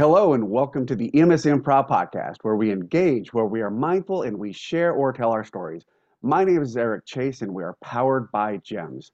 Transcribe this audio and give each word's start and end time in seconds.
Hello, 0.00 0.32
and 0.32 0.48
welcome 0.48 0.86
to 0.86 0.94
the 0.94 1.12
EMS 1.12 1.44
Improv 1.44 1.88
Podcast, 1.88 2.36
where 2.42 2.54
we 2.54 2.70
engage, 2.70 3.34
where 3.34 3.46
we 3.46 3.62
are 3.62 3.68
mindful, 3.68 4.22
and 4.22 4.38
we 4.38 4.52
share 4.52 4.92
or 4.92 5.12
tell 5.12 5.32
our 5.32 5.42
stories. 5.42 5.82
My 6.22 6.44
name 6.44 6.62
is 6.62 6.76
Eric 6.76 7.04
Chase, 7.04 7.42
and 7.42 7.52
we 7.52 7.64
are 7.64 7.74
powered 7.82 8.30
by 8.30 8.58
GEMS. 8.58 9.10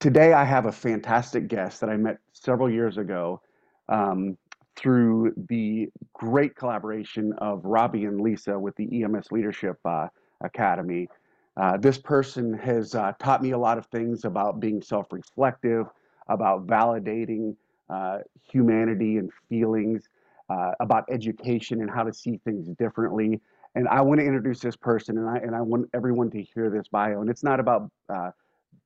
Today, 0.00 0.32
I 0.32 0.42
have 0.44 0.64
a 0.64 0.72
fantastic 0.72 1.48
guest 1.48 1.82
that 1.82 1.90
I 1.90 1.98
met 1.98 2.16
several 2.32 2.70
years 2.70 2.96
ago 2.96 3.42
um, 3.90 4.38
through 4.74 5.34
the 5.50 5.90
great 6.14 6.56
collaboration 6.56 7.34
of 7.36 7.62
Robbie 7.62 8.06
and 8.06 8.22
Lisa 8.22 8.58
with 8.58 8.74
the 8.76 9.04
EMS 9.04 9.30
Leadership 9.30 9.76
uh, 9.84 10.06
Academy. 10.40 11.10
Uh, 11.58 11.76
this 11.76 11.98
person 11.98 12.54
has 12.54 12.94
uh, 12.94 13.12
taught 13.18 13.42
me 13.42 13.50
a 13.50 13.58
lot 13.58 13.76
of 13.76 13.84
things 13.88 14.24
about 14.24 14.60
being 14.60 14.80
self 14.80 15.12
reflective, 15.12 15.88
about 16.26 16.66
validating 16.66 17.54
uh, 17.90 18.18
humanity 18.42 19.16
and 19.16 19.30
feelings, 19.48 20.08
uh, 20.50 20.72
about 20.80 21.04
education 21.10 21.80
and 21.80 21.90
how 21.90 22.02
to 22.02 22.12
see 22.12 22.40
things 22.44 22.68
differently. 22.78 23.40
And 23.74 23.86
I 23.88 24.00
want 24.00 24.20
to 24.20 24.26
introduce 24.26 24.60
this 24.60 24.76
person, 24.76 25.18
and 25.18 25.28
I 25.28 25.36
and 25.36 25.54
I 25.54 25.60
want 25.60 25.88
everyone 25.94 26.30
to 26.30 26.42
hear 26.42 26.70
this 26.70 26.88
bio. 26.88 27.20
And 27.20 27.30
it's 27.30 27.44
not 27.44 27.60
about 27.60 27.90
uh, 28.08 28.30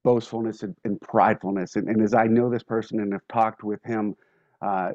boastfulness 0.03 0.63
and, 0.63 0.77
and 0.85 1.01
pridefulness. 1.01 1.77
And, 1.77 1.89
and, 1.89 2.03
as 2.03 2.15
I 2.15 2.27
know 2.27 2.51
this 2.51 2.65
person 2.65 3.01
and 3.01 3.13
have 3.13 3.27
talked 3.29 3.63
with 3.63 3.83
him 3.85 4.17
uh, 4.61 4.91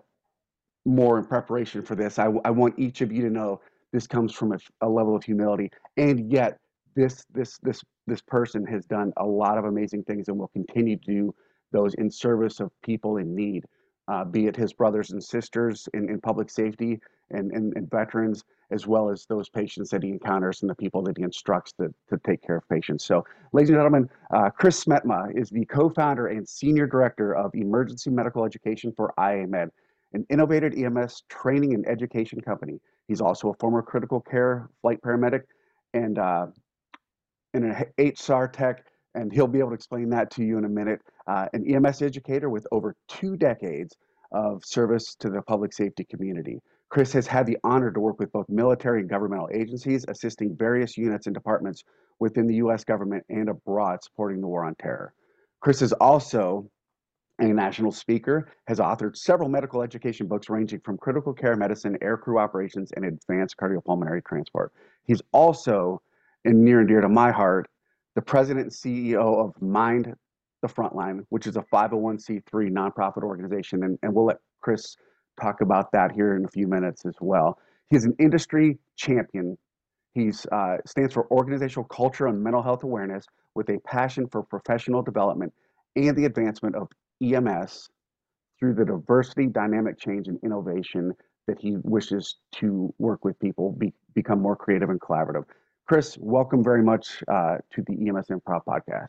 more 0.85 1.17
in 1.17 1.25
preparation 1.25 1.81
for 1.81 1.95
this, 1.95 2.19
I, 2.19 2.25
I, 2.43 2.49
want 2.49 2.77
each 2.77 3.01
of 3.01 3.11
you 3.11 3.21
to 3.23 3.29
know 3.29 3.61
this 3.93 4.05
comes 4.05 4.33
from 4.33 4.51
a, 4.51 4.57
a 4.81 4.89
level 4.89 5.15
of 5.15 5.23
humility. 5.23 5.71
And 5.95 6.31
yet, 6.31 6.59
this 6.95 7.25
this 7.33 7.57
this 7.59 7.81
this 8.07 8.21
person 8.21 8.65
has 8.65 8.85
done 8.85 9.13
a 9.17 9.25
lot 9.25 9.57
of 9.57 9.65
amazing 9.65 10.03
things 10.03 10.27
and 10.27 10.37
will 10.37 10.49
continue 10.49 10.97
to 10.97 11.05
do 11.05 11.35
those 11.71 11.93
in 11.95 12.11
service 12.11 12.59
of 12.59 12.71
people 12.83 13.17
in 13.17 13.33
need 13.35 13.65
uh, 14.07 14.23
be 14.23 14.47
it 14.47 14.55
his 14.55 14.73
brothers 14.73 15.11
and 15.11 15.23
sisters 15.23 15.87
in, 15.93 16.09
in 16.09 16.19
public 16.21 16.49
safety 16.49 16.99
and, 17.29 17.51
and, 17.51 17.73
and, 17.75 17.89
veterans, 17.89 18.45
as 18.71 18.87
well 18.87 19.09
as 19.09 19.25
those 19.25 19.49
patients 19.49 19.89
that 19.89 20.01
he 20.01 20.09
encounters 20.09 20.61
and 20.61 20.69
the 20.69 20.75
people 20.75 21.01
that 21.01 21.17
he 21.17 21.23
instructs 21.23 21.73
to, 21.73 21.93
to 22.09 22.17
take 22.25 22.41
care 22.41 22.55
of 22.55 22.69
patients. 22.69 23.03
So, 23.03 23.25
ladies 23.51 23.69
and 23.69 23.77
gentlemen, 23.77 24.09
uh, 24.33 24.49
Chris 24.49 24.83
Smetana 24.83 25.37
is 25.37 25.49
the 25.49 25.65
co 25.65 25.89
founder 25.89 26.27
and 26.27 26.47
senior 26.47 26.87
director 26.87 27.35
of 27.35 27.53
emergency 27.53 28.09
medical 28.09 28.45
education 28.45 28.93
for 28.95 29.13
IAMED, 29.19 29.69
an 30.13 30.25
innovative 30.29 30.73
EMS 30.73 31.23
training 31.27 31.73
and 31.73 31.87
education 31.87 32.39
company. 32.39 32.79
He's 33.09 33.21
also 33.21 33.49
a 33.49 33.53
former 33.55 33.81
critical 33.81 34.21
care 34.21 34.69
flight 34.81 35.01
paramedic 35.01 35.41
and, 35.93 36.17
uh, 36.17 36.47
and 37.53 37.65
an 37.65 37.85
HSAR 37.97 38.51
tech 38.53 38.85
and 39.17 39.33
he'll 39.33 39.47
be 39.47 39.59
able 39.59 39.69
to 39.69 39.75
explain 39.75 40.09
that 40.09 40.29
to 40.31 40.43
you 40.43 40.57
in 40.57 40.65
a 40.65 40.69
minute. 40.69 41.01
Uh, 41.25 41.47
an 41.53 41.65
EMS 41.67 42.01
educator 42.01 42.49
with 42.49 42.67
over 42.71 42.95
two 43.07 43.35
decades 43.35 43.95
of 44.31 44.63
service 44.63 45.15
to 45.15 45.29
the 45.29 45.41
public 45.41 45.73
safety 45.73 46.03
community. 46.03 46.61
Chris 46.89 47.11
has 47.11 47.27
had 47.27 47.45
the 47.45 47.57
honor 47.63 47.91
to 47.91 47.99
work 47.99 48.19
with 48.19 48.31
both 48.31 48.47
military 48.47 49.01
and 49.01 49.09
governmental 49.09 49.49
agencies, 49.53 50.05
assisting 50.07 50.55
various 50.55 50.97
units 50.97 51.25
and 51.25 51.33
departments 51.33 51.83
within 52.19 52.47
the 52.47 52.55
U.S. 52.55 52.83
government 52.83 53.25
and 53.29 53.49
abroad 53.49 54.03
supporting 54.03 54.39
the 54.39 54.47
war 54.47 54.63
on 54.63 54.75
terror. 54.75 55.13
Chris 55.59 55.81
is 55.81 55.91
also 55.93 56.69
a 57.39 57.45
national 57.45 57.91
speaker, 57.91 58.49
has 58.67 58.79
authored 58.79 59.15
several 59.15 59.49
medical 59.49 59.81
education 59.81 60.27
books 60.27 60.49
ranging 60.49 60.79
from 60.79 60.97
critical 60.97 61.33
care 61.33 61.55
medicine, 61.55 61.97
aircrew 62.01 62.39
operations, 62.39 62.91
and 62.95 63.05
advanced 63.05 63.57
cardiopulmonary 63.57 64.23
transport. 64.25 64.71
He's 65.03 65.21
also, 65.31 66.01
and 66.45 66.63
near 66.63 66.79
and 66.79 66.87
dear 66.87 67.01
to 67.01 67.09
my 67.09 67.31
heart, 67.31 67.67
the 68.17 68.21
president 68.23 68.63
and 68.63 68.71
CEO 68.73 69.45
of 69.45 69.61
Mind 69.61 70.11
the 70.63 70.67
Frontline, 70.67 71.19
which 71.29 71.45
is 71.45 71.55
a 71.55 71.61
501c3 71.61 72.41
nonprofit 72.51 73.21
organization. 73.21 73.83
And, 73.83 73.99
and 74.01 74.11
we'll 74.11 74.25
let 74.25 74.37
Chris 74.59 74.95
talk 75.39 75.61
about 75.61 75.91
that 75.91 76.13
here 76.13 76.35
in 76.35 76.43
a 76.43 76.47
few 76.47 76.67
minutes 76.67 77.05
as 77.05 77.13
well. 77.21 77.59
He's 77.91 78.05
an 78.05 78.15
industry 78.17 78.79
champion. 78.95 79.55
He 80.15 80.31
uh, 80.51 80.77
stands 80.87 81.13
for 81.13 81.31
organizational 81.31 81.83
culture 81.89 82.25
and 82.25 82.43
mental 82.43 82.63
health 82.63 82.83
awareness 82.83 83.23
with 83.53 83.69
a 83.69 83.77
passion 83.85 84.27
for 84.31 84.41
professional 84.41 85.03
development 85.03 85.53
and 85.95 86.17
the 86.17 86.25
advancement 86.25 86.75
of 86.75 86.87
EMS 87.21 87.87
through 88.59 88.73
the 88.73 88.85
diversity, 88.85 89.45
dynamic 89.45 89.99
change, 89.99 90.27
and 90.27 90.39
innovation 90.43 91.13
that 91.45 91.59
he 91.59 91.77
wishes 91.83 92.37
to 92.53 92.91
work 92.97 93.23
with 93.23 93.37
people, 93.39 93.73
be, 93.73 93.93
become 94.15 94.41
more 94.41 94.55
creative 94.55 94.89
and 94.89 94.99
collaborative. 94.99 95.43
Chris, 95.87 96.17
welcome 96.19 96.61
very 96.61 96.83
much 96.83 97.23
uh, 97.29 97.57
to 97.71 97.81
the 97.83 97.93
EMS 97.93 98.27
Improv 98.27 98.61
Podcast. 98.67 99.07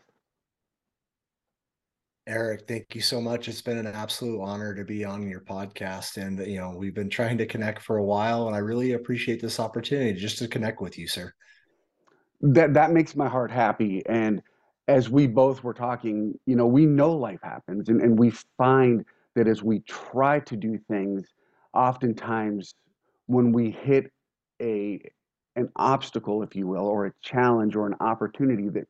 Eric, 2.28 2.68
thank 2.68 2.94
you 2.94 3.00
so 3.00 3.20
much. 3.20 3.48
It's 3.48 3.60
been 3.60 3.78
an 3.78 3.86
absolute 3.88 4.40
honor 4.40 4.74
to 4.76 4.84
be 4.84 5.04
on 5.04 5.28
your 5.28 5.40
podcast. 5.40 6.18
And, 6.18 6.38
you 6.46 6.60
know, 6.60 6.70
we've 6.70 6.94
been 6.94 7.10
trying 7.10 7.36
to 7.38 7.46
connect 7.46 7.82
for 7.82 7.96
a 7.96 8.04
while, 8.04 8.46
and 8.46 8.54
I 8.54 8.60
really 8.60 8.92
appreciate 8.92 9.40
this 9.40 9.58
opportunity 9.58 10.12
just 10.12 10.38
to 10.38 10.46
connect 10.46 10.80
with 10.80 10.96
you, 10.96 11.08
sir. 11.08 11.32
That, 12.42 12.74
that 12.74 12.92
makes 12.92 13.16
my 13.16 13.28
heart 13.28 13.50
happy. 13.50 14.04
And 14.06 14.40
as 14.86 15.10
we 15.10 15.26
both 15.26 15.64
were 15.64 15.74
talking, 15.74 16.38
you 16.46 16.54
know, 16.54 16.66
we 16.66 16.86
know 16.86 17.12
life 17.12 17.40
happens, 17.42 17.88
and, 17.88 18.00
and 18.00 18.16
we 18.16 18.30
find 18.56 19.04
that 19.34 19.48
as 19.48 19.64
we 19.64 19.80
try 19.80 20.38
to 20.40 20.54
do 20.54 20.78
things, 20.86 21.26
oftentimes 21.74 22.74
when 23.26 23.50
we 23.50 23.72
hit 23.72 24.12
a 24.60 25.00
an 25.58 25.68
obstacle, 25.76 26.42
if 26.42 26.54
you 26.54 26.66
will, 26.66 26.86
or 26.86 27.06
a 27.06 27.12
challenge 27.22 27.74
or 27.76 27.86
an 27.86 27.94
opportunity 28.00 28.68
that 28.68 28.86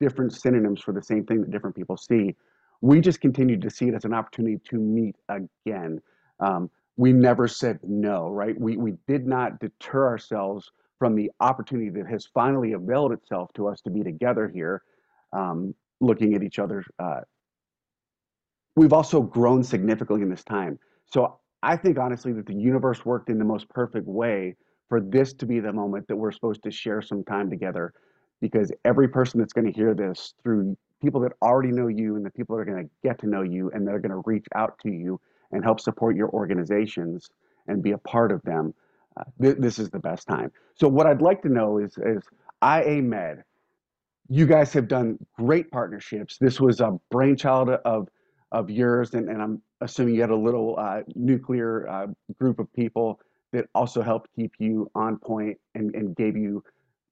different 0.00 0.32
synonyms 0.32 0.80
for 0.80 0.92
the 0.92 1.02
same 1.02 1.24
thing 1.24 1.40
that 1.40 1.50
different 1.50 1.76
people 1.76 1.96
see. 1.96 2.36
We 2.80 3.00
just 3.00 3.20
continued 3.20 3.62
to 3.62 3.70
see 3.70 3.88
it 3.88 3.94
as 3.94 4.04
an 4.04 4.14
opportunity 4.14 4.58
to 4.70 4.76
meet 4.76 5.16
again. 5.28 6.00
Um, 6.38 6.70
we 6.96 7.12
never 7.12 7.48
said 7.48 7.78
no, 7.82 8.30
right? 8.30 8.58
We, 8.58 8.76
we 8.76 8.94
did 9.06 9.26
not 9.26 9.58
deter 9.60 10.06
ourselves 10.06 10.70
from 10.98 11.14
the 11.14 11.30
opportunity 11.40 11.90
that 11.90 12.06
has 12.06 12.26
finally 12.32 12.72
availed 12.72 13.12
itself 13.12 13.50
to 13.54 13.68
us 13.68 13.80
to 13.82 13.90
be 13.90 14.02
together 14.02 14.48
here, 14.48 14.82
um, 15.32 15.74
looking 16.00 16.34
at 16.34 16.42
each 16.42 16.58
other. 16.58 16.84
Uh, 16.98 17.20
we've 18.76 18.92
also 18.92 19.22
grown 19.22 19.62
significantly 19.62 20.22
in 20.22 20.30
this 20.30 20.44
time. 20.44 20.78
So 21.06 21.38
I 21.62 21.76
think 21.76 21.98
honestly 21.98 22.32
that 22.32 22.46
the 22.46 22.54
universe 22.54 23.04
worked 23.04 23.30
in 23.30 23.38
the 23.38 23.44
most 23.44 23.68
perfect 23.68 24.06
way 24.06 24.56
for 24.90 25.00
this 25.00 25.32
to 25.32 25.46
be 25.46 25.60
the 25.60 25.72
moment 25.72 26.06
that 26.08 26.16
we're 26.16 26.32
supposed 26.32 26.62
to 26.64 26.70
share 26.70 27.00
some 27.00 27.24
time 27.24 27.48
together 27.48 27.94
because 28.40 28.72
every 28.84 29.08
person 29.08 29.38
that's 29.38 29.52
going 29.52 29.66
to 29.66 29.72
hear 29.72 29.94
this 29.94 30.34
through 30.42 30.76
people 31.00 31.20
that 31.20 31.32
already 31.40 31.70
know 31.70 31.86
you 31.86 32.16
and 32.16 32.26
the 32.26 32.30
people 32.30 32.56
that 32.56 32.62
are 32.62 32.64
going 32.64 32.84
to 32.84 32.90
get 33.02 33.18
to 33.20 33.28
know 33.28 33.42
you 33.42 33.70
and 33.72 33.86
that 33.86 33.94
are 33.94 34.00
going 34.00 34.10
to 34.10 34.22
reach 34.26 34.46
out 34.56 34.78
to 34.82 34.90
you 34.90 35.18
and 35.52 35.64
help 35.64 35.80
support 35.80 36.16
your 36.16 36.28
organizations 36.30 37.30
and 37.68 37.82
be 37.82 37.92
a 37.92 37.98
part 37.98 38.32
of 38.32 38.42
them 38.42 38.74
uh, 39.16 39.22
th- 39.40 39.56
this 39.58 39.78
is 39.78 39.90
the 39.90 39.98
best 39.98 40.26
time. 40.26 40.50
So 40.74 40.88
what 40.88 41.06
i'd 41.06 41.22
like 41.22 41.40
to 41.42 41.48
know 41.48 41.78
is 41.78 41.96
is 41.98 42.22
ia 42.62 43.00
med 43.02 43.44
you 44.28 44.46
guys 44.46 44.72
have 44.72 44.86
done 44.86 45.18
great 45.36 45.72
partnerships. 45.72 46.38
This 46.38 46.60
was 46.60 46.80
a 46.80 46.98
brainchild 47.10 47.70
of 47.70 48.08
of 48.52 48.70
yours 48.70 49.14
and, 49.14 49.28
and 49.28 49.40
i'm 49.40 49.62
assuming 49.80 50.14
you 50.14 50.20
had 50.20 50.30
a 50.30 50.36
little 50.36 50.76
uh, 50.78 51.00
nuclear 51.14 51.88
uh, 51.88 52.06
group 52.38 52.58
of 52.58 52.72
people 52.72 53.20
that 53.52 53.66
also 53.74 54.02
helped 54.02 54.28
keep 54.36 54.52
you 54.58 54.90
on 54.94 55.18
point 55.18 55.58
and, 55.74 55.94
and 55.94 56.16
gave 56.16 56.36
you 56.36 56.62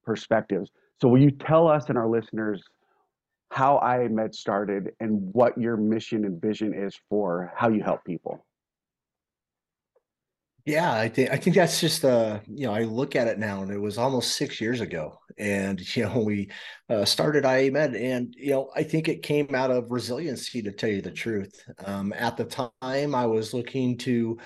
perspectives. 0.04 0.70
So 1.00 1.08
will 1.08 1.20
you 1.20 1.30
tell 1.30 1.68
us 1.68 1.88
and 1.88 1.98
our 1.98 2.08
listeners 2.08 2.62
how 3.50 3.80
IAMED 3.82 4.34
started 4.34 4.90
and 5.00 5.32
what 5.32 5.56
your 5.58 5.76
mission 5.76 6.24
and 6.24 6.40
vision 6.40 6.74
is 6.74 6.98
for 7.08 7.52
how 7.56 7.68
you 7.68 7.82
help 7.82 8.04
people? 8.04 8.44
Yeah, 10.68 10.92
I 10.92 11.08
think 11.08 11.30
I 11.30 11.38
think 11.38 11.56
that's 11.56 11.80
just 11.80 12.04
uh, 12.04 12.40
you 12.46 12.66
know, 12.66 12.74
I 12.74 12.82
look 12.82 13.16
at 13.16 13.26
it 13.26 13.38
now 13.38 13.62
and 13.62 13.70
it 13.70 13.80
was 13.80 13.96
almost 13.96 14.36
six 14.36 14.60
years 14.60 14.82
ago. 14.82 15.18
And 15.38 15.80
you 15.96 16.04
know, 16.04 16.18
we 16.18 16.50
uh, 16.90 17.06
started 17.06 17.44
IAMED 17.44 17.98
and 17.98 18.34
you 18.36 18.50
know, 18.50 18.70
I 18.76 18.82
think 18.82 19.08
it 19.08 19.22
came 19.22 19.54
out 19.54 19.70
of 19.70 19.90
resiliency 19.90 20.60
to 20.60 20.72
tell 20.72 20.90
you 20.90 21.00
the 21.00 21.10
truth. 21.10 21.62
Um, 21.86 22.12
at 22.14 22.36
the 22.36 22.44
time 22.44 23.14
I 23.14 23.24
was 23.24 23.54
looking 23.54 23.96
to 23.98 24.36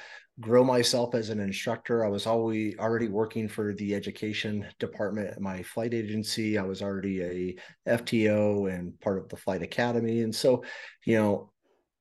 grow 0.42 0.64
myself 0.64 1.14
as 1.14 1.30
an 1.30 1.40
instructor. 1.40 2.04
I 2.04 2.08
was 2.08 2.26
always 2.26 2.76
already 2.78 3.08
working 3.08 3.48
for 3.48 3.72
the 3.72 3.94
education 3.94 4.66
department 4.78 5.28
at 5.28 5.40
my 5.40 5.62
flight 5.62 5.94
agency. 5.94 6.58
I 6.58 6.62
was 6.62 6.82
already 6.82 7.22
a 7.22 7.56
FTO 7.88 8.70
and 8.70 8.98
part 9.00 9.18
of 9.18 9.28
the 9.28 9.36
flight 9.36 9.62
academy. 9.62 10.20
And 10.20 10.34
so, 10.34 10.64
you 11.06 11.16
know, 11.16 11.52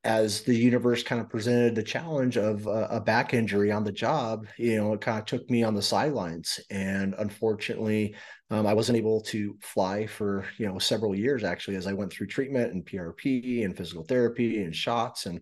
as 0.04 0.42
the 0.42 0.56
universe 0.56 1.04
kind 1.04 1.22
of 1.22 1.30
presented 1.30 1.76
the 1.76 1.84
challenge 1.84 2.36
of 2.36 2.66
a, 2.66 2.88
a 2.90 3.00
back 3.00 3.36
injury 3.36 3.72
on 3.72 3.84
the 3.84 3.92
job, 3.92 4.48
you 4.58 4.76
know, 4.76 4.94
it 4.94 5.02
kind 5.02 5.20
of 5.20 5.26
took 5.26 5.48
me 5.50 5.64
on 5.64 5.76
the 5.76 5.82
sidelines. 5.82 6.60
And 6.72 7.14
unfortunately, 7.20 8.16
um, 8.50 8.66
I 8.66 8.74
wasn't 8.74 8.98
able 8.98 9.22
to 9.22 9.56
fly 9.62 10.08
for, 10.08 10.46
you 10.58 10.66
know, 10.66 10.80
several 10.80 11.16
years 11.16 11.44
actually, 11.44 11.76
as 11.76 11.86
I 11.86 11.94
went 11.94 12.12
through 12.12 12.28
treatment 12.28 12.74
and 12.74 12.86
PRP 12.86 13.64
and 13.64 13.78
physical 13.78 14.04
therapy 14.04 14.64
and 14.64 14.76
shots 14.76 15.28
and 15.28 15.40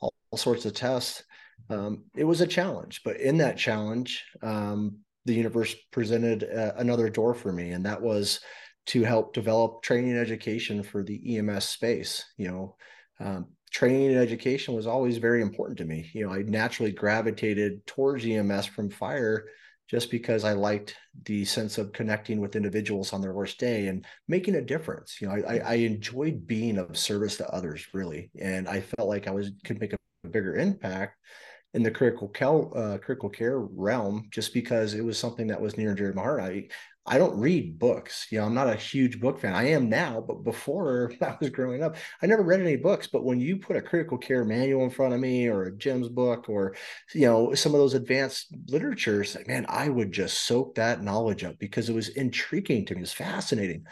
all, 0.00 0.12
all 0.32 0.38
sorts 0.38 0.66
of 0.66 0.74
tests 0.74 1.22
um, 1.68 2.04
it 2.16 2.24
was 2.24 2.40
a 2.40 2.46
challenge. 2.46 3.02
But 3.04 3.20
in 3.20 3.38
that 3.38 3.58
challenge, 3.58 4.24
um, 4.42 4.98
the 5.24 5.34
universe 5.34 5.74
presented 5.92 6.44
uh, 6.44 6.72
another 6.76 7.10
door 7.10 7.34
for 7.34 7.52
me, 7.52 7.70
and 7.70 7.84
that 7.86 8.00
was 8.00 8.40
to 8.86 9.02
help 9.04 9.34
develop 9.34 9.82
training 9.82 10.10
and 10.10 10.18
education 10.18 10.82
for 10.82 11.02
the 11.02 11.36
EMS 11.36 11.64
space. 11.64 12.24
You 12.36 12.48
know, 12.48 12.76
um, 13.20 13.48
training 13.70 14.08
and 14.08 14.18
education 14.18 14.74
was 14.74 14.86
always 14.86 15.18
very 15.18 15.42
important 15.42 15.78
to 15.78 15.84
me. 15.84 16.10
You 16.12 16.26
know, 16.26 16.32
I 16.32 16.42
naturally 16.42 16.92
gravitated 16.92 17.86
towards 17.86 18.24
EMS 18.24 18.66
from 18.66 18.90
fire 18.90 19.46
just 19.88 20.10
because 20.10 20.44
I 20.44 20.52
liked 20.52 20.94
the 21.24 21.44
sense 21.44 21.76
of 21.76 21.92
connecting 21.92 22.40
with 22.40 22.54
individuals 22.54 23.12
on 23.12 23.20
their 23.20 23.32
worst 23.32 23.58
day 23.58 23.88
and 23.88 24.06
making 24.28 24.54
a 24.54 24.62
difference. 24.62 25.20
You 25.20 25.28
know, 25.28 25.34
I, 25.34 25.58
I 25.58 25.74
enjoyed 25.74 26.46
being 26.46 26.78
of 26.78 26.96
service 26.96 27.36
to 27.38 27.48
others 27.48 27.86
really, 27.92 28.30
and 28.40 28.68
I 28.68 28.80
felt 28.80 29.08
like 29.08 29.26
I 29.26 29.32
was 29.32 29.50
could 29.64 29.80
make 29.80 29.92
a 29.92 30.28
bigger 30.28 30.56
impact 30.56 31.16
in 31.74 31.82
the 31.82 31.90
critical 31.90 32.28
care, 32.28 32.76
uh, 32.76 32.98
critical 32.98 33.28
care 33.28 33.58
realm 33.58 34.26
just 34.30 34.52
because 34.52 34.94
it 34.94 35.04
was 35.04 35.18
something 35.18 35.46
that 35.48 35.60
was 35.60 35.76
near 35.76 35.90
and 35.90 35.98
dear 35.98 36.10
to 36.10 36.16
my 36.16 36.22
heart. 36.22 36.40
I 36.40 36.68
I 37.06 37.18
don't 37.18 37.40
read 37.40 37.78
books. 37.78 38.26
You 38.30 38.38
know, 38.38 38.44
I'm 38.44 38.54
not 38.54 38.68
a 38.68 38.76
huge 38.76 39.20
book 39.20 39.40
fan. 39.40 39.54
I 39.54 39.70
am 39.70 39.88
now, 39.88 40.20
but 40.20 40.44
before 40.44 41.12
I 41.22 41.36
was 41.40 41.50
growing 41.50 41.82
up, 41.82 41.96
I 42.22 42.26
never 42.26 42.42
read 42.42 42.60
any 42.60 42.76
books. 42.76 43.06
But 43.06 43.24
when 43.24 43.40
you 43.40 43.56
put 43.56 43.76
a 43.76 43.82
critical 43.82 44.18
care 44.18 44.44
manual 44.44 44.84
in 44.84 44.90
front 44.90 45.14
of 45.14 45.20
me 45.20 45.48
or 45.48 45.64
a 45.64 45.76
Jim's 45.76 46.08
book 46.08 46.48
or, 46.48 46.76
you 47.14 47.26
know, 47.26 47.54
some 47.54 47.74
of 47.74 47.80
those 47.80 47.94
advanced 47.94 48.54
literatures, 48.68 49.36
man, 49.46 49.66
I 49.68 49.88
would 49.88 50.12
just 50.12 50.42
soak 50.42 50.74
that 50.74 51.02
knowledge 51.02 51.42
up 51.42 51.58
because 51.58 51.88
it 51.88 51.94
was 51.94 52.10
intriguing 52.10 52.84
to 52.86 52.94
me. 52.94 53.00
It 53.00 53.02
was 53.02 53.12
fascinating. 53.12 53.86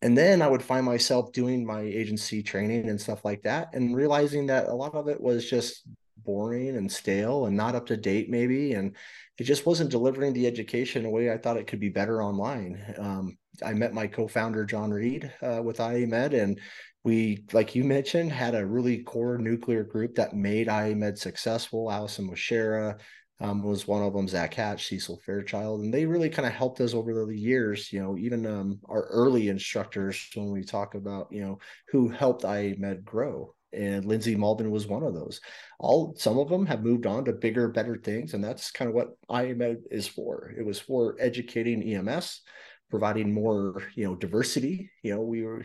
And 0.00 0.16
then 0.16 0.40
I 0.40 0.48
would 0.48 0.62
find 0.62 0.86
myself 0.86 1.32
doing 1.32 1.66
my 1.66 1.80
agency 1.80 2.42
training 2.42 2.88
and 2.88 3.00
stuff 3.00 3.24
like 3.24 3.42
that 3.42 3.74
and 3.74 3.96
realizing 3.96 4.46
that 4.46 4.68
a 4.68 4.74
lot 4.74 4.94
of 4.94 5.08
it 5.08 5.20
was 5.20 5.48
just 5.48 5.86
boring 6.24 6.76
and 6.76 6.90
stale 6.90 7.46
and 7.46 7.56
not 7.56 7.74
up 7.74 7.86
to 7.86 7.96
date 7.96 8.30
maybe 8.30 8.72
and 8.72 8.96
it 9.38 9.44
just 9.44 9.66
wasn't 9.66 9.90
delivering 9.90 10.32
the 10.32 10.46
education 10.46 11.02
in 11.02 11.06
a 11.06 11.10
way 11.10 11.30
i 11.30 11.38
thought 11.38 11.56
it 11.56 11.66
could 11.66 11.80
be 11.80 11.88
better 11.88 12.22
online. 12.22 12.94
Um, 12.98 13.36
i 13.64 13.72
met 13.72 13.94
my 13.94 14.06
co-founder 14.06 14.64
john 14.64 14.90
reed 14.90 15.32
uh, 15.42 15.62
with 15.62 15.78
IAMED 15.78 16.34
and 16.34 16.60
we 17.04 17.44
like 17.52 17.74
you 17.74 17.84
mentioned 17.84 18.32
had 18.32 18.54
a 18.54 18.66
really 18.66 19.02
core 19.02 19.38
nuclear 19.38 19.84
group 19.84 20.14
that 20.14 20.34
made 20.34 20.68
IAMED 20.68 21.18
successful. 21.18 21.92
Allison 21.92 22.30
Washera 22.30 22.98
um, 23.40 23.62
was 23.62 23.86
one 23.86 24.02
of 24.02 24.14
them 24.14 24.26
zach 24.26 24.54
hatch 24.54 24.86
cecil 24.86 25.20
fairchild 25.24 25.80
and 25.80 25.92
they 25.92 26.06
really 26.06 26.30
kind 26.30 26.46
of 26.46 26.54
helped 26.54 26.80
us 26.80 26.94
over 26.94 27.26
the 27.26 27.36
years 27.36 27.92
you 27.92 28.00
know 28.00 28.16
even 28.16 28.46
um, 28.46 28.80
our 28.88 29.04
early 29.06 29.48
instructors 29.48 30.28
when 30.34 30.50
we 30.50 30.62
talk 30.62 30.94
about 30.94 31.28
you 31.30 31.42
know 31.42 31.58
who 31.88 32.08
helped 32.08 32.44
IAMED 32.44 33.04
grow 33.04 33.52
and 33.74 34.04
Lindsay 34.04 34.34
Malden 34.36 34.70
was 34.70 34.86
one 34.86 35.02
of 35.02 35.14
those. 35.14 35.40
All 35.78 36.14
some 36.16 36.38
of 36.38 36.48
them 36.48 36.66
have 36.66 36.82
moved 36.82 37.06
on 37.06 37.24
to 37.24 37.32
bigger, 37.32 37.68
better 37.68 37.96
things, 37.96 38.34
and 38.34 38.42
that's 38.42 38.70
kind 38.70 38.88
of 38.88 38.94
what 38.94 39.16
IAMED 39.28 39.82
is 39.90 40.06
for. 40.06 40.52
It 40.56 40.64
was 40.64 40.80
for 40.80 41.16
educating 41.18 41.82
EMS, 41.82 42.42
providing 42.90 43.32
more, 43.32 43.82
you 43.94 44.04
know, 44.04 44.14
diversity. 44.14 44.90
You 45.02 45.14
know, 45.14 45.22
we 45.22 45.42
were 45.42 45.64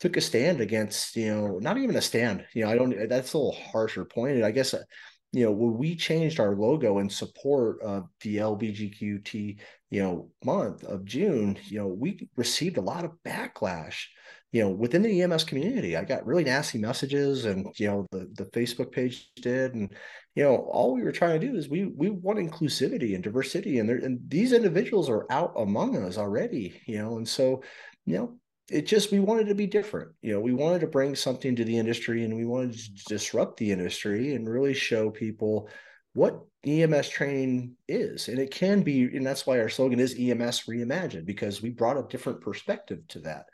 took 0.00 0.16
a 0.16 0.20
stand 0.20 0.60
against, 0.60 1.16
you 1.16 1.34
know, 1.34 1.58
not 1.58 1.78
even 1.78 1.96
a 1.96 2.02
stand. 2.02 2.44
You 2.54 2.64
know, 2.64 2.70
I 2.70 2.76
don't. 2.76 3.08
That's 3.08 3.32
a 3.32 3.38
little 3.38 3.60
harsher 3.72 4.04
pointed. 4.04 4.44
I 4.44 4.50
guess, 4.50 4.74
uh, 4.74 4.82
you 5.32 5.44
know, 5.44 5.52
when 5.52 5.76
we 5.76 5.96
changed 5.96 6.40
our 6.40 6.54
logo 6.54 6.98
in 6.98 7.10
support 7.10 7.80
of 7.82 8.04
the 8.20 8.36
LBGQT, 8.36 9.58
you 9.90 10.02
know, 10.02 10.30
month 10.44 10.84
of 10.84 11.04
June, 11.04 11.58
you 11.64 11.78
know, 11.78 11.88
we 11.88 12.28
received 12.36 12.76
a 12.76 12.82
lot 12.82 13.04
of 13.04 13.12
backlash 13.24 14.04
you 14.56 14.62
know, 14.62 14.70
within 14.70 15.02
the 15.02 15.20
EMS 15.20 15.44
community, 15.44 15.98
I 15.98 16.04
got 16.04 16.24
really 16.24 16.44
nasty 16.44 16.78
messages, 16.78 17.44
and 17.44 17.66
you 17.76 17.88
know, 17.88 18.06
the 18.10 18.26
the 18.32 18.46
Facebook 18.46 18.90
page 18.90 19.28
did, 19.36 19.74
and 19.74 19.94
you 20.34 20.44
know, 20.44 20.56
all 20.56 20.94
we 20.94 21.02
were 21.02 21.12
trying 21.12 21.38
to 21.38 21.46
do 21.46 21.56
is 21.56 21.68
we 21.68 21.84
we 21.84 22.08
want 22.08 22.38
inclusivity 22.38 23.14
and 23.14 23.22
diversity, 23.22 23.78
and 23.78 23.86
there 23.86 23.98
and 23.98 24.18
these 24.28 24.54
individuals 24.54 25.10
are 25.10 25.26
out 25.30 25.52
among 25.58 25.94
us 26.02 26.16
already, 26.16 26.80
you 26.86 26.96
know, 26.96 27.18
and 27.18 27.28
so, 27.28 27.62
you 28.06 28.16
know, 28.16 28.38
it 28.70 28.86
just 28.86 29.12
we 29.12 29.20
wanted 29.20 29.46
to 29.48 29.54
be 29.54 29.66
different, 29.66 30.12
you 30.22 30.32
know, 30.32 30.40
we 30.40 30.54
wanted 30.54 30.80
to 30.80 30.86
bring 30.86 31.14
something 31.14 31.54
to 31.54 31.64
the 31.64 31.76
industry, 31.76 32.24
and 32.24 32.34
we 32.34 32.46
wanted 32.46 32.72
to 32.78 32.90
disrupt 33.08 33.58
the 33.58 33.70
industry 33.70 34.34
and 34.36 34.48
really 34.48 34.72
show 34.72 35.10
people 35.10 35.68
what 36.14 36.40
EMS 36.64 37.10
training 37.10 37.76
is. 37.88 38.28
And 38.28 38.38
it 38.38 38.50
can 38.50 38.80
be, 38.80 39.02
and 39.02 39.26
that's 39.26 39.46
why 39.46 39.60
our 39.60 39.68
slogan 39.68 40.00
is 40.00 40.16
EMS 40.18 40.62
reimagined, 40.62 41.26
because 41.26 41.60
we 41.60 41.68
brought 41.68 41.98
a 41.98 42.08
different 42.08 42.40
perspective 42.40 43.00
to 43.08 43.18
that 43.20 43.44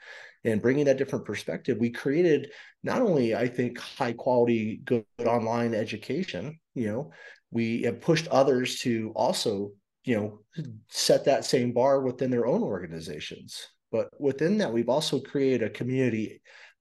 and 0.44 0.62
bringing 0.62 0.86
that 0.86 0.98
different 0.98 1.24
perspective, 1.24 1.78
we 1.78 1.90
created 1.90 2.50
not 2.82 3.02
only, 3.02 3.34
I 3.34 3.48
think, 3.48 3.78
high 3.78 4.12
quality, 4.12 4.80
good 4.84 5.04
online 5.24 5.74
education, 5.74 6.58
you 6.74 6.88
know, 6.88 7.12
we 7.50 7.82
have 7.82 8.00
pushed 8.00 8.28
others 8.28 8.80
to 8.80 9.12
also, 9.14 9.72
you 10.04 10.16
know, 10.16 10.40
set 10.88 11.24
that 11.26 11.44
same 11.44 11.72
bar 11.72 12.00
within 12.02 12.30
their 12.30 12.46
own 12.46 12.62
organizations. 12.62 13.68
But 13.92 14.08
within 14.18 14.58
that, 14.58 14.72
we've 14.72 14.88
also 14.88 15.20
created 15.20 15.62
a 15.62 15.70
community 15.70 16.40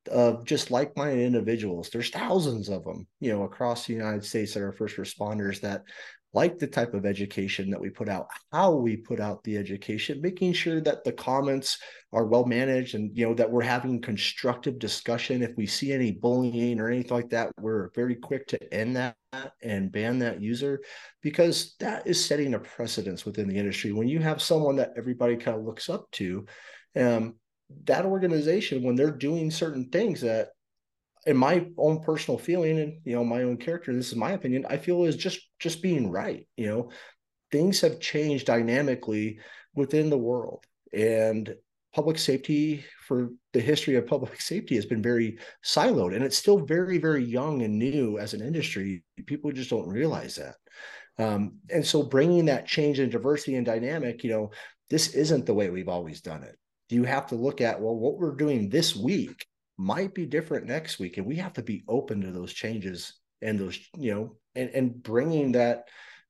of 0.10 0.46
just 0.46 0.72
like-minded 0.72 1.24
individuals. 1.24 1.90
There's 1.90 2.10
thousands 2.10 2.70
of 2.70 2.84
them, 2.84 3.06
you 3.20 3.32
know, 3.32 3.44
across 3.44 3.86
the 3.86 3.94
United 3.94 4.26
States 4.26 4.54
that 4.54 4.64
are 4.64 4.72
first 4.72 4.98
responders 4.98 5.62
that 5.62 5.84
like 6.34 6.58
the 6.58 6.68
type 6.68 6.94
of 6.94 7.06
education 7.06 7.70
that 7.70 7.80
we 7.80 7.90
put 7.90 8.08
out, 8.08 8.28
how 8.52 8.72
we 8.72 8.96
put 8.96 9.20
out 9.20 9.44
the 9.44 9.58
education, 9.58 10.22
making 10.22 10.54
sure 10.54 10.80
that 10.80 11.04
the 11.04 11.12
comments 11.12 11.78
are 12.14 12.26
well 12.26 12.46
managed 12.46 12.96
and 12.96 13.16
you 13.18 13.28
know 13.28 13.34
that 13.34 13.50
we're 13.50 13.62
having 13.62 14.02
constructive 14.02 14.80
discussion. 14.80 15.44
If 15.44 15.56
we 15.58 15.66
see 15.66 15.92
any 15.92 16.12
bullying 16.12 16.80
or 16.80 16.90
anything 16.90 17.16
like 17.16 17.30
that, 17.32 17.52
we're 17.60 17.90
very 17.96 18.16
quick 18.16 18.48
to 18.48 18.74
end 18.74 18.96
that 18.96 19.16
and 19.62 19.92
ban 19.92 20.20
that 20.20 20.42
user 20.42 20.82
because 21.22 21.76
that 21.80 22.08
is 22.08 22.24
setting 22.24 22.54
a 22.54 22.60
precedence 22.60 23.26
within 23.26 23.48
the 23.48 23.58
industry. 23.58 23.92
When 23.92 24.08
you 24.08 24.20
have 24.20 24.42
someone 24.42 24.78
that 24.78 24.94
everybody 24.98 25.36
kind 25.36 25.58
of 25.58 25.64
looks 25.64 25.90
up 25.90 26.10
to, 26.12 26.46
um, 26.96 27.36
that 27.86 28.06
organization 28.06 28.84
when 28.84 28.96
they're 28.96 29.12
doing 29.12 29.50
certain 29.50 29.90
things 29.90 30.22
that 30.22 30.50
in 31.26 31.38
my 31.38 31.68
own 31.78 32.02
personal 32.02 32.38
feeling 32.38 32.80
and 32.80 32.94
you 33.04 33.16
know 33.16 33.24
my 33.24 33.44
own 33.44 33.58
character 33.58 33.94
this 33.94 34.10
is 34.10 34.16
my 34.16 34.32
opinion 34.32 34.66
i 34.70 34.78
feel 34.78 35.06
is 35.06 35.16
just 35.16 35.40
just 35.60 35.82
being 35.82 36.10
right 36.10 36.48
you 36.62 36.68
know? 36.68 36.90
Things 37.52 37.82
have 37.82 38.00
changed 38.00 38.46
dynamically 38.46 39.40
within 39.76 40.10
the 40.10 40.18
world 40.18 40.66
and 40.94 41.54
public 41.94 42.18
safety 42.18 42.86
for 43.06 43.30
the 43.52 43.60
history 43.60 43.96
of 43.96 44.08
public 44.08 44.40
safety 44.52 44.76
has 44.76 44.86
been 44.86 45.02
very 45.02 45.38
siloed 45.66 46.16
and 46.16 46.24
it's 46.24 46.38
still 46.38 46.60
very 46.60 46.98
very 46.98 47.24
young 47.24 47.62
and 47.64 47.78
new 47.78 48.18
as 48.20 48.34
an 48.34 48.42
industry. 48.42 49.04
People 49.26 49.52
just 49.52 49.70
don't 49.70 49.90
realize 49.90 50.36
that. 50.36 50.56
Um, 51.22 51.58
and 51.70 51.86
so 51.86 52.04
bringing 52.04 52.46
that 52.46 52.68
change 52.68 53.00
and 53.00 53.12
diversity 53.12 53.56
and 53.56 53.66
dynamic 53.66 54.24
you 54.24 54.30
know 54.30 54.52
this 54.90 55.10
isn't 55.10 55.46
the 55.46 55.54
way 55.54 55.70
we've 55.70 55.90
always 55.90 56.22
done 56.22 56.44
it. 56.44 56.58
You 56.90 57.04
have 57.04 57.28
to 57.28 57.36
look 57.36 57.60
at 57.60 57.82
well 57.82 57.96
what 57.96 58.18
we're 58.18 58.36
doing 58.36 58.70
this 58.70 58.96
week 58.96 59.46
might 59.82 60.14
be 60.14 60.26
different 60.26 60.68
next 60.68 61.00
week 61.00 61.18
and 61.18 61.26
we 61.26 61.36
have 61.36 61.54
to 61.54 61.64
be 61.64 61.84
open 61.88 62.22
to 62.22 62.32
those 62.32 62.54
changes 62.54 63.20
and 63.42 63.60
those 63.60 63.80
you 63.98 64.14
know 64.14 64.36
and 64.56 64.70
and 64.70 65.02
bringing 65.02 65.52
that 65.52 65.88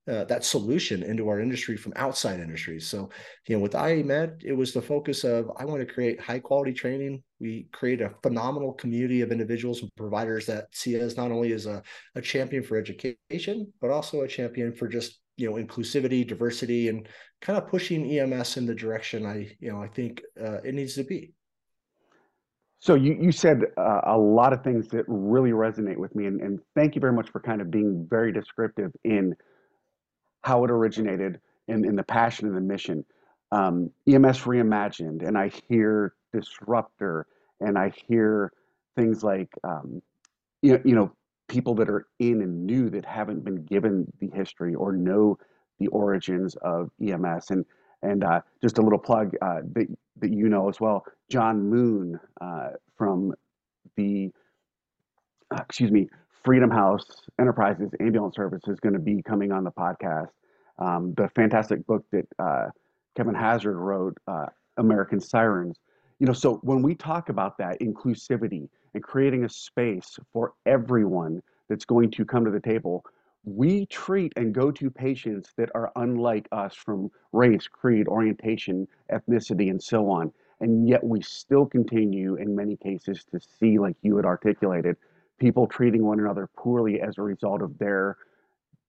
uh, 0.08 0.24
that 0.24 0.44
solution 0.44 1.02
into 1.04 1.28
our 1.28 1.38
industry 1.38 1.76
from 1.76 1.92
outside 1.94 2.40
industries. 2.40 2.88
So, 2.88 3.08
you 3.46 3.56
know, 3.56 3.62
with 3.62 3.74
IAMED, 3.74 4.42
it 4.44 4.52
was 4.52 4.72
the 4.72 4.82
focus 4.82 5.22
of 5.22 5.48
I 5.56 5.64
want 5.64 5.80
to 5.86 5.94
create 5.94 6.20
high 6.20 6.40
quality 6.40 6.72
training. 6.72 7.22
We 7.38 7.68
create 7.72 8.00
a 8.00 8.14
phenomenal 8.20 8.72
community 8.72 9.20
of 9.20 9.30
individuals 9.30 9.80
and 9.80 9.94
providers 9.94 10.44
that 10.46 10.66
see 10.72 11.00
us 11.00 11.16
not 11.16 11.30
only 11.30 11.52
as 11.52 11.66
a, 11.66 11.84
a 12.16 12.20
champion 12.20 12.64
for 12.64 12.76
education, 12.76 13.72
but 13.80 13.90
also 13.90 14.22
a 14.22 14.28
champion 14.28 14.72
for 14.72 14.88
just 14.88 15.20
you 15.36 15.48
know 15.48 15.56
inclusivity, 15.56 16.26
diversity, 16.26 16.88
and 16.88 17.08
kind 17.40 17.56
of 17.56 17.68
pushing 17.68 18.04
EMS 18.04 18.56
in 18.56 18.66
the 18.66 18.74
direction 18.74 19.24
I 19.24 19.54
you 19.60 19.70
know 19.70 19.80
I 19.80 19.86
think 19.86 20.20
uh, 20.40 20.62
it 20.64 20.74
needs 20.74 20.94
to 20.96 21.04
be. 21.04 21.32
So 22.82 22.96
you, 22.96 23.16
you 23.20 23.30
said 23.30 23.60
uh, 23.78 24.00
a 24.06 24.18
lot 24.18 24.52
of 24.52 24.64
things 24.64 24.88
that 24.88 25.04
really 25.06 25.52
resonate 25.52 25.98
with 25.98 26.16
me, 26.16 26.26
and, 26.26 26.40
and 26.40 26.58
thank 26.74 26.96
you 26.96 27.00
very 27.00 27.12
much 27.12 27.30
for 27.30 27.38
kind 27.38 27.60
of 27.60 27.70
being 27.70 28.08
very 28.10 28.32
descriptive 28.32 28.90
in 29.04 29.36
how 30.42 30.64
it 30.64 30.70
originated 30.70 31.38
and 31.68 31.86
in 31.86 31.94
the 31.94 32.02
passion 32.02 32.48
and 32.48 32.56
the 32.56 32.60
mission. 32.60 33.04
Um, 33.52 33.90
EMS 34.08 34.40
reimagined, 34.40 35.24
and 35.24 35.38
I 35.38 35.52
hear 35.68 36.14
disruptor, 36.32 37.28
and 37.60 37.78
I 37.78 37.92
hear 38.08 38.52
things 38.96 39.22
like 39.22 39.54
um, 39.62 40.02
you 40.60 40.72
know, 40.72 40.80
you 40.84 40.96
know 40.96 41.12
people 41.46 41.76
that 41.76 41.88
are 41.88 42.08
in 42.18 42.42
and 42.42 42.66
new 42.66 42.90
that 42.90 43.04
haven't 43.04 43.44
been 43.44 43.64
given 43.64 44.12
the 44.18 44.28
history 44.34 44.74
or 44.74 44.90
know 44.90 45.38
the 45.78 45.86
origins 45.86 46.56
of 46.62 46.90
EMS, 47.00 47.50
and 47.50 47.64
and 48.02 48.24
uh, 48.24 48.40
just 48.60 48.78
a 48.78 48.82
little 48.82 48.98
plug 48.98 49.36
uh, 49.40 49.60
that 49.72 49.86
that 50.18 50.32
you 50.32 50.48
know 50.48 50.68
as 50.68 50.80
well, 50.80 51.04
John 51.30 51.68
Moon 51.68 52.18
uh, 52.40 52.70
from 52.96 53.34
the 53.96 54.30
uh, 55.50 55.62
excuse 55.62 55.90
me 55.90 56.08
Freedom 56.44 56.70
House 56.70 57.04
Enterprises 57.40 57.90
Ambulance 58.00 58.36
Service 58.36 58.62
is 58.66 58.80
going 58.80 58.94
to 58.94 58.98
be 58.98 59.22
coming 59.22 59.52
on 59.52 59.64
the 59.64 59.70
podcast. 59.70 60.28
Um, 60.78 61.14
the 61.16 61.28
fantastic 61.36 61.86
book 61.86 62.04
that 62.10 62.26
uh, 62.38 62.68
Kevin 63.16 63.34
Hazzard 63.34 63.76
wrote, 63.76 64.16
uh, 64.26 64.46
American 64.78 65.20
Sirens. 65.20 65.78
You 66.18 66.26
know, 66.26 66.32
so 66.32 66.56
when 66.62 66.82
we 66.82 66.94
talk 66.94 67.28
about 67.28 67.58
that 67.58 67.80
inclusivity 67.80 68.68
and 68.94 69.02
creating 69.02 69.44
a 69.44 69.48
space 69.48 70.18
for 70.32 70.54
everyone 70.66 71.42
that's 71.68 71.84
going 71.84 72.10
to 72.12 72.24
come 72.24 72.44
to 72.44 72.50
the 72.50 72.60
table, 72.60 73.04
we 73.44 73.86
treat 73.86 74.32
and 74.36 74.54
go 74.54 74.70
to 74.70 74.90
patients 74.90 75.52
that 75.56 75.70
are 75.74 75.90
unlike 75.96 76.48
us 76.52 76.74
from 76.74 77.10
race, 77.32 77.66
creed, 77.68 78.06
orientation, 78.08 78.86
ethnicity, 79.10 79.70
and 79.70 79.82
so 79.82 80.08
on. 80.08 80.32
And 80.60 80.88
yet 80.88 81.02
we 81.02 81.20
still 81.22 81.66
continue 81.66 82.36
in 82.36 82.54
many 82.54 82.76
cases 82.76 83.24
to 83.32 83.40
see, 83.40 83.78
like 83.78 83.96
you 84.02 84.16
had 84.16 84.24
articulated, 84.24 84.96
people 85.40 85.66
treating 85.66 86.04
one 86.04 86.20
another 86.20 86.48
poorly 86.56 87.00
as 87.00 87.18
a 87.18 87.22
result 87.22 87.62
of 87.62 87.76
their 87.78 88.16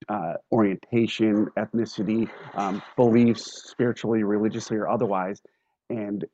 uh, 0.07 0.33
orientation, 0.51 1.47
ethnicity, 1.57 2.29
um, 2.53 2.81
beliefs, 2.95 3.69
spiritually, 3.69 4.23
religiously, 4.23 4.77
or 4.77 4.87
otherwise. 4.87 5.41
And 5.89 6.25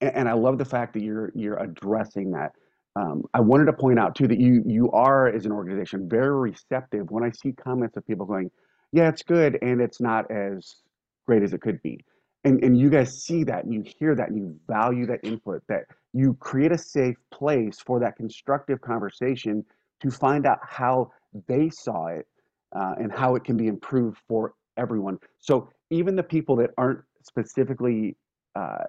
and 0.00 0.28
I 0.28 0.32
love 0.32 0.58
the 0.58 0.64
fact 0.64 0.94
that 0.94 1.02
you're 1.02 1.30
you're 1.34 1.56
addressing 1.58 2.32
that. 2.32 2.52
Um, 2.94 3.22
I 3.32 3.40
wanted 3.40 3.66
to 3.66 3.72
point 3.72 3.98
out 3.98 4.14
too 4.14 4.28
that 4.28 4.38
you 4.38 4.62
you 4.66 4.90
are 4.90 5.28
as 5.28 5.46
an 5.46 5.52
organization 5.52 6.08
very 6.08 6.50
receptive 6.50 7.10
when 7.10 7.24
I 7.24 7.30
see 7.30 7.52
comments 7.52 7.96
of 7.96 8.06
people 8.06 8.26
going, 8.26 8.50
"Yeah, 8.92 9.08
it's 9.08 9.22
good," 9.22 9.58
and 9.62 9.80
it's 9.80 10.00
not 10.00 10.30
as 10.30 10.82
great 11.26 11.42
as 11.42 11.52
it 11.52 11.62
could 11.62 11.80
be. 11.82 12.04
And 12.44 12.62
and 12.62 12.78
you 12.78 12.90
guys 12.90 13.22
see 13.22 13.44
that 13.44 13.64
and 13.64 13.72
you 13.72 13.82
hear 13.98 14.14
that 14.14 14.28
and 14.28 14.38
you 14.38 14.56
value 14.66 15.06
that 15.06 15.20
input 15.22 15.62
that 15.68 15.84
you 16.12 16.34
create 16.34 16.72
a 16.72 16.78
safe 16.78 17.16
place 17.32 17.78
for 17.80 17.98
that 18.00 18.16
constructive 18.16 18.80
conversation 18.80 19.64
to 20.00 20.10
find 20.10 20.46
out 20.46 20.58
how 20.62 21.12
they 21.46 21.70
saw 21.70 22.08
it 22.08 22.26
uh, 22.74 22.94
and 22.98 23.12
how 23.12 23.36
it 23.36 23.44
can 23.44 23.56
be 23.56 23.68
improved 23.68 24.18
for 24.28 24.54
everyone. 24.76 25.18
So 25.38 25.70
even 25.90 26.16
the 26.16 26.22
people 26.22 26.56
that 26.56 26.70
aren't 26.76 27.00
specifically 27.22 28.16
uh, 28.54 28.84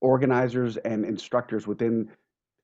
organizers 0.00 0.76
and 0.78 1.04
instructors 1.04 1.66
within 1.66 2.08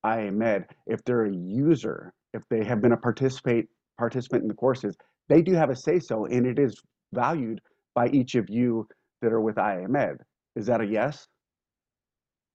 IAMed, 0.04 0.64
if 0.86 1.04
they're 1.04 1.26
a 1.26 1.34
user, 1.34 2.12
if 2.32 2.42
they 2.48 2.64
have 2.64 2.80
been 2.80 2.92
a 2.92 2.96
participate 2.96 3.66
participant 3.98 4.42
in 4.42 4.48
the 4.48 4.54
courses, 4.54 4.96
they 5.28 5.42
do 5.42 5.52
have 5.52 5.70
a 5.70 5.76
say 5.76 5.98
so, 5.98 6.24
and 6.26 6.46
it 6.46 6.58
is 6.58 6.80
valued 7.12 7.60
by 7.94 8.08
each 8.08 8.34
of 8.34 8.48
you 8.48 8.88
that 9.20 9.32
are 9.32 9.40
with 9.40 9.56
IAMed. 9.56 10.18
Is 10.56 10.66
that 10.66 10.80
a 10.80 10.86
yes? 10.86 11.28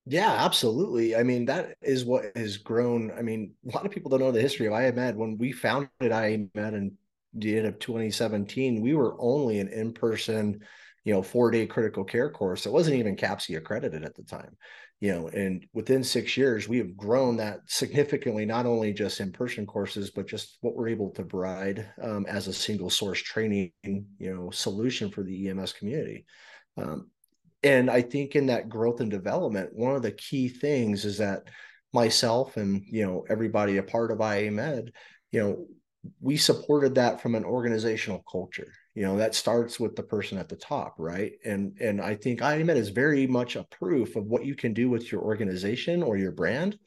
Yeah, 0.06 0.32
absolutely. 0.32 1.16
I 1.16 1.24
mean, 1.24 1.46
that 1.46 1.76
is 1.82 2.06
what 2.06 2.32
has 2.36 2.58
grown. 2.58 3.12
I 3.18 3.22
mean, 3.22 3.54
a 3.70 3.76
lot 3.76 3.86
of 3.86 3.92
people 3.92 4.10
don't 4.10 4.22
know 4.22 4.32
the 4.32 4.42
history 4.42 4.68
of 4.68 4.74
IAMed. 4.74 5.16
When 5.16 5.38
we 5.38 5.52
founded 5.52 5.90
IAMed 6.00 6.50
in 6.56 6.98
the 7.34 7.58
end 7.58 7.68
of 7.68 7.78
2017, 7.80 8.82
we 8.82 8.94
were 8.94 9.16
only 9.20 9.60
an 9.60 9.68
in-person, 9.68 10.62
you 11.04 11.14
know, 11.14 11.22
four-day 11.22 11.68
critical 11.68 12.04
care 12.04 12.32
course. 12.32 12.66
It 12.66 12.72
wasn't 12.72 12.98
even 12.98 13.18
CAPCE 13.18 13.58
accredited 13.58 14.04
at 14.04 14.16
the 14.16 14.24
time, 14.24 14.56
you 15.00 15.14
know, 15.14 15.28
and 15.28 15.66
within 15.74 16.04
six 16.04 16.36
years, 16.36 16.68
we 16.68 16.80
have 16.80 16.98
grown 16.98 17.38
that 17.38 17.60
significantly, 17.68 18.46
not 18.46 18.66
only 18.66 18.94
just 18.94 19.20
in-person 19.20 19.68
courses, 19.68 20.10
but 20.10 20.28
just 20.28 20.58
what 20.62 20.76
we're 20.76 20.88
able 20.88 21.12
to 21.12 21.24
provide 21.24 21.88
um, 22.02 22.26
as 22.28 22.48
a 22.48 22.54
single 22.54 22.90
source 22.90 23.22
training, 23.22 23.72
you 23.84 24.06
know, 24.20 24.50
solution 24.50 25.12
for 25.12 25.24
the 25.24 25.50
EMS 25.50 25.74
community. 25.74 26.26
Um, 26.78 27.12
and 27.62 27.92
I 27.92 28.02
think 28.02 28.36
in 28.36 28.48
that 28.48 28.70
growth 28.70 29.00
and 29.00 29.12
development, 29.12 29.70
one 29.74 29.96
of 29.96 30.02
the 30.02 30.12
key 30.12 30.48
things 30.48 31.06
is 31.06 31.18
that 31.20 31.44
myself 31.94 32.58
and 32.58 32.84
you 32.86 33.06
know 33.06 33.26
everybody 33.30 33.78
a 33.78 33.84
part 33.84 34.12
of 34.12 34.20
IAMed, 34.20 34.90
you 35.32 35.40
know, 35.40 35.66
we 36.22 36.38
supported 36.38 36.96
that 36.96 37.22
from 37.22 37.36
an 37.36 37.44
organizational 37.44 38.24
culture. 38.32 38.72
You 38.98 39.04
know, 39.04 39.18
that 39.18 39.36
starts 39.36 39.80
with 39.80 39.96
the 39.96 40.02
person 40.02 40.40
at 40.40 40.50
the 40.50 40.56
top, 40.56 40.96
right? 40.98 41.34
And 41.46 41.78
and 41.80 42.02
I 42.02 42.16
think 42.16 42.40
IAMed 42.40 42.76
is 42.76 42.90
very 42.90 43.28
much 43.28 43.56
a 43.56 43.64
proof 43.66 44.16
of 44.16 44.26
what 44.26 44.44
you 44.44 44.56
can 44.56 44.74
do 44.74 44.90
with 44.90 45.12
your 45.12 45.22
organization 45.22 46.02
or 46.02 46.18
your 46.18 46.32
brand 46.32 46.80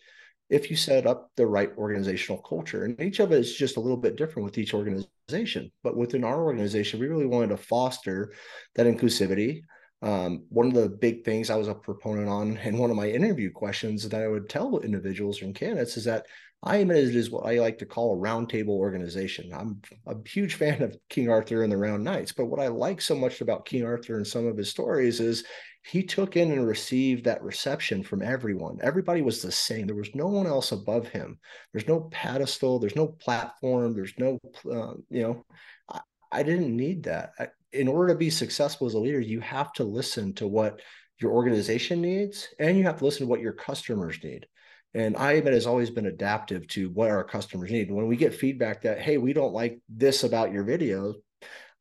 if 0.48 0.70
you 0.70 0.76
set 0.76 1.06
up 1.06 1.30
the 1.36 1.46
right 1.46 1.70
organizational 1.78 2.42
culture. 2.42 2.84
And 2.84 3.00
each 3.00 3.20
of 3.20 3.30
it 3.30 3.38
is 3.38 3.54
just 3.54 3.76
a 3.76 3.80
little 3.80 3.96
bit 3.96 4.16
different 4.16 4.44
with 4.44 4.58
each 4.58 4.74
organization. 4.74 5.70
But 5.84 5.96
within 5.96 6.24
our 6.24 6.42
organization, 6.42 6.98
we 6.98 7.06
really 7.06 7.26
wanted 7.26 7.50
to 7.50 7.56
foster 7.58 8.32
that 8.74 8.88
inclusivity, 8.88 9.62
um, 10.02 10.44
one 10.48 10.66
of 10.66 10.74
the 10.74 10.88
big 10.88 11.24
things 11.24 11.50
I 11.50 11.56
was 11.56 11.68
a 11.68 11.74
proponent 11.74 12.28
on, 12.28 12.56
and 12.62 12.78
one 12.78 12.90
of 12.90 12.96
my 12.96 13.08
interview 13.08 13.50
questions 13.50 14.08
that 14.08 14.22
I 14.22 14.28
would 14.28 14.48
tell 14.48 14.78
individuals 14.80 15.42
and 15.42 15.54
candidates 15.54 15.96
is 15.96 16.04
that 16.04 16.26
IAMed 16.64 17.14
is 17.14 17.30
what 17.30 17.46
I 17.46 17.58
like 17.58 17.78
to 17.78 17.86
call 17.86 18.14
a 18.14 18.18
roundtable 18.18 18.76
organization. 18.76 19.50
I'm 19.54 19.80
a 20.06 20.16
huge 20.28 20.54
fan 20.56 20.82
of 20.82 20.96
King 21.08 21.30
Arthur 21.30 21.62
and 21.62 21.72
the 21.72 21.76
Round 21.78 22.04
Knights, 22.04 22.32
but 22.32 22.46
what 22.46 22.60
I 22.60 22.68
like 22.68 23.00
so 23.00 23.14
much 23.14 23.40
about 23.40 23.64
King 23.64 23.84
Arthur 23.84 24.16
and 24.16 24.26
some 24.26 24.46
of 24.46 24.58
his 24.58 24.68
stories 24.68 25.20
is 25.20 25.44
he 25.82 26.02
took 26.02 26.36
in 26.36 26.52
and 26.52 26.66
received 26.66 27.24
that 27.24 27.42
reception 27.42 28.02
from 28.02 28.20
everyone. 28.20 28.78
Everybody 28.82 29.22
was 29.22 29.40
the 29.40 29.50
same. 29.50 29.86
There 29.86 29.96
was 29.96 30.14
no 30.14 30.26
one 30.26 30.46
else 30.46 30.72
above 30.72 31.08
him. 31.08 31.38
There's 31.72 31.88
no 31.88 32.08
pedestal. 32.12 32.78
There's 32.78 32.96
no 32.96 33.08
platform. 33.08 33.94
There's 33.94 34.12
no, 34.18 34.38
uh, 34.70 34.94
you 35.08 35.22
know, 35.22 35.44
I, 35.88 36.00
I 36.30 36.42
didn't 36.42 36.76
need 36.76 37.04
that. 37.04 37.32
I, 37.38 37.48
in 37.72 37.88
order 37.88 38.12
to 38.12 38.18
be 38.18 38.30
successful 38.30 38.86
as 38.86 38.94
a 38.94 38.98
leader, 38.98 39.20
you 39.20 39.40
have 39.40 39.72
to 39.74 39.84
listen 39.84 40.32
to 40.34 40.46
what 40.46 40.80
your 41.20 41.32
organization 41.32 42.00
needs 42.00 42.48
and 42.58 42.76
you 42.76 42.84
have 42.84 42.98
to 42.98 43.04
listen 43.04 43.26
to 43.26 43.30
what 43.30 43.40
your 43.40 43.52
customers 43.52 44.18
need. 44.22 44.46
And 44.94 45.14
IAMed 45.14 45.52
has 45.52 45.66
always 45.66 45.90
been 45.90 46.06
adaptive 46.06 46.66
to 46.68 46.90
what 46.90 47.10
our 47.10 47.22
customers 47.22 47.70
need. 47.70 47.90
When 47.90 48.08
we 48.08 48.16
get 48.16 48.34
feedback 48.34 48.82
that, 48.82 49.00
hey, 49.00 49.18
we 49.18 49.32
don't 49.32 49.52
like 49.52 49.78
this 49.88 50.24
about 50.24 50.52
your 50.52 50.64
videos, 50.64 51.14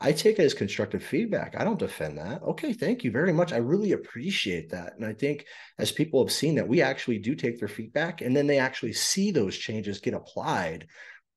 I 0.02 0.12
take 0.14 0.40
it 0.40 0.44
as 0.44 0.54
constructive 0.54 1.04
feedback. 1.04 1.56
I 1.58 1.64
don't 1.64 1.80
defend 1.80 2.20
that. 2.20 2.42
Okay, 2.44 2.72
thank 2.72 3.04
you 3.04 3.12
very 3.12 3.34
much. 3.34 3.52
I 3.52 3.58
really 3.58 3.92
appreciate 3.92 4.70
that. 4.70 4.94
And 4.96 5.06
I 5.06 5.14
think 5.14 5.46
as 5.78 5.92
people 5.92 6.24
have 6.24 6.32
seen 6.32 6.56
that 6.56 6.68
we 6.68 6.82
actually 6.82 7.18
do 7.18 7.36
take 7.36 7.60
their 7.60 7.68
feedback 7.68 8.22
and 8.22 8.36
then 8.36 8.48
they 8.48 8.60
actually 8.60 8.94
see 8.94 9.32
those 9.32 9.58
changes 9.58 10.00
get 10.00 10.14
applied, 10.14 10.88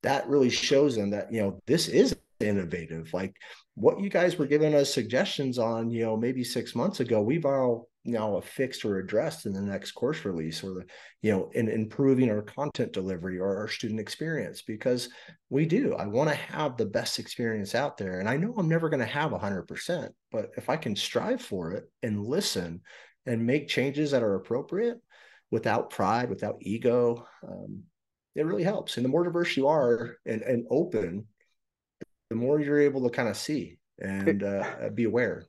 that 0.02 0.28
really 0.28 0.50
shows 0.50 0.94
them 0.94 1.10
that, 1.10 1.32
you 1.32 1.40
know, 1.40 1.58
this 1.66 1.88
is 1.88 2.14
innovative. 2.42 3.12
Like 3.12 3.36
what 3.74 4.00
you 4.00 4.10
guys 4.10 4.36
were 4.36 4.46
giving 4.46 4.74
us 4.74 4.92
suggestions 4.92 5.58
on, 5.58 5.90
you 5.90 6.04
know, 6.04 6.16
maybe 6.16 6.44
six 6.44 6.74
months 6.74 7.00
ago, 7.00 7.22
we've 7.22 7.46
all 7.46 7.88
now 8.04 8.40
fixed 8.40 8.84
or 8.84 8.98
addressed 8.98 9.46
in 9.46 9.52
the 9.52 9.60
next 9.60 9.92
course 9.92 10.24
release 10.24 10.62
or 10.64 10.74
the, 10.74 10.84
you 11.22 11.30
know, 11.30 11.50
in 11.54 11.68
improving 11.68 12.30
our 12.30 12.42
content 12.42 12.92
delivery 12.92 13.38
or 13.38 13.56
our 13.56 13.68
student 13.68 14.00
experience 14.00 14.62
because 14.62 15.08
we 15.50 15.66
do. 15.66 15.94
I 15.94 16.06
want 16.06 16.28
to 16.28 16.34
have 16.34 16.76
the 16.76 16.86
best 16.86 17.18
experience 17.18 17.74
out 17.74 17.96
there. 17.96 18.18
And 18.18 18.28
I 18.28 18.36
know 18.36 18.54
I'm 18.56 18.68
never 18.68 18.88
going 18.88 19.00
to 19.00 19.06
have 19.06 19.30
100%, 19.30 20.08
but 20.32 20.50
if 20.56 20.68
I 20.68 20.76
can 20.76 20.96
strive 20.96 21.40
for 21.40 21.72
it 21.72 21.84
and 22.02 22.26
listen 22.26 22.80
and 23.26 23.46
make 23.46 23.68
changes 23.68 24.10
that 24.10 24.22
are 24.22 24.34
appropriate 24.34 24.98
without 25.50 25.90
pride, 25.90 26.28
without 26.28 26.56
ego, 26.60 27.26
um, 27.46 27.84
it 28.34 28.46
really 28.46 28.64
helps. 28.64 28.96
And 28.96 29.04
the 29.04 29.10
more 29.10 29.24
diverse 29.24 29.56
you 29.56 29.68
are 29.68 30.16
and, 30.26 30.42
and 30.42 30.66
open 30.70 31.26
the 32.32 32.36
more 32.36 32.60
you're 32.60 32.80
able 32.80 33.02
to 33.02 33.10
kind 33.10 33.28
of 33.28 33.36
see 33.36 33.76
and 34.00 34.42
uh, 34.42 34.64
be 34.94 35.04
aware. 35.04 35.44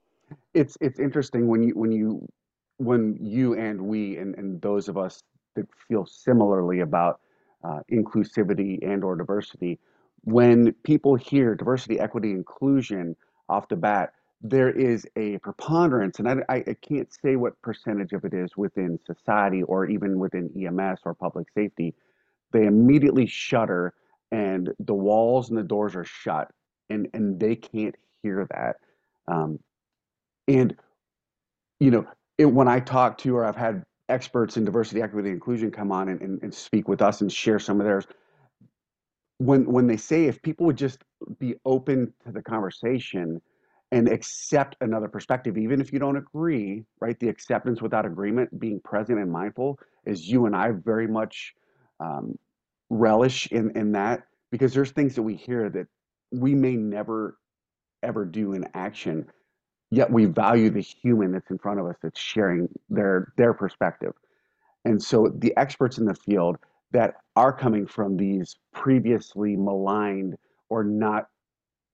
It's 0.54 0.78
it's 0.82 1.00
interesting 1.00 1.48
when 1.48 1.64
you 1.64 1.74
when 1.76 1.92
you 1.94 2.28
when 2.78 3.18
you 3.22 3.54
and 3.54 3.82
we 3.82 4.18
and, 4.18 4.36
and 4.36 4.62
those 4.62 4.90
of 4.90 4.98
us 4.98 5.24
that 5.56 5.66
feel 5.88 6.06
similarly 6.06 6.82
about 6.82 7.22
uh, 7.64 7.80
inclusivity 7.90 8.86
and 8.86 9.02
or 9.02 9.16
diversity, 9.16 9.80
when 10.26 10.74
people 10.84 11.16
hear 11.16 11.56
diversity, 11.56 12.00
equity, 12.00 12.32
inclusion 12.32 13.16
off 13.48 13.70
the 13.70 13.78
bat, 13.78 14.12
there 14.42 14.72
is 14.72 15.08
a 15.16 15.38
preponderance, 15.38 16.20
and 16.20 16.28
I, 16.28 16.36
I 16.50 16.76
can't 16.82 17.08
say 17.14 17.38
what 17.38 17.62
percentage 17.62 18.12
of 18.12 18.26
it 18.26 18.34
is 18.34 18.58
within 18.58 19.00
society 19.06 19.64
or 19.64 19.86
even 19.86 20.20
within 20.20 20.50
EMS 20.54 21.00
or 21.06 21.14
public 21.14 21.48
safety. 21.56 21.96
They 22.52 22.66
immediately 22.66 23.26
shudder, 23.26 23.94
and 24.32 24.72
the 24.80 24.94
walls 24.94 25.50
and 25.50 25.58
the 25.58 25.64
doors 25.64 25.96
are 25.96 26.04
shut 26.04 26.52
and 26.90 27.08
and 27.14 27.40
they 27.40 27.56
can't 27.56 27.96
hear 28.22 28.48
that. 28.52 28.78
Um, 29.28 29.60
and 30.48 30.76
you 31.80 31.92
know, 31.92 32.06
it, 32.38 32.46
when 32.46 32.68
I 32.68 32.80
talk 32.80 33.18
to 33.20 33.36
or 33.36 33.46
I've 33.46 33.56
had 33.56 33.84
experts 34.10 34.58
in 34.58 34.66
diversity, 34.66 35.02
equity, 35.02 35.30
and 35.30 35.36
inclusion 35.36 35.72
come 35.72 35.92
on 35.92 36.10
and, 36.10 36.22
and, 36.22 36.42
and 36.44 36.54
speak 36.54 36.88
with 36.88 37.02
us 37.02 37.22
and 37.22 37.32
share 37.32 37.60
some 37.60 37.80
of 37.80 37.86
theirs. 37.86 38.06
When 39.38 39.66
when 39.72 39.88
they 39.88 39.98
say 39.98 40.26
if 40.26 40.42
people 40.42 40.66
would 40.68 40.78
just 40.78 41.04
be 41.40 41.56
open 41.66 42.14
to 42.26 42.32
the 42.32 42.42
conversation 42.42 43.42
and 43.92 44.08
accept 44.08 44.76
another 44.82 45.08
perspective, 45.08 45.58
even 45.58 45.80
if 45.82 45.94
you 45.94 46.00
don't 46.00 46.18
agree, 46.18 46.84
right? 47.00 47.20
The 47.20 47.30
acceptance 47.30 47.82
without 47.82 48.06
agreement, 48.06 48.60
being 48.60 48.80
present 48.80 49.20
and 49.20 49.32
mindful, 49.32 49.80
is 50.06 50.28
you 50.28 50.46
and 50.46 50.56
I 50.56 50.72
very 50.72 51.08
much 51.08 51.54
um, 52.00 52.38
relish 52.90 53.48
in 53.52 53.72
in 53.78 53.92
that 53.94 54.24
because 54.52 54.74
there's 54.74 54.92
things 54.92 55.16
that 55.16 55.24
we 55.24 55.36
hear 55.36 55.70
that 55.70 55.88
we 56.34 56.56
may 56.56 56.76
never 56.76 57.38
ever 58.04 58.26
do 58.26 58.54
in 58.54 58.66
action 58.74 59.26
yet 59.94 60.12
we 60.12 60.26
value 60.26 60.72
the 60.72 60.82
human 60.82 61.32
that's 61.32 61.52
in 61.52 61.58
front 61.60 61.80
of 61.80 61.86
us 61.86 61.96
that's 62.02 62.20
sharing 62.20 62.68
their 62.90 63.32
their 63.38 63.54
perspective. 63.54 64.14
And 64.86 65.02
so 65.02 65.32
the 65.38 65.56
experts 65.56 66.00
in 66.00 66.06
the 66.06 66.16
field 66.16 66.58
that 66.92 67.14
are 67.36 67.54
coming 67.54 67.86
from 67.86 68.18
these 68.18 68.58
previously 68.74 69.56
maligned 69.56 70.36
or 70.70 70.84
not 70.84 71.26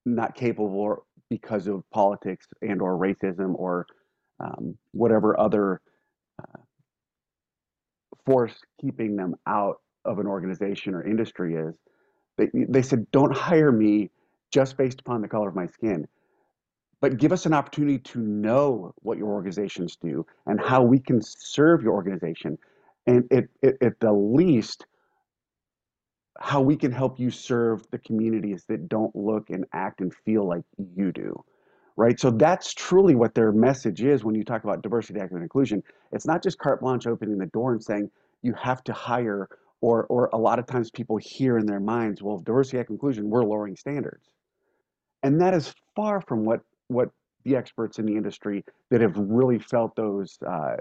not 0.06 0.34
capable 0.34 0.80
or 0.80 1.04
because 1.30 1.68
of 1.68 1.84
politics 1.92 2.48
and 2.62 2.82
or 2.82 2.98
racism 2.98 3.54
or 3.56 3.86
um, 4.40 4.78
whatever 4.94 5.38
other 5.38 5.82
uh, 6.42 6.60
force 8.26 8.56
keeping 8.80 9.18
them 9.18 9.36
out 9.46 9.76
of 10.06 10.20
an 10.20 10.26
organization 10.26 10.94
or 10.94 11.06
industry 11.06 11.56
is 11.56 11.76
they, 12.38 12.48
they 12.70 12.82
said 12.82 13.06
don't 13.12 13.36
hire 13.36 13.72
me 13.72 14.10
just 14.52 14.78
based 14.78 15.00
upon 15.02 15.22
the 15.22 15.28
color 15.28 15.50
of 15.50 15.56
my 15.56 15.68
skin. 15.68 16.08
But 17.02 17.18
give 17.18 17.32
us 17.32 17.46
an 17.46 17.54
opportunity 17.54 18.00
to 18.00 18.20
know 18.20 18.94
what 18.98 19.18
your 19.18 19.30
organizations 19.30 19.96
do 19.96 20.26
and 20.46 20.60
how 20.60 20.84
we 20.84 21.00
can 21.00 21.22
serve 21.22 21.82
your 21.82 21.94
organization. 21.94 22.58
And 23.08 23.26
it, 23.32 23.50
it, 23.62 23.78
at 23.82 24.00
the 24.00 24.12
least, 24.12 24.86
how 26.40 26.62
we 26.62 26.76
can 26.76 26.92
help 26.92 27.20
you 27.20 27.30
serve 27.30 27.86
the 27.92 28.00
communities 28.00 28.64
that 28.68 28.88
don't 28.88 29.16
look 29.16 29.50
and 29.50 29.66
act 29.74 30.02
and 30.02 30.14
feel 30.14 30.48
like 30.48 30.64
you 30.96 31.12
do 31.12 31.44
right 31.98 32.20
so 32.20 32.32
that's 32.32 32.74
truly 32.74 33.14
what 33.14 33.36
their 33.36 33.52
message 33.52 34.02
is 34.02 34.24
when 34.24 34.36
you 34.36 34.44
talk 34.44 34.64
about 34.64 34.82
diversity 34.82 35.20
equity 35.20 35.36
and 35.36 35.44
inclusion 35.44 35.84
it's 36.14 36.26
not 36.26 36.42
just 36.42 36.58
carte 36.58 36.80
blanche 36.80 37.08
opening 37.08 37.38
the 37.38 37.46
door 37.48 37.74
and 37.74 37.84
saying 37.84 38.10
you 38.42 38.54
have 38.54 38.84
to 38.84 38.94
hire 38.94 39.50
or 39.82 40.06
or 40.06 40.30
a 40.32 40.38
lot 40.38 40.60
of 40.60 40.66
times 40.66 40.90
people 40.90 41.18
hear 41.18 41.58
in 41.58 41.66
their 41.66 41.82
minds 41.82 42.22
well 42.22 42.38
diversity 42.40 42.78
equity 42.78 42.94
inclusion 42.96 43.30
we're 43.30 43.44
lowering 43.44 43.76
standards 43.76 44.30
and 45.24 45.40
that 45.42 45.54
is 45.54 45.74
far 45.96 46.22
from 46.22 46.46
what 46.46 46.62
what 46.88 47.10
the 47.46 47.56
experts 47.56 48.00
in 48.00 48.06
the 48.06 48.16
industry 48.16 48.64
that 48.90 49.02
have 49.02 49.16
really 49.18 49.60
felt 49.60 49.96
those 49.96 50.38
uh, 50.48 50.76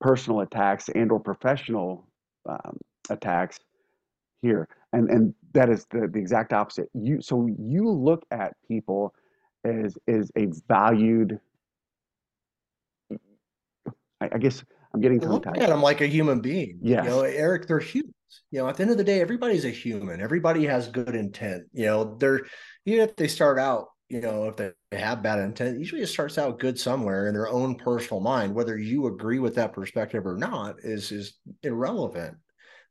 personal 0.00 0.40
attacks 0.40 0.88
and 0.88 1.10
or 1.12 1.20
professional 1.20 2.06
um, 2.48 2.78
attacks 3.10 3.58
here 4.42 4.68
and 4.92 5.08
and 5.08 5.34
that 5.52 5.68
is 5.70 5.86
the, 5.90 6.08
the 6.12 6.18
exact 6.18 6.52
opposite 6.52 6.88
you 6.94 7.20
so 7.20 7.48
you 7.58 7.88
look 7.88 8.24
at 8.30 8.54
people 8.68 9.14
as 9.64 9.96
is 10.06 10.30
a 10.36 10.46
valued 10.68 11.38
I, 14.20 14.28
I 14.32 14.38
guess 14.38 14.62
i'm 14.92 15.00
getting 15.00 15.20
tongue 15.20 15.32
Look 15.32 15.46
at 15.46 15.68
them 15.68 15.82
like 15.82 16.00
a 16.00 16.06
human 16.06 16.40
being. 16.40 16.78
Yeah. 16.82 17.02
You 17.02 17.08
know, 17.08 17.20
Eric, 17.22 17.66
they're 17.66 17.80
humans. 17.80 18.14
You 18.50 18.60
know, 18.60 18.68
at 18.68 18.76
the 18.76 18.82
end 18.82 18.90
of 18.92 18.98
the 18.98 19.04
day, 19.04 19.20
everybody's 19.20 19.64
a 19.64 19.70
human. 19.70 20.20
Everybody 20.20 20.66
has 20.66 20.88
good 20.88 21.14
intent. 21.14 21.64
You 21.72 21.86
know, 21.86 22.16
they're 22.16 22.42
even 22.86 23.08
if 23.08 23.16
they 23.16 23.28
start 23.28 23.58
out, 23.58 23.88
you 24.08 24.20
know, 24.20 24.48
if 24.48 24.56
they 24.56 24.72
have 24.92 25.22
bad 25.22 25.38
intent, 25.38 25.78
usually 25.78 26.02
it 26.02 26.08
starts 26.08 26.38
out 26.38 26.58
good 26.58 26.78
somewhere 26.78 27.26
in 27.26 27.34
their 27.34 27.48
own 27.48 27.74
personal 27.76 28.20
mind. 28.20 28.54
Whether 28.54 28.78
you 28.78 29.06
agree 29.06 29.38
with 29.38 29.54
that 29.56 29.72
perspective 29.72 30.26
or 30.26 30.36
not 30.36 30.76
is 30.80 31.10
is 31.10 31.34
irrelevant. 31.62 32.36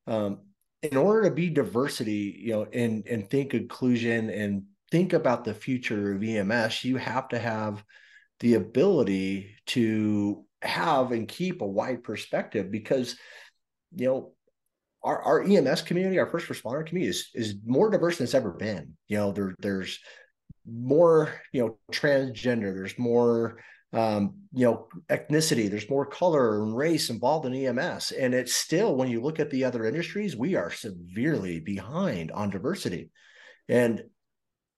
Um, 0.08 0.42
in 0.82 0.98
order 0.98 1.30
to 1.30 1.36
be 1.36 1.50
diversity, 1.50 2.36
you 2.40 2.54
know, 2.54 2.68
and 2.74 3.08
and 3.08 3.30
think 3.30 3.54
inclusion 3.54 4.30
and 4.30 4.64
think 4.92 5.14
about 5.14 5.44
the 5.44 5.54
future 5.54 6.14
of 6.14 6.24
EMS, 6.24 6.84
you 6.84 6.98
have 6.98 7.30
to 7.30 7.40
have 7.40 7.84
the 8.40 8.56
ability 8.56 9.56
to 9.68 10.46
have 10.62 11.12
and 11.12 11.28
keep 11.28 11.62
a 11.62 11.68
wide 11.68 12.04
perspective 12.04 12.72
because 12.72 13.16
you 13.96 14.08
know 14.08 14.34
our, 15.04 15.22
our 15.22 15.44
EMS 15.44 15.82
community, 15.82 16.18
our 16.18 16.28
first 16.28 16.48
responder 16.48 16.86
community 16.86 17.10
is, 17.10 17.30
is 17.34 17.56
more 17.66 17.90
diverse 17.90 18.18
than 18.18 18.26
it's 18.26 18.34
ever 18.34 18.52
been. 18.52 18.94
You 19.08 19.18
know, 19.18 19.32
there, 19.32 19.56
there's 19.60 20.00
more, 20.66 21.34
you 21.52 21.62
know, 21.62 21.78
transgender, 21.92 22.74
there's 22.74 22.98
more, 22.98 23.60
um, 23.92 24.36
you 24.54 24.66
know, 24.66 24.88
ethnicity, 25.10 25.70
there's 25.70 25.90
more 25.90 26.06
color 26.06 26.64
and 26.64 26.76
race 26.76 27.10
involved 27.10 27.46
in 27.46 27.54
EMS. 27.54 28.12
And 28.12 28.34
it's 28.34 28.54
still, 28.54 28.96
when 28.96 29.10
you 29.10 29.22
look 29.22 29.40
at 29.40 29.50
the 29.50 29.66
other 29.66 29.86
industries, 29.86 30.38
we 30.38 30.56
are 30.56 30.72
severely 30.72 31.60
behind 31.60 32.32
on 32.32 32.50
diversity. 32.50 33.12
And 33.68 34.04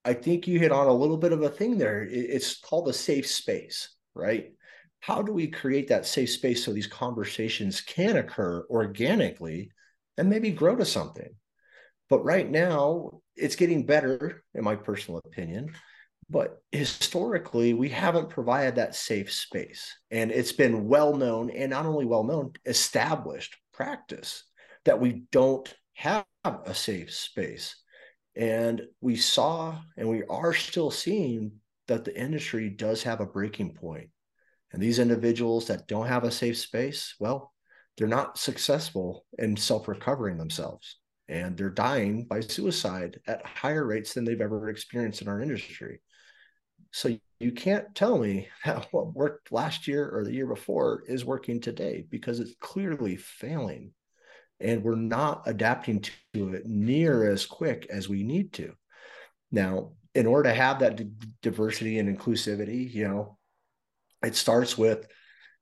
I 0.03 0.13
think 0.13 0.47
you 0.47 0.59
hit 0.59 0.71
on 0.71 0.87
a 0.87 0.93
little 0.93 1.17
bit 1.17 1.33
of 1.33 1.41
a 1.43 1.49
thing 1.49 1.77
there. 1.77 2.03
It's 2.09 2.59
called 2.59 2.87
a 2.87 2.93
safe 2.93 3.27
space, 3.27 3.89
right? 4.13 4.51
How 4.99 5.21
do 5.21 5.31
we 5.31 5.47
create 5.47 5.87
that 5.89 6.05
safe 6.05 6.31
space 6.31 6.65
so 6.65 6.73
these 6.73 6.87
conversations 6.87 7.81
can 7.81 8.17
occur 8.17 8.65
organically 8.69 9.71
and 10.17 10.29
maybe 10.29 10.51
grow 10.51 10.75
to 10.75 10.85
something? 10.85 11.35
But 12.09 12.23
right 12.23 12.49
now, 12.49 13.21
it's 13.35 13.55
getting 13.55 13.85
better, 13.85 14.43
in 14.53 14.63
my 14.63 14.75
personal 14.75 15.21
opinion. 15.25 15.73
But 16.29 16.57
historically, 16.71 17.73
we 17.73 17.89
haven't 17.89 18.29
provided 18.29 18.75
that 18.75 18.95
safe 18.95 19.31
space. 19.31 19.93
And 20.11 20.31
it's 20.31 20.51
been 20.51 20.87
well 20.87 21.15
known, 21.15 21.49
and 21.49 21.69
not 21.69 21.85
only 21.85 22.05
well 22.05 22.23
known, 22.23 22.53
established 22.65 23.55
practice 23.73 24.43
that 24.85 24.99
we 24.99 25.23
don't 25.31 25.71
have 25.93 26.25
a 26.43 26.73
safe 26.73 27.13
space. 27.13 27.75
And 28.35 28.81
we 29.01 29.15
saw, 29.15 29.79
and 29.97 30.09
we 30.09 30.23
are 30.23 30.53
still 30.53 30.91
seeing 30.91 31.53
that 31.87 32.05
the 32.05 32.19
industry 32.19 32.69
does 32.69 33.03
have 33.03 33.21
a 33.21 33.25
breaking 33.25 33.75
point. 33.75 34.09
And 34.73 34.81
these 34.81 34.99
individuals 34.99 35.67
that 35.67 35.87
don't 35.87 36.07
have 36.07 36.23
a 36.23 36.31
safe 36.31 36.57
space, 36.57 37.15
well, 37.19 37.53
they're 37.97 38.07
not 38.07 38.37
successful 38.37 39.25
in 39.37 39.55
self 39.55 39.87
recovering 39.87 40.37
themselves 40.37 40.97
and 41.27 41.57
they're 41.57 41.69
dying 41.69 42.25
by 42.25 42.39
suicide 42.39 43.19
at 43.27 43.45
higher 43.45 43.85
rates 43.85 44.13
than 44.13 44.25
they've 44.25 44.41
ever 44.41 44.69
experienced 44.69 45.21
in 45.21 45.27
our 45.27 45.41
industry. 45.41 46.01
So 46.91 47.17
you 47.39 47.51
can't 47.51 47.93
tell 47.95 48.17
me 48.17 48.47
that 48.65 48.87
what 48.91 49.13
worked 49.13 49.51
last 49.51 49.87
year 49.87 50.09
or 50.09 50.23
the 50.23 50.33
year 50.33 50.47
before 50.47 51.03
is 51.07 51.25
working 51.25 51.59
today 51.59 52.05
because 52.09 52.39
it's 52.39 52.55
clearly 52.59 53.15
failing. 53.17 53.93
And 54.61 54.83
we're 54.83 54.95
not 54.95 55.43
adapting 55.47 56.05
to 56.33 56.53
it 56.53 56.65
near 56.65 57.29
as 57.29 57.45
quick 57.45 57.87
as 57.89 58.07
we 58.07 58.23
need 58.23 58.53
to. 58.53 58.73
Now, 59.51 59.91
in 60.13 60.25
order 60.25 60.49
to 60.49 60.55
have 60.55 60.79
that 60.79 61.01
diversity 61.41 61.99
and 61.99 62.17
inclusivity, 62.17 62.89
you 62.93 63.05
know, 63.05 63.37
it 64.23 64.35
starts 64.35 64.77
with 64.77 65.07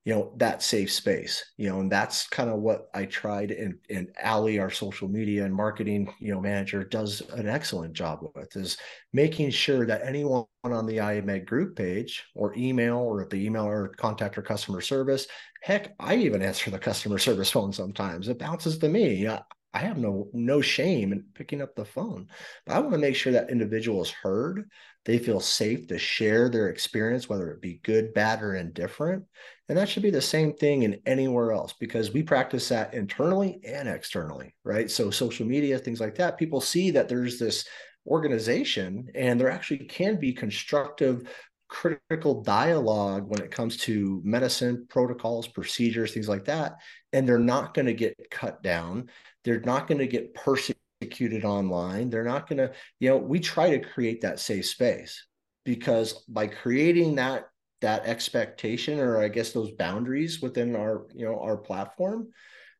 you 0.04 0.14
know 0.14 0.32
that 0.36 0.62
safe 0.62 0.92
space 0.92 1.44
you 1.56 1.68
know 1.68 1.80
and 1.80 1.90
that's 1.90 2.28
kind 2.28 2.50
of 2.50 2.60
what 2.60 2.88
i 2.94 3.04
tried 3.06 3.50
and 3.50 3.74
and 3.90 4.08
ali 4.22 4.58
our 4.58 4.70
social 4.70 5.08
media 5.08 5.44
and 5.44 5.54
marketing 5.54 6.12
you 6.20 6.32
know 6.32 6.40
manager 6.40 6.84
does 6.84 7.22
an 7.32 7.48
excellent 7.48 7.92
job 7.94 8.20
with 8.34 8.54
is 8.56 8.76
making 9.12 9.50
sure 9.50 9.86
that 9.86 10.02
anyone 10.04 10.44
on 10.64 10.86
the 10.86 10.96
IAMED 10.98 11.46
group 11.46 11.76
page 11.76 12.24
or 12.34 12.54
email 12.56 12.96
or 12.96 13.22
if 13.22 13.30
the 13.30 13.44
email 13.44 13.64
or 13.66 13.88
contact 13.88 14.36
or 14.38 14.42
customer 14.42 14.80
service 14.80 15.26
heck 15.62 15.94
i 16.00 16.14
even 16.14 16.42
answer 16.42 16.70
the 16.70 16.78
customer 16.78 17.18
service 17.18 17.50
phone 17.50 17.72
sometimes 17.72 18.28
it 18.28 18.38
bounces 18.38 18.78
to 18.78 18.88
me 18.88 19.26
I 19.74 19.78
have 19.78 19.98
no 19.98 20.28
no 20.32 20.60
shame 20.60 21.12
in 21.12 21.24
picking 21.34 21.60
up 21.60 21.74
the 21.74 21.84
phone. 21.84 22.28
But 22.64 22.76
I 22.76 22.78
want 22.78 22.92
to 22.92 22.98
make 22.98 23.16
sure 23.16 23.32
that 23.32 23.50
individual 23.50 24.02
is 24.02 24.10
heard. 24.10 24.70
They 25.04 25.18
feel 25.18 25.40
safe 25.40 25.88
to 25.88 25.98
share 25.98 26.48
their 26.48 26.68
experience, 26.68 27.28
whether 27.28 27.50
it 27.50 27.60
be 27.60 27.80
good, 27.82 28.14
bad, 28.14 28.40
or 28.42 28.54
indifferent. 28.54 29.24
And 29.68 29.78
that 29.78 29.88
should 29.88 30.02
be 30.02 30.10
the 30.10 30.20
same 30.20 30.52
thing 30.52 30.82
in 30.82 31.00
anywhere 31.06 31.52
else 31.52 31.72
because 31.72 32.12
we 32.12 32.22
practice 32.22 32.68
that 32.68 32.92
internally 32.92 33.60
and 33.66 33.88
externally, 33.88 34.54
right? 34.62 34.90
So 34.90 35.10
social 35.10 35.46
media, 35.46 35.78
things 35.78 36.00
like 36.00 36.16
that, 36.16 36.38
people 36.38 36.60
see 36.60 36.90
that 36.90 37.08
there's 37.08 37.38
this 37.38 37.66
organization 38.06 39.08
and 39.14 39.40
there 39.40 39.50
actually 39.50 39.78
can 39.78 40.20
be 40.20 40.32
constructive 40.32 41.22
critical 41.68 42.42
dialogue 42.42 43.24
when 43.26 43.40
it 43.40 43.50
comes 43.50 43.78
to 43.78 44.20
medicine 44.22 44.86
protocols 44.90 45.48
procedures 45.48 46.12
things 46.12 46.28
like 46.28 46.44
that 46.44 46.74
and 47.14 47.26
they're 47.26 47.38
not 47.38 47.72
going 47.72 47.86
to 47.86 47.94
get 47.94 48.14
cut 48.30 48.62
down 48.62 49.08
they're 49.44 49.60
not 49.60 49.86
going 49.86 49.98
to 49.98 50.06
get 50.06 50.34
persecuted 50.34 51.44
online. 51.44 52.10
They're 52.10 52.24
not 52.24 52.48
going 52.48 52.58
to, 52.58 52.72
you 52.98 53.10
know, 53.10 53.18
we 53.18 53.38
try 53.40 53.70
to 53.70 53.78
create 53.78 54.22
that 54.22 54.40
safe 54.40 54.66
space 54.66 55.26
because 55.64 56.24
by 56.28 56.46
creating 56.46 57.16
that 57.16 57.44
that 57.84 58.06
expectation 58.06 58.98
or 58.98 59.22
I 59.22 59.28
guess 59.28 59.52
those 59.52 59.70
boundaries 59.70 60.40
within 60.40 60.74
our, 60.74 61.06
you 61.14 61.26
know, 61.26 61.38
our 61.38 61.58
platform, 61.58 62.28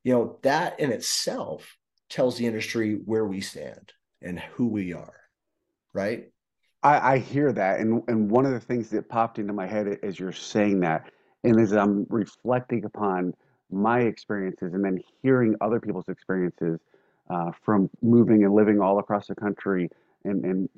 you 0.03 0.15
know, 0.15 0.39
that 0.43 0.81
in 0.81 0.91
itself 0.91 1.77
tells 2.09 2.39
the 2.39 2.47
industry 2.47 2.95
where 3.05 3.27
we 3.27 3.43
stand 3.43 3.93
and 4.23 4.41
who 4.41 4.67
we 4.67 4.95
are. 4.95 5.21
Right? 5.93 6.31
I, 6.83 7.15
I 7.15 7.19
hear 7.19 7.53
that. 7.53 7.81
And 7.81 8.03
and 8.09 8.31
one 8.31 8.47
of 8.47 8.53
the 8.53 8.61
things 8.61 8.89
that 8.91 9.09
popped 9.11 9.39
into 9.39 9.53
my 9.53 9.67
head 9.67 9.99
as 10.03 10.19
you're 10.19 10.33
saying 10.33 10.81
that, 10.81 11.11
and 11.45 11.61
as 11.61 11.73
I'm 11.75 12.07
reflecting 12.09 12.87
upon 12.87 13.35
my 13.71 14.01
experiences 14.01 14.73
and 14.73 14.83
then 14.83 14.99
hearing 15.23 15.55
other 15.61 15.81
people's 15.81 16.09
experiences 16.09 16.81
uh, 17.29 17.51
from 17.63 17.91
moving 18.01 18.45
and 18.45 18.55
living 18.55 18.81
all 18.81 18.99
across 18.99 19.27
the 19.27 19.35
country 19.35 19.91
and, 20.25 20.45
and 20.45 20.69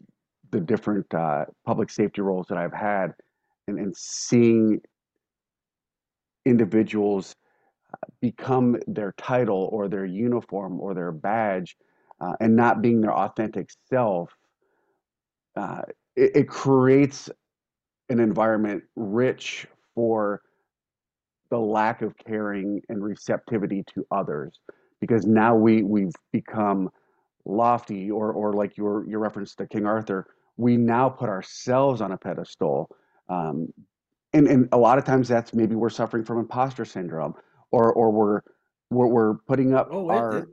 the 0.50 0.60
different 0.60 1.12
uh, 1.14 1.44
public 1.64 1.90
safety 1.90 2.22
roles 2.22 2.48
that 2.48 2.58
I've 2.58 2.72
had 2.72 3.14
and, 3.66 3.78
and 3.78 3.96
seeing 3.96 4.80
individuals 6.44 7.34
uh, 7.92 8.06
become 8.20 8.76
their 8.86 9.12
title 9.16 9.68
or 9.72 9.88
their 9.88 10.04
uniform 10.04 10.80
or 10.80 10.94
their 10.94 11.12
badge 11.12 11.76
uh, 12.20 12.32
and 12.40 12.54
not 12.54 12.80
being 12.82 13.00
their 13.00 13.14
authentic 13.14 13.68
self, 13.88 14.30
uh, 15.56 15.82
it, 16.14 16.30
it 16.34 16.48
creates 16.48 17.28
an 18.08 18.20
environment 18.20 18.82
rich 18.94 19.66
for 19.94 20.42
the 21.50 21.58
lack 21.58 22.02
of 22.02 22.16
caring 22.16 22.80
and 22.88 23.02
receptivity 23.02 23.84
to 23.94 24.04
others 24.10 24.60
because 25.00 25.26
now 25.26 25.54
we 25.54 25.82
we've 25.82 26.14
become 26.32 26.90
lofty 27.44 28.10
or 28.10 28.32
or 28.32 28.52
like 28.52 28.76
your 28.76 29.08
your 29.08 29.20
reference 29.20 29.54
to 29.54 29.66
King 29.66 29.86
Arthur 29.86 30.26
we 30.56 30.76
now 30.76 31.08
put 31.08 31.28
ourselves 31.28 32.00
on 32.00 32.12
a 32.12 32.18
pedestal 32.18 32.90
um, 33.28 33.72
and 34.32 34.46
and 34.46 34.68
a 34.72 34.76
lot 34.76 34.98
of 34.98 35.04
times 35.04 35.28
that's 35.28 35.54
maybe 35.54 35.74
we're 35.74 35.90
suffering 35.90 36.24
from 36.24 36.38
imposter 36.38 36.84
syndrome 36.84 37.34
or 37.70 37.92
or 37.92 38.10
we're 38.10 38.40
we're, 38.90 39.06
we're 39.06 39.34
putting 39.46 39.74
up 39.74 39.88
oh, 39.90 40.10
our 40.10 40.38
it, 40.38 40.48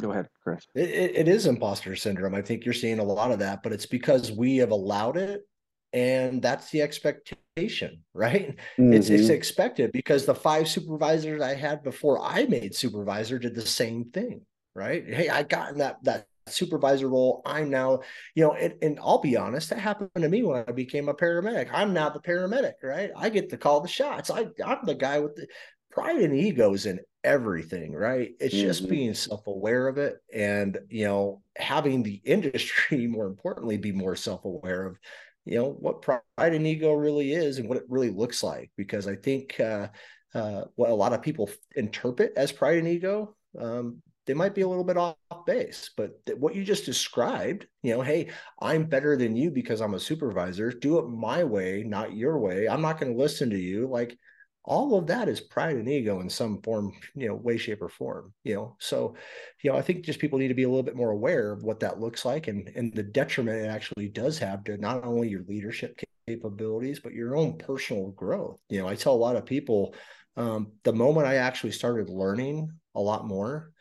go 0.00 0.10
ahead 0.10 0.28
chris 0.42 0.66
it, 0.74 0.90
it 0.90 1.28
is 1.28 1.46
imposter 1.46 1.94
syndrome 1.96 2.34
i 2.34 2.42
think 2.42 2.64
you're 2.64 2.74
seeing 2.74 2.98
a 2.98 3.04
lot 3.04 3.30
of 3.30 3.38
that 3.38 3.62
but 3.62 3.72
it's 3.72 3.86
because 3.86 4.32
we 4.32 4.56
have 4.56 4.70
allowed 4.70 5.16
it 5.16 5.46
and 5.92 6.40
that's 6.42 6.70
the 6.70 6.82
expectation 6.82 8.02
right 8.14 8.56
mm-hmm. 8.78 8.92
it's 8.92 9.10
it's 9.10 9.24
mm-hmm. 9.24 9.32
expected 9.32 9.92
because 9.92 10.26
the 10.26 10.34
five 10.34 10.68
supervisors 10.68 11.40
i 11.40 11.54
had 11.54 11.82
before 11.82 12.22
i 12.22 12.44
made 12.46 12.74
supervisor 12.74 13.38
did 13.38 13.54
the 13.54 13.66
same 13.66 14.04
thing 14.06 14.40
right 14.74 15.04
hey 15.06 15.28
i 15.28 15.42
got 15.42 15.72
in 15.72 15.78
that 15.78 16.02
that 16.02 16.26
supervisor 16.46 17.08
role. 17.08 17.42
I'm 17.44 17.70
now, 17.70 18.00
you 18.34 18.44
know, 18.44 18.52
and, 18.54 18.74
and 18.82 18.98
I'll 19.00 19.20
be 19.20 19.36
honest, 19.36 19.70
that 19.70 19.78
happened 19.78 20.10
to 20.16 20.28
me 20.28 20.42
when 20.42 20.64
I 20.66 20.72
became 20.72 21.08
a 21.08 21.14
paramedic. 21.14 21.70
I'm 21.72 21.92
now 21.92 22.10
the 22.10 22.20
paramedic, 22.20 22.74
right? 22.82 23.10
I 23.16 23.28
get 23.28 23.50
to 23.50 23.56
call 23.56 23.80
the 23.80 23.88
shots. 23.88 24.30
I, 24.30 24.46
I'm 24.64 24.84
the 24.84 24.94
guy 24.94 25.20
with 25.20 25.36
the 25.36 25.46
pride 25.90 26.16
and 26.16 26.34
egos 26.34 26.86
in 26.86 27.00
everything, 27.24 27.92
right? 27.94 28.30
It's 28.40 28.54
mm-hmm. 28.54 28.66
just 28.66 28.88
being 28.88 29.14
self-aware 29.14 29.88
of 29.88 29.98
it 29.98 30.16
and, 30.32 30.78
you 30.88 31.04
know, 31.04 31.42
having 31.56 32.02
the 32.02 32.20
industry, 32.24 33.06
more 33.06 33.26
importantly, 33.26 33.76
be 33.76 33.92
more 33.92 34.16
self-aware 34.16 34.86
of, 34.86 34.98
you 35.44 35.56
know, 35.56 35.70
what 35.70 36.02
pride 36.02 36.20
and 36.38 36.66
ego 36.66 36.92
really 36.92 37.32
is 37.32 37.58
and 37.58 37.68
what 37.68 37.78
it 37.78 37.84
really 37.88 38.10
looks 38.10 38.42
like. 38.42 38.70
Because 38.76 39.06
I 39.06 39.16
think 39.16 39.58
uh, 39.60 39.88
uh, 40.34 40.62
what 40.76 40.90
a 40.90 40.94
lot 40.94 41.12
of 41.12 41.22
people 41.22 41.50
interpret 41.76 42.32
as 42.36 42.52
pride 42.52 42.78
and 42.78 42.88
ego, 42.88 43.36
um, 43.58 44.02
they 44.26 44.34
might 44.34 44.54
be 44.54 44.62
a 44.62 44.68
little 44.68 44.84
bit 44.84 44.96
off 44.96 45.16
base. 45.46 45.90
But 45.96 46.24
th- 46.26 46.38
what 46.38 46.54
you 46.54 46.64
just 46.64 46.86
described, 46.86 47.66
you 47.82 47.94
know, 47.94 48.02
hey, 48.02 48.30
I'm 48.60 48.84
better 48.84 49.16
than 49.16 49.36
you 49.36 49.50
because 49.50 49.80
I'm 49.80 49.94
a 49.94 50.00
supervisor. 50.00 50.70
Do 50.70 50.98
it 50.98 51.08
my 51.08 51.44
way, 51.44 51.82
not 51.82 52.14
your 52.14 52.38
way. 52.38 52.68
I'm 52.68 52.82
not 52.82 53.00
going 53.00 53.12
to 53.12 53.18
listen 53.18 53.50
to 53.50 53.58
you. 53.58 53.88
Like 53.88 54.16
all 54.64 54.96
of 54.96 55.08
that 55.08 55.28
is 55.28 55.40
pride 55.40 55.76
and 55.76 55.88
ego 55.88 56.20
in 56.20 56.30
some 56.30 56.62
form, 56.62 56.92
you 57.14 57.28
know, 57.28 57.34
way, 57.34 57.56
shape, 57.56 57.82
or 57.82 57.88
form. 57.88 58.32
You 58.44 58.54
know, 58.54 58.76
so 58.78 59.16
you 59.62 59.72
know, 59.72 59.76
I 59.76 59.82
think 59.82 60.04
just 60.04 60.20
people 60.20 60.38
need 60.38 60.48
to 60.48 60.54
be 60.54 60.62
a 60.62 60.68
little 60.68 60.84
bit 60.84 60.96
more 60.96 61.10
aware 61.10 61.52
of 61.52 61.64
what 61.64 61.80
that 61.80 62.00
looks 62.00 62.24
like 62.24 62.46
and 62.48 62.70
and 62.76 62.94
the 62.94 63.02
detriment 63.02 63.64
it 63.64 63.68
actually 63.68 64.08
does 64.08 64.38
have 64.38 64.62
to 64.64 64.76
not 64.76 65.04
only 65.04 65.28
your 65.28 65.42
leadership 65.48 65.98
capabilities 66.28 67.00
but 67.00 67.12
your 67.12 67.36
own 67.36 67.58
personal 67.58 68.10
growth. 68.12 68.60
You 68.68 68.80
know, 68.80 68.88
I 68.88 68.94
tell 68.94 69.14
a 69.14 69.16
lot 69.16 69.36
of 69.36 69.44
people 69.44 69.94
um, 70.36 70.72
the 70.84 70.92
moment 70.92 71.26
I 71.26 71.36
actually 71.36 71.72
started 71.72 72.08
learning 72.08 72.70
a 72.94 73.00
lot 73.00 73.26
more 73.26 73.71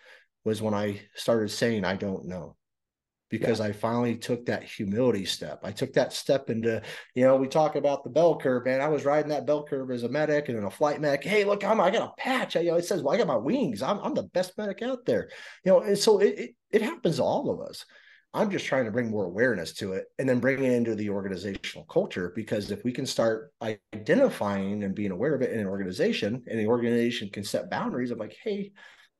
was 0.43 0.61
when 0.61 0.73
I 0.73 1.01
started 1.15 1.49
saying 1.49 1.85
I 1.85 1.95
don't 1.95 2.25
know 2.25 2.55
because 3.31 3.59
yeah. 3.59 3.67
I 3.67 3.71
finally 3.71 4.17
took 4.17 4.45
that 4.45 4.63
humility 4.63 5.25
step. 5.25 5.61
I 5.63 5.71
took 5.71 5.93
that 5.93 6.13
step 6.13 6.49
into, 6.49 6.81
you 7.15 7.23
know, 7.23 7.37
we 7.37 7.47
talk 7.47 7.75
about 7.75 8.03
the 8.03 8.09
bell 8.09 8.37
curve, 8.37 8.65
man. 8.65 8.81
I 8.81 8.89
was 8.89 9.05
riding 9.05 9.29
that 9.29 9.47
bell 9.47 9.63
curve 9.63 9.89
as 9.89 10.03
a 10.03 10.09
medic 10.09 10.49
and 10.49 10.57
then 10.57 10.65
a 10.65 10.71
flight 10.71 11.01
medic. 11.01 11.23
Hey, 11.23 11.45
look, 11.45 11.63
I'm 11.63 11.79
I 11.79 11.89
got 11.89 12.09
a 12.09 12.21
patch. 12.21 12.55
I, 12.55 12.59
you 12.59 12.71
know, 12.71 12.77
it 12.77 12.85
says, 12.85 13.01
well, 13.01 13.15
I 13.15 13.17
got 13.17 13.27
my 13.27 13.37
wings. 13.37 13.81
I'm 13.81 13.99
I'm 13.99 14.13
the 14.13 14.23
best 14.23 14.57
medic 14.57 14.81
out 14.83 15.05
there. 15.05 15.29
You 15.63 15.71
know, 15.71 15.79
and 15.79 15.97
so 15.97 16.19
it, 16.19 16.37
it, 16.37 16.55
it 16.71 16.81
happens 16.81 17.15
to 17.15 17.23
all 17.23 17.49
of 17.49 17.67
us. 17.67 17.85
I'm 18.33 18.49
just 18.49 18.65
trying 18.65 18.85
to 18.85 18.91
bring 18.91 19.09
more 19.09 19.25
awareness 19.25 19.73
to 19.73 19.91
it 19.93 20.05
and 20.17 20.27
then 20.27 20.39
bring 20.39 20.63
it 20.63 20.71
into 20.71 20.95
the 20.95 21.09
organizational 21.09 21.85
culture 21.85 22.31
because 22.33 22.71
if 22.71 22.81
we 22.85 22.93
can 22.93 23.05
start 23.05 23.51
identifying 23.61 24.83
and 24.83 24.95
being 24.95 25.11
aware 25.11 25.35
of 25.35 25.41
it 25.41 25.51
in 25.51 25.59
an 25.59 25.67
organization 25.67 26.41
and 26.47 26.57
the 26.57 26.67
organization 26.67 27.29
can 27.29 27.43
set 27.43 27.69
boundaries 27.69 28.09
of 28.09 28.19
like, 28.19 28.33
hey, 28.41 28.71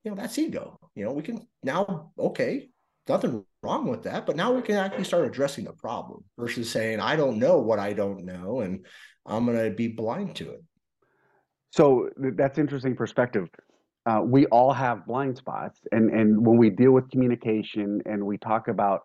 you 0.04 0.12
know, 0.12 0.18
that's 0.18 0.38
ego. 0.38 0.80
You 0.96 1.06
know, 1.06 1.12
we 1.12 1.22
can 1.22 1.48
now, 1.64 2.12
okay, 2.18 2.70
nothing 3.08 3.46
wrong 3.64 3.88
with 3.88 4.04
that, 4.04 4.26
but 4.26 4.36
now 4.36 4.52
we 4.52 4.62
can 4.62 4.76
actually 4.76 5.04
start 5.04 5.26
addressing 5.26 5.66
the 5.66 5.74
problem 5.74 6.24
versus 6.38 6.70
saying, 6.70 7.00
I 7.00 7.16
don't 7.16 7.40
know 7.40 7.60
what 7.60 7.80
I 7.80 7.94
don't 7.94 8.26
know 8.26 8.62
and 8.62 8.86
I'm 9.26 9.46
going 9.46 9.64
to 9.64 9.72
be 9.72 9.88
blind 9.88 10.36
to 10.38 10.52
it. 10.52 10.64
So 11.72 12.10
that's 12.18 12.58
interesting 12.58 12.96
perspective. 12.96 13.48
Uh, 14.06 14.22
we 14.24 14.46
all 14.48 14.74
have 14.74 15.06
blind 15.06 15.38
spots, 15.38 15.80
and 15.92 16.10
and 16.10 16.46
when 16.46 16.58
we 16.58 16.70
deal 16.72 16.92
with 16.92 17.10
communication 17.12 18.02
and 18.06 18.26
we 18.26 18.38
talk 18.38 18.68
about 18.68 19.04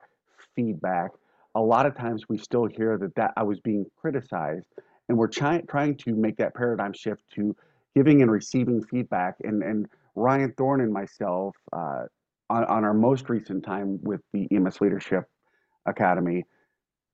feedback, 0.55 1.11
a 1.55 1.61
lot 1.61 1.85
of 1.85 1.95
times 1.95 2.25
we 2.29 2.39
still 2.39 2.65
hear 2.65 2.97
that 2.99 3.15
that 3.15 3.33
I 3.37 3.43
was 3.43 3.61
being 3.61 3.85
criticized, 4.01 4.67
and 5.09 5.19
we're 5.19 5.29
trying 5.29 5.67
trying 5.67 5.97
to 5.99 6.15
make 6.15 6.39
that 6.39 6.55
paradigm 6.55 6.95
shift 6.95 7.23
to 7.35 7.55
giving 7.95 8.23
and 8.23 8.31
receiving 8.31 8.83
feedback. 8.83 9.35
And 9.45 9.63
and 9.63 9.87
Ryan 10.17 10.53
Thorne 10.57 10.81
and 10.81 10.93
myself, 10.93 11.55
uh, 11.73 12.05
on, 12.49 12.65
on 12.65 12.85
our 12.85 12.95
most 12.95 13.29
recent 13.29 13.65
time 13.65 13.99
with 14.03 14.21
the 14.33 14.49
EMS 14.51 14.81
Leadership 14.81 15.25
Academy, 15.87 16.45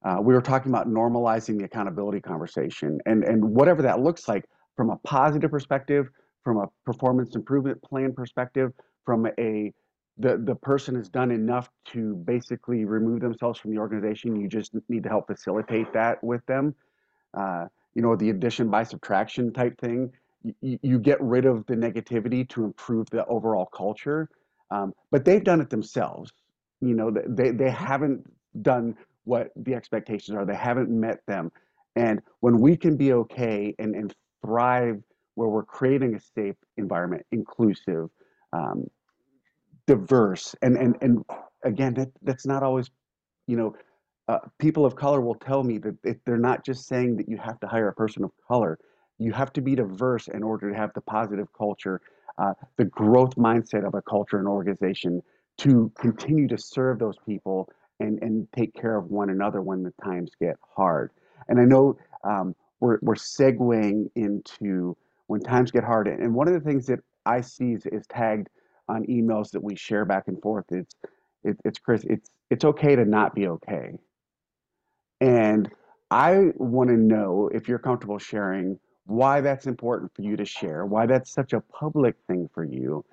uh, 0.04 0.18
we 0.20 0.34
were 0.34 0.42
talking 0.42 0.70
about 0.70 0.88
normalizing 0.88 1.58
the 1.58 1.64
accountability 1.64 2.20
conversation 2.20 2.98
and, 3.06 3.24
and 3.24 3.44
whatever 3.44 3.82
that 3.82 4.00
looks 4.00 4.28
like 4.28 4.44
from 4.76 4.90
a 4.90 4.96
positive 4.98 5.50
perspective, 5.50 6.08
from 6.42 6.58
a 6.58 6.66
performance 6.84 7.36
improvement 7.36 7.80
plan 7.82 8.12
perspective, 8.12 8.72
from 9.04 9.26
a 9.38 9.72
the, 10.18 10.36
the 10.44 10.54
person 10.56 10.94
has 10.94 11.08
done 11.08 11.30
enough 11.30 11.70
to 11.86 12.14
basically 12.26 12.84
remove 12.84 13.20
themselves 13.20 13.58
from 13.58 13.70
the 13.70 13.78
organization. 13.78 14.38
You 14.38 14.46
just 14.46 14.72
need 14.88 15.04
to 15.04 15.08
help 15.08 15.26
facilitate 15.26 15.92
that 15.94 16.22
with 16.22 16.44
them. 16.46 16.74
Uh, 17.34 17.66
you 17.94 18.02
know, 18.02 18.14
the 18.16 18.30
addition 18.30 18.68
by 18.68 18.84
subtraction 18.84 19.52
type 19.52 19.78
thing. 19.80 20.12
You, 20.60 20.98
get 20.98 21.20
rid 21.20 21.44
of 21.44 21.64
the 21.66 21.74
negativity 21.74 22.48
to 22.50 22.64
improve 22.64 23.08
the 23.10 23.24
overall 23.26 23.66
culture. 23.66 24.28
Um, 24.70 24.92
but 25.10 25.24
they've 25.24 25.44
done 25.44 25.60
it 25.60 25.70
themselves. 25.70 26.32
You 26.80 26.94
know, 26.94 27.12
they, 27.28 27.50
they 27.50 27.70
haven't 27.70 28.24
done 28.62 28.96
what 29.24 29.50
the 29.56 29.74
expectations 29.74 30.36
are. 30.36 30.44
They 30.44 30.56
haven't 30.56 30.90
met 30.90 31.24
them. 31.26 31.52
And 31.94 32.20
when 32.40 32.58
we 32.58 32.76
can 32.76 32.96
be 32.96 33.12
okay 33.12 33.74
and, 33.78 33.94
and 33.94 34.14
thrive 34.44 35.02
where 35.34 35.48
we're 35.48 35.64
creating 35.64 36.14
a 36.14 36.20
safe 36.20 36.56
environment, 36.76 37.24
inclusive, 37.30 38.08
um, 38.52 38.86
diverse, 39.86 40.54
and, 40.62 40.76
and, 40.76 40.96
and 41.00 41.24
again, 41.64 41.94
that, 41.94 42.10
that's 42.22 42.46
not 42.46 42.62
always, 42.62 42.90
you 43.46 43.56
know, 43.56 43.74
uh, 44.28 44.38
people 44.58 44.86
of 44.86 44.96
color 44.96 45.20
will 45.20 45.34
tell 45.34 45.62
me 45.62 45.78
that 45.78 45.96
they're 46.24 46.36
not 46.36 46.64
just 46.64 46.86
saying 46.86 47.16
that 47.16 47.28
you 47.28 47.36
have 47.36 47.58
to 47.60 47.66
hire 47.66 47.88
a 47.88 47.92
person 47.92 48.24
of 48.24 48.30
color. 48.46 48.78
You 49.22 49.32
have 49.32 49.52
to 49.54 49.60
be 49.60 49.74
diverse 49.74 50.28
in 50.28 50.42
order 50.42 50.70
to 50.70 50.76
have 50.76 50.92
the 50.94 51.00
positive 51.00 51.48
culture 51.52 52.00
uh, 52.38 52.54
the 52.76 52.84
growth 52.84 53.34
mindset 53.36 53.86
of 53.86 53.94
a 53.94 54.02
culture 54.02 54.38
and 54.38 54.48
organization 54.48 55.22
to 55.58 55.92
continue 55.98 56.48
to 56.48 56.58
serve 56.58 56.98
those 56.98 57.16
people 57.26 57.68
and, 58.00 58.20
and 58.22 58.48
take 58.56 58.74
care 58.74 58.96
of 58.96 59.10
one 59.10 59.30
another 59.30 59.60
when 59.60 59.82
the 59.82 59.92
times 60.02 60.30
get 60.40 60.56
hard. 60.76 61.10
And 61.48 61.60
I 61.60 61.64
know 61.64 61.98
um, 62.24 62.54
we're, 62.80 62.98
we're 63.02 63.14
segueing 63.14 64.10
into 64.16 64.96
when 65.26 65.40
times 65.40 65.70
get 65.70 65.84
hard. 65.84 66.08
And 66.08 66.34
one 66.34 66.48
of 66.48 66.54
the 66.54 66.60
things 66.60 66.86
that 66.86 67.00
I 67.26 67.40
see 67.40 67.72
is, 67.72 67.86
is 67.86 68.06
tagged 68.06 68.48
on 68.88 69.04
emails 69.06 69.50
that 69.50 69.62
we 69.62 69.76
share 69.76 70.04
back 70.04 70.24
and 70.26 70.40
forth. 70.40 70.64
It's, 70.70 70.94
it, 71.44 71.56
it's 71.64 71.78
Chris, 71.78 72.04
it's, 72.04 72.30
it's 72.50 72.64
okay 72.64 72.96
to 72.96 73.04
not 73.04 73.34
be 73.34 73.46
okay. 73.46 73.92
And 75.20 75.70
I 76.10 76.48
want 76.56 76.90
to 76.90 76.96
know 76.96 77.48
if 77.54 77.68
you're 77.68 77.78
comfortable 77.78 78.18
sharing 78.18 78.78
why 79.06 79.40
that's 79.40 79.66
important 79.66 80.14
for 80.14 80.22
you 80.22 80.36
to 80.36 80.44
share, 80.44 80.86
why 80.86 81.06
that's 81.06 81.30
such 81.30 81.52
a 81.52 81.60
public 81.60 82.14
thing 82.26 82.48
for 82.52 82.64
you. 82.64 83.04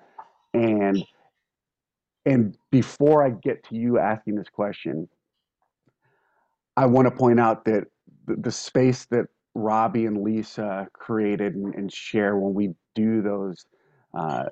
And 0.54 1.04
and 2.26 2.56
before 2.70 3.24
I 3.24 3.30
get 3.30 3.64
to 3.64 3.74
you 3.74 3.98
asking 3.98 4.34
this 4.36 4.48
question, 4.48 5.08
I 6.76 6.86
want 6.86 7.06
to 7.06 7.10
point 7.10 7.40
out 7.40 7.64
that 7.64 7.84
the, 8.26 8.36
the 8.36 8.52
space 8.52 9.06
that 9.06 9.26
Robbie 9.54 10.06
and 10.06 10.22
Lisa 10.22 10.86
created 10.92 11.54
and, 11.54 11.74
and 11.74 11.92
share 11.92 12.36
when 12.36 12.54
we 12.54 12.74
do 12.94 13.22
those 13.22 13.64
uh, 14.14 14.44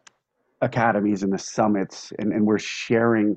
academies 0.62 1.22
and 1.22 1.32
the 1.32 1.38
summits, 1.38 2.12
and, 2.18 2.32
and 2.32 2.46
we're 2.46 2.58
sharing 2.58 3.36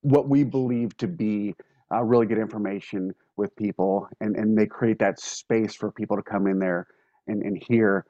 what 0.00 0.28
we 0.28 0.42
believe 0.42 0.96
to 0.98 1.06
be 1.06 1.54
uh, 1.92 2.02
really 2.02 2.26
good 2.26 2.38
information 2.38 3.14
with 3.36 3.54
people, 3.56 4.08
and, 4.20 4.36
and 4.36 4.58
they 4.58 4.66
create 4.66 4.98
that 4.98 5.20
space 5.20 5.74
for 5.74 5.90
people 5.90 6.16
to 6.16 6.22
come 6.22 6.46
in 6.46 6.58
there 6.58 6.86
and, 7.26 7.42
and 7.42 7.56
hear, 7.56 8.04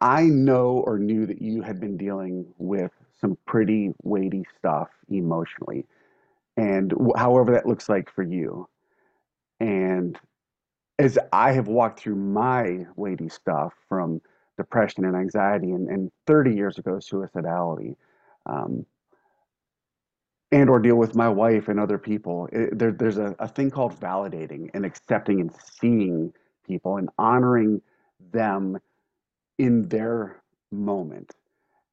I 0.00 0.24
know 0.24 0.82
or 0.86 0.98
knew 0.98 1.26
that 1.26 1.40
you 1.40 1.62
had 1.62 1.80
been 1.80 1.96
dealing 1.96 2.46
with 2.58 2.90
some 3.20 3.38
pretty 3.46 3.92
weighty 4.02 4.44
stuff 4.58 4.88
emotionally, 5.08 5.86
and 6.56 6.92
however 7.16 7.52
that 7.52 7.66
looks 7.66 7.88
like 7.88 8.10
for 8.10 8.22
you. 8.22 8.68
And 9.60 10.18
as 10.98 11.18
I 11.32 11.52
have 11.52 11.68
walked 11.68 12.00
through 12.00 12.16
my 12.16 12.86
weighty 12.96 13.28
stuff 13.28 13.72
from 13.88 14.20
depression 14.56 15.04
and 15.04 15.16
anxiety 15.16 15.70
and, 15.70 15.88
and 15.88 16.10
30 16.26 16.54
years 16.54 16.78
ago, 16.78 16.96
suicidality, 16.96 17.96
um, 18.46 18.84
and 20.52 20.68
or 20.70 20.78
deal 20.78 20.96
with 20.96 21.16
my 21.16 21.28
wife 21.28 21.68
and 21.68 21.80
other 21.80 21.98
people. 21.98 22.48
It, 22.52 22.78
there, 22.78 22.92
there's 22.92 23.18
a, 23.18 23.34
a 23.40 23.48
thing 23.48 23.70
called 23.70 23.98
validating 23.98 24.70
and 24.74 24.86
accepting 24.86 25.40
and 25.40 25.50
seeing 25.80 26.32
people 26.66 26.98
and 26.98 27.08
honoring 27.18 27.82
them 28.32 28.78
in 29.58 29.88
their 29.88 30.42
moment. 30.70 31.34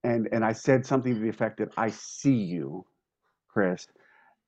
And 0.03 0.29
and 0.31 0.45
I 0.45 0.53
said 0.53 0.85
something 0.85 1.15
to 1.15 1.19
the 1.21 1.29
effect 1.29 1.57
that 1.59 1.69
I 1.77 1.89
see 1.89 2.35
you, 2.35 2.85
Chris. 3.49 3.87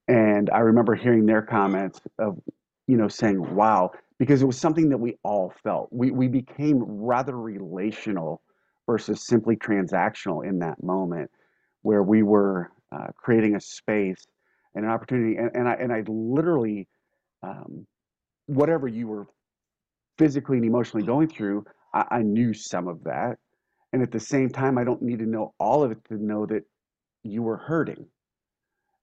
And 0.08 0.50
I 0.50 0.60
remember 0.60 0.96
hearing 0.96 1.26
their 1.26 1.42
comments 1.42 2.02
of, 2.20 2.40
you 2.88 2.98
know, 2.98 3.08
saying, 3.08 3.56
wow, 3.56 3.92
because 4.20 4.42
it 4.42 4.46
was 4.46 4.58
something 4.58 4.90
that 4.90 4.98
we 5.00 5.18
all 5.24 5.54
felt. 5.64 5.90
We 5.92 6.12
we 6.12 6.28
became 6.28 6.84
rather 6.84 7.38
relational 7.38 8.42
versus 8.88 9.26
simply 9.26 9.56
transactional 9.58 10.46
in 10.46 10.60
that 10.60 10.84
moment 10.84 11.32
where 11.84 12.04
we 12.04 12.24
were 12.24 12.72
uh, 12.92 13.08
creating 13.18 13.56
a 13.56 13.62
space 13.62 14.26
and 14.76 14.86
an 14.86 14.92
opportunity. 14.92 15.38
And, 15.38 15.52
and 15.54 15.68
I 15.68 15.74
and 15.74 15.92
I 15.94 16.04
literally, 16.08 16.88
um, 17.44 17.86
whatever 18.48 18.88
you 18.88 19.08
were 19.08 19.28
physically 20.18 20.58
and 20.58 20.66
emotionally 20.66 21.06
going 21.06 21.28
through, 21.28 21.66
I, 21.94 22.06
I 22.12 22.22
knew 22.22 22.54
some 22.54 22.88
of 22.88 23.04
that. 23.04 23.38
And 23.94 24.02
at 24.02 24.12
the 24.12 24.20
same 24.20 24.50
time, 24.50 24.78
I 24.78 24.84
don't 24.84 25.02
need 25.02 25.20
to 25.20 25.26
know 25.26 25.54
all 25.60 25.84
of 25.84 25.92
it 25.92 26.04
to 26.10 26.16
know 26.24 26.46
that 26.46 26.64
you 27.24 27.44
were 27.44 27.58
hurting. 27.58 28.06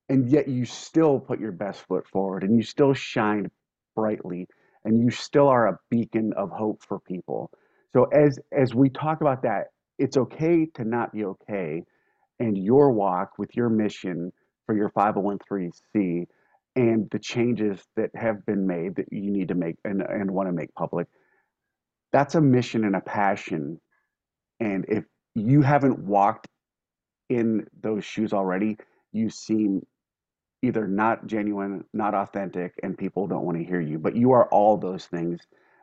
And 0.09 0.29
yet 0.29 0.47
you 0.47 0.65
still 0.65 1.19
put 1.19 1.39
your 1.39 1.51
best 1.51 1.81
foot 1.87 2.07
forward 2.07 2.43
and 2.43 2.55
you 2.55 2.63
still 2.63 2.93
shine 2.93 3.51
brightly 3.95 4.47
and 4.83 4.99
you 4.99 5.11
still 5.11 5.47
are 5.47 5.67
a 5.67 5.79
beacon 5.91 6.33
of 6.35 6.49
hope 6.49 6.81
for 6.83 6.99
people. 6.99 7.51
So 7.93 8.05
as 8.05 8.39
as 8.51 8.73
we 8.73 8.89
talk 8.89 9.21
about 9.21 9.43
that, 9.43 9.65
it's 9.99 10.17
okay 10.17 10.65
to 10.75 10.83
not 10.83 11.13
be 11.13 11.25
okay 11.25 11.83
and 12.39 12.57
your 12.57 12.91
walk 12.91 13.31
with 13.39 13.55
your 13.55 13.69
mission 13.69 14.31
for 14.65 14.75
your 14.75 14.89
501c 14.91 16.27
and 16.75 17.09
the 17.11 17.19
changes 17.19 17.81
that 17.97 18.11
have 18.15 18.45
been 18.45 18.67
made 18.67 18.95
that 18.97 19.11
you 19.11 19.31
need 19.31 19.49
to 19.49 19.55
make 19.55 19.75
and, 19.85 20.01
and 20.01 20.31
want 20.31 20.49
to 20.49 20.53
make 20.53 20.73
public 20.75 21.07
that's 22.13 22.35
a 22.35 22.41
mission 22.41 22.85
and 22.85 22.97
a 22.97 23.01
passion. 23.01 23.81
And 24.61 24.85
if 24.89 25.05
you 25.35 25.63
haven't 25.63 25.99
walked 25.99 26.47
in 27.29 27.67
those 27.81 28.05
shoes 28.05 28.33
already 28.33 28.77
you 29.13 29.29
seem 29.29 29.85
either 30.63 30.87
not 30.87 31.27
genuine 31.27 31.83
not 31.93 32.15
authentic 32.15 32.73
and 32.83 32.97
people 32.97 33.27
don't 33.27 33.45
want 33.45 33.57
to 33.57 33.63
hear 33.65 33.81
you 33.81 33.99
but 33.99 34.15
you 34.15 34.31
are 34.33 34.47
all 34.49 34.77
those 34.77 35.05
things. 35.07 35.39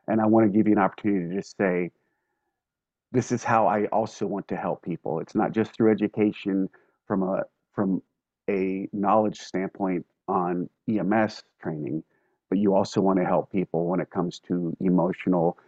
And 0.08 0.20
i 0.20 0.26
want 0.26 0.46
to 0.52 0.56
give 0.56 0.68
you 0.68 0.74
an 0.74 0.80
opportunity 0.80 1.30
to 1.30 1.36
just 1.36 1.56
say 1.58 1.90
this 3.16 3.32
is 3.32 3.42
how 3.42 3.66
i 3.66 3.86
also 3.86 4.26
want 4.26 4.46
to 4.48 4.56
help 4.56 4.82
people 4.82 5.18
it's 5.20 5.34
not 5.34 5.52
just 5.52 5.74
through 5.74 5.90
education 5.90 6.68
from 7.06 7.22
a 7.22 7.42
from 7.74 8.02
a 8.48 8.88
knowledge 8.92 9.38
standpoint 9.38 10.04
on 10.28 10.68
ems 10.88 11.42
training 11.60 12.02
but 12.48 12.58
you 12.58 12.74
also 12.74 13.00
want 13.00 13.18
to 13.18 13.24
help 13.24 13.50
people 13.50 13.86
when 13.86 14.00
it 14.00 14.10
comes 14.10 14.38
to 14.38 14.76
emotional 14.80 15.58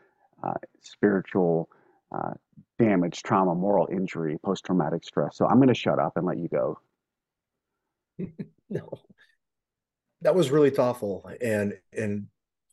uh, 0.44 0.54
spiritual 0.80 1.68
uh, 2.14 2.32
damage, 2.78 3.22
trauma, 3.22 3.54
moral 3.54 3.88
injury, 3.90 4.38
post 4.44 4.64
traumatic 4.64 5.04
stress. 5.04 5.36
So 5.36 5.46
I'm 5.46 5.56
going 5.56 5.68
to 5.68 5.74
shut 5.74 5.98
up 5.98 6.16
and 6.16 6.26
let 6.26 6.38
you 6.38 6.48
go. 6.48 6.78
no, 8.70 8.88
that 10.22 10.34
was 10.34 10.50
really 10.50 10.70
thoughtful, 10.70 11.30
and 11.40 11.78
and 11.92 12.26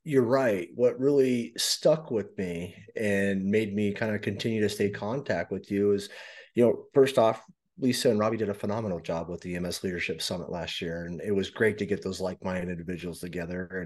you're 0.06 0.24
right. 0.24 0.70
What 0.76 1.00
really 1.00 1.52
stuck 1.58 2.12
with 2.12 2.38
me 2.38 2.76
and 2.96 3.44
made 3.44 3.76
me 3.76 3.92
kind 3.92 4.14
of 4.14 4.22
continue 4.22 4.62
to 4.62 4.70
stay 4.70 4.92
contact 4.92 5.52
with 5.52 5.72
you 5.72 5.94
is, 5.94 6.10
you 6.54 6.64
know, 6.64 6.86
first 6.94 7.18
off, 7.18 7.42
Lisa 7.80 8.12
and 8.12 8.20
Robbie 8.20 8.38
did 8.38 8.50
a 8.50 8.54
phenomenal 8.54 9.00
job 9.00 9.30
with 9.30 9.42
the 9.42 9.56
EMS 9.56 9.84
Leadership 9.84 10.22
Summit 10.22 10.50
last 10.52 10.80
year, 10.80 11.06
and 11.06 11.20
it 11.22 11.32
was 11.32 11.50
great 11.50 11.80
to 11.80 11.88
get 11.88 12.04
those 12.04 12.22
like-minded 12.22 12.70
individuals 12.70 13.20
together. 13.20 13.84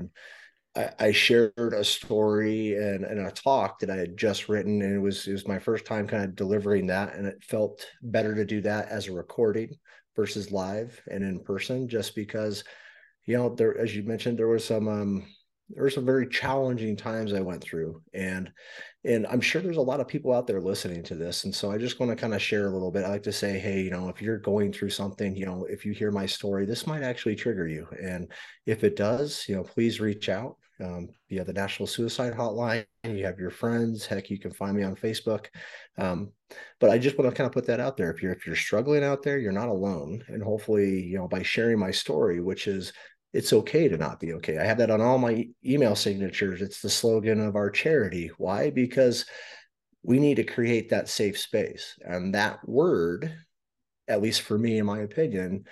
And 0.76 0.92
I, 1.00 1.08
I 1.08 1.12
shared 1.12 1.54
a 1.58 1.84
story 1.84 2.76
and, 2.76 3.06
and 3.06 3.26
a 3.26 3.32
talk 3.32 3.80
that 3.80 3.90
I 3.90 3.96
had 3.96 4.18
just 4.18 4.50
written, 4.50 4.82
and 4.82 4.94
it 4.94 5.00
was 5.00 5.26
it 5.26 5.32
was 5.32 5.48
my 5.48 5.58
first 5.58 5.86
time 5.86 6.06
kind 6.06 6.26
of 6.26 6.36
delivering 6.36 6.88
that, 6.88 7.16
and 7.16 7.26
it 7.26 7.44
felt 7.44 7.88
better 8.04 8.36
to 8.36 8.46
do 8.46 8.62
that 8.62 8.90
as 8.90 9.08
a 9.08 9.14
recording 9.14 9.72
versus 10.16 10.52
live 10.52 11.02
and 11.10 11.24
in 11.24 11.40
person, 11.40 11.88
just 11.88 12.14
because, 12.14 12.64
you 13.26 13.38
know, 13.38 13.56
there 13.56 13.76
as 13.78 13.96
you 13.96 14.04
mentioned, 14.04 14.38
there 14.38 14.50
was 14.50 14.66
some 14.66 14.88
um, 14.88 15.26
there 15.70 15.84
were 15.84 15.90
some 15.90 16.06
very 16.06 16.28
challenging 16.28 16.96
times 16.96 17.34
I 17.34 17.42
went 17.42 17.64
through, 17.64 18.02
and 18.14 18.52
and 19.06 19.28
I'm 19.28 19.42
sure 19.42 19.62
there's 19.62 19.78
a 19.78 19.82
lot 19.82 20.00
of 20.00 20.08
people 20.08 20.34
out 20.34 20.48
there 20.48 20.62
listening 20.62 21.04
to 21.04 21.16
this, 21.16 21.44
and 21.44 21.54
so 21.54 21.72
I 21.72 21.78
just 21.78 22.00
want 22.00 22.12
to 22.12 22.16
kind 22.16 22.34
of 22.34 22.42
share 22.42 22.68
a 22.68 22.72
little 22.72 22.92
bit. 22.92 23.06
I 23.06 23.10
like 23.10 23.24
to 23.24 23.32
say, 23.32 23.60
hey, 23.60 23.82
you 23.82 23.92
know, 23.92 24.10
if 24.10 24.22
you're 24.22 24.40
going 24.40 24.74
through 24.74 24.90
something, 24.90 25.36
you 25.36 25.46
know, 25.46 25.66
if 25.70 25.86
you 25.86 25.94
hear 25.94 26.12
my 26.12 26.26
story, 26.26 26.66
this 26.66 26.88
might 26.88 27.04
actually 27.04 27.36
trigger 27.36 27.68
you, 27.68 27.88
and 28.02 28.32
if 28.66 28.84
it 28.84 28.96
does, 28.96 29.46
you 29.48 29.56
know, 29.56 29.64
please 29.64 30.00
reach 30.00 30.30
out 30.30 30.58
um, 30.84 31.10
via 31.30 31.44
the 31.44 31.54
National 31.54 31.88
Suicide 31.88 32.34
Hotline. 32.34 32.86
You 33.04 33.26
have 33.26 33.40
your 33.40 33.50
friends. 33.50 34.06
Heck, 34.06 34.30
you 34.30 34.40
can 34.40 34.52
find 34.52 34.76
me 34.76 34.84
on 34.84 34.96
Facebook. 34.96 35.48
Um, 35.98 36.32
but 36.80 36.90
I 36.90 36.98
just 36.98 37.18
want 37.18 37.30
to 37.30 37.36
kind 37.36 37.48
of 37.48 37.54
put 37.54 37.68
that 37.68 37.80
out 37.80 37.98
there. 37.98 38.12
If 38.12 38.24
you're 38.24 38.32
if 38.32 38.46
you're 38.46 38.56
struggling 38.56 39.04
out 39.04 39.24
there, 39.24 39.38
you're 39.38 39.52
not 39.52 39.70
alone. 39.70 40.24
And 40.28 40.42
hopefully, 40.42 41.02
you 41.02 41.18
know, 41.18 41.28
by 41.28 41.44
sharing 41.44 41.80
my 41.80 41.92
story, 41.92 42.42
which 42.42 42.68
is 42.68 42.94
it's 43.34 43.54
okay 43.54 43.88
to 43.88 43.98
not 43.98 44.20
be 44.20 44.34
okay. 44.34 44.58
I 44.58 44.66
have 44.66 44.78
that 44.80 44.92
on 44.92 45.02
all 45.02 45.18
my 45.18 45.48
email 45.66 45.96
signatures. 45.96 46.62
It's 46.62 46.82
the 46.82 46.90
slogan 46.90 47.40
of 47.40 47.56
our 47.56 47.70
charity. 47.70 48.32
Why? 48.38 48.72
Because 48.72 49.26
we 50.04 50.20
need 50.20 50.36
to 50.36 50.44
create 50.44 50.90
that 50.90 51.10
safe 51.10 51.38
space. 51.38 51.98
And 52.02 52.34
that 52.34 52.68
word, 52.68 53.34
at 54.08 54.22
least 54.22 54.42
for 54.42 54.58
me, 54.58 54.80
in 54.80 54.86
my 54.86 55.00
opinion, 55.02 55.66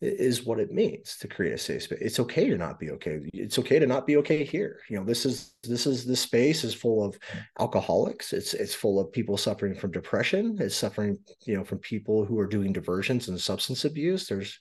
is 0.00 0.44
what 0.44 0.60
it 0.60 0.72
means 0.72 1.16
to 1.18 1.28
create 1.28 1.54
a 1.54 1.58
safe 1.58 1.82
space. 1.82 1.98
It's 2.00 2.20
okay 2.20 2.48
to 2.48 2.58
not 2.58 2.78
be 2.78 2.90
okay. 2.92 3.20
It's 3.32 3.58
okay 3.58 3.78
to 3.78 3.86
not 3.86 4.06
be 4.06 4.16
okay 4.18 4.44
here. 4.44 4.80
You 4.88 4.98
know, 4.98 5.04
this 5.04 5.24
is 5.24 5.54
this 5.62 5.86
is 5.86 6.04
this 6.04 6.20
space 6.20 6.64
is 6.64 6.74
full 6.74 7.04
of 7.04 7.18
alcoholics. 7.58 8.32
It's 8.32 8.54
it's 8.54 8.74
full 8.74 9.00
of 9.00 9.12
people 9.12 9.36
suffering 9.36 9.74
from 9.74 9.92
depression. 9.92 10.58
It's 10.60 10.76
suffering, 10.76 11.18
you 11.46 11.56
know, 11.56 11.64
from 11.64 11.78
people 11.78 12.24
who 12.24 12.38
are 12.38 12.46
doing 12.46 12.72
diversions 12.72 13.28
and 13.28 13.40
substance 13.40 13.84
abuse. 13.84 14.26
There's 14.26 14.58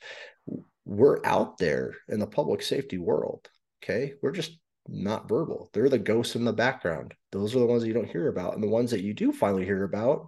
we're 0.85 1.25
out 1.25 1.57
there 1.57 1.95
in 2.09 2.19
the 2.19 2.27
public 2.27 2.61
safety 2.61 2.97
world. 2.97 3.47
Okay. 3.83 4.13
We're 4.21 4.31
just 4.31 4.57
not 4.87 5.29
verbal. 5.29 5.69
They're 5.73 5.89
the 5.89 5.99
ghosts 5.99 6.35
in 6.35 6.45
the 6.45 6.53
background. 6.53 7.13
Those 7.31 7.55
are 7.55 7.59
the 7.59 7.65
ones 7.65 7.81
that 7.81 7.87
you 7.87 7.93
don't 7.93 8.09
hear 8.09 8.27
about. 8.27 8.53
And 8.53 8.63
the 8.63 8.69
ones 8.69 8.91
that 8.91 9.03
you 9.03 9.13
do 9.13 9.31
finally 9.31 9.65
hear 9.65 9.83
about, 9.83 10.27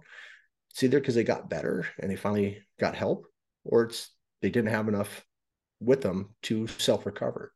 it's 0.70 0.82
either 0.82 0.98
because 0.98 1.14
they 1.14 1.24
got 1.24 1.50
better 1.50 1.86
and 1.98 2.10
they 2.10 2.16
finally 2.16 2.62
got 2.78 2.94
help, 2.94 3.26
or 3.64 3.84
it's 3.84 4.10
they 4.42 4.50
didn't 4.50 4.70
have 4.70 4.88
enough 4.88 5.24
with 5.80 6.00
them 6.00 6.34
to 6.42 6.66
self 6.66 7.06
recover 7.06 7.52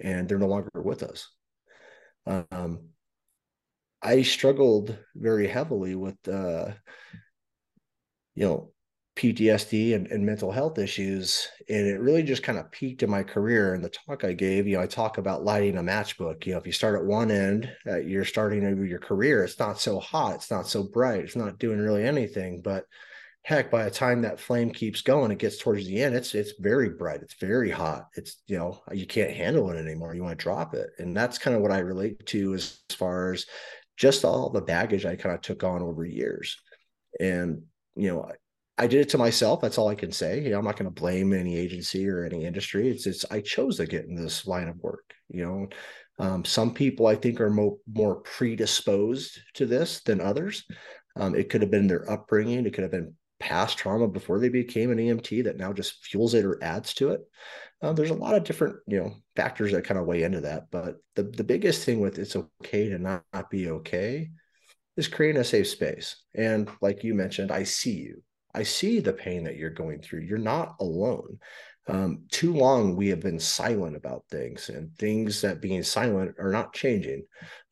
and 0.00 0.28
they're 0.28 0.38
no 0.38 0.46
longer 0.46 0.70
with 0.74 1.02
us. 1.02 1.28
Um, 2.26 2.88
I 4.02 4.22
struggled 4.22 4.96
very 5.14 5.46
heavily 5.46 5.94
with, 5.94 6.16
uh, 6.28 6.72
you 8.34 8.44
know, 8.46 8.72
PTSD 9.16 9.94
and, 9.94 10.08
and, 10.08 10.26
mental 10.26 10.50
health 10.50 10.78
issues. 10.78 11.48
And 11.68 11.86
it 11.86 12.00
really 12.00 12.22
just 12.22 12.42
kind 12.42 12.58
of 12.58 12.70
peaked 12.72 13.02
in 13.02 13.10
my 13.10 13.22
career. 13.22 13.74
And 13.74 13.84
the 13.84 13.90
talk 13.90 14.24
I 14.24 14.32
gave, 14.32 14.66
you 14.66 14.76
know, 14.76 14.82
I 14.82 14.86
talk 14.86 15.18
about 15.18 15.44
lighting 15.44 15.78
a 15.78 15.82
matchbook. 15.82 16.44
You 16.46 16.52
know, 16.52 16.58
if 16.58 16.66
you 16.66 16.72
start 16.72 16.98
at 16.98 17.06
one 17.06 17.30
end, 17.30 17.70
uh, 17.86 17.98
you're 17.98 18.24
starting 18.24 18.66
over 18.66 18.84
your 18.84 18.98
career, 18.98 19.44
it's 19.44 19.58
not 19.58 19.80
so 19.80 20.00
hot, 20.00 20.34
it's 20.36 20.50
not 20.50 20.66
so 20.66 20.82
bright, 20.82 21.20
it's 21.24 21.36
not 21.36 21.58
doing 21.58 21.78
really 21.78 22.04
anything. 22.04 22.60
But 22.60 22.86
heck, 23.42 23.70
by 23.70 23.84
the 23.84 23.90
time 23.90 24.22
that 24.22 24.40
flame 24.40 24.72
keeps 24.72 25.02
going, 25.02 25.30
it 25.30 25.38
gets 25.38 25.58
towards 25.58 25.86
the 25.86 26.02
end, 26.02 26.16
it's 26.16 26.34
it's 26.34 26.54
very 26.58 26.88
bright, 26.88 27.22
it's 27.22 27.34
very 27.34 27.70
hot. 27.70 28.08
It's 28.14 28.38
you 28.46 28.58
know, 28.58 28.82
you 28.90 29.06
can't 29.06 29.30
handle 29.30 29.70
it 29.70 29.78
anymore. 29.78 30.14
You 30.14 30.24
want 30.24 30.36
to 30.36 30.42
drop 30.42 30.74
it. 30.74 30.90
And 30.98 31.16
that's 31.16 31.38
kind 31.38 31.54
of 31.54 31.62
what 31.62 31.72
I 31.72 31.78
relate 31.78 32.26
to 32.26 32.54
as, 32.54 32.80
as 32.90 32.96
far 32.96 33.32
as 33.32 33.46
just 33.96 34.24
all 34.24 34.50
the 34.50 34.60
baggage 34.60 35.06
I 35.06 35.14
kind 35.14 35.34
of 35.34 35.40
took 35.40 35.62
on 35.62 35.82
over 35.82 36.04
years. 36.04 36.58
And 37.20 37.62
you 37.94 38.08
know, 38.08 38.32
I 38.76 38.86
did 38.86 39.00
it 39.00 39.08
to 39.10 39.18
myself. 39.18 39.60
That's 39.60 39.78
all 39.78 39.88
I 39.88 39.94
can 39.94 40.10
say. 40.10 40.42
You 40.42 40.50
know, 40.50 40.58
I'm 40.58 40.64
not 40.64 40.76
going 40.76 40.92
to 40.92 41.00
blame 41.00 41.32
any 41.32 41.56
agency 41.56 42.08
or 42.08 42.24
any 42.24 42.44
industry. 42.44 42.88
It's 42.88 43.06
it's 43.06 43.24
I 43.30 43.40
chose 43.40 43.76
to 43.76 43.86
get 43.86 44.06
in 44.06 44.14
this 44.16 44.46
line 44.46 44.68
of 44.68 44.78
work. 44.78 45.14
You 45.28 45.44
know, 45.44 45.68
um, 46.18 46.44
some 46.44 46.74
people 46.74 47.06
I 47.06 47.14
think 47.14 47.40
are 47.40 47.50
mo- 47.50 47.78
more 47.92 48.16
predisposed 48.16 49.38
to 49.54 49.66
this 49.66 50.00
than 50.02 50.20
others. 50.20 50.64
Um, 51.16 51.34
it 51.34 51.50
could 51.50 51.62
have 51.62 51.70
been 51.70 51.86
their 51.86 52.10
upbringing. 52.10 52.66
It 52.66 52.74
could 52.74 52.82
have 52.82 52.90
been 52.90 53.14
past 53.38 53.78
trauma 53.78 54.08
before 54.08 54.38
they 54.38 54.48
became 54.48 54.90
an 54.90 54.98
EMT 54.98 55.44
that 55.44 55.56
now 55.56 55.72
just 55.72 56.04
fuels 56.04 56.34
it 56.34 56.44
or 56.44 56.62
adds 56.62 56.94
to 56.94 57.10
it. 57.10 57.20
Uh, 57.82 57.92
there's 57.92 58.10
a 58.10 58.14
lot 58.14 58.34
of 58.34 58.44
different 58.44 58.76
you 58.88 58.98
know 58.98 59.14
factors 59.36 59.70
that 59.72 59.84
kind 59.84 60.00
of 60.00 60.06
weigh 60.06 60.24
into 60.24 60.40
that. 60.40 60.64
But 60.72 60.96
the 61.14 61.22
the 61.22 61.44
biggest 61.44 61.84
thing 61.84 62.00
with 62.00 62.18
it's 62.18 62.34
okay 62.34 62.88
to 62.88 62.98
not, 62.98 63.22
not 63.32 63.50
be 63.50 63.70
okay 63.70 64.30
is 64.96 65.06
creating 65.06 65.40
a 65.40 65.44
safe 65.44 65.68
space. 65.68 66.16
And 66.34 66.68
like 66.80 67.04
you 67.04 67.14
mentioned, 67.14 67.52
I 67.52 67.62
see 67.64 67.92
you. 67.94 68.22
I 68.54 68.62
see 68.62 69.00
the 69.00 69.12
pain 69.12 69.44
that 69.44 69.56
you're 69.56 69.70
going 69.70 70.00
through. 70.00 70.20
You're 70.20 70.38
not 70.38 70.76
alone. 70.80 71.38
Um, 71.86 72.24
too 72.30 72.54
long 72.54 72.96
we 72.96 73.08
have 73.08 73.20
been 73.20 73.40
silent 73.40 73.96
about 73.96 74.24
things, 74.30 74.70
and 74.70 74.94
things 74.96 75.40
that 75.42 75.60
being 75.60 75.82
silent 75.82 76.36
are 76.38 76.52
not 76.52 76.72
changing. 76.72 77.24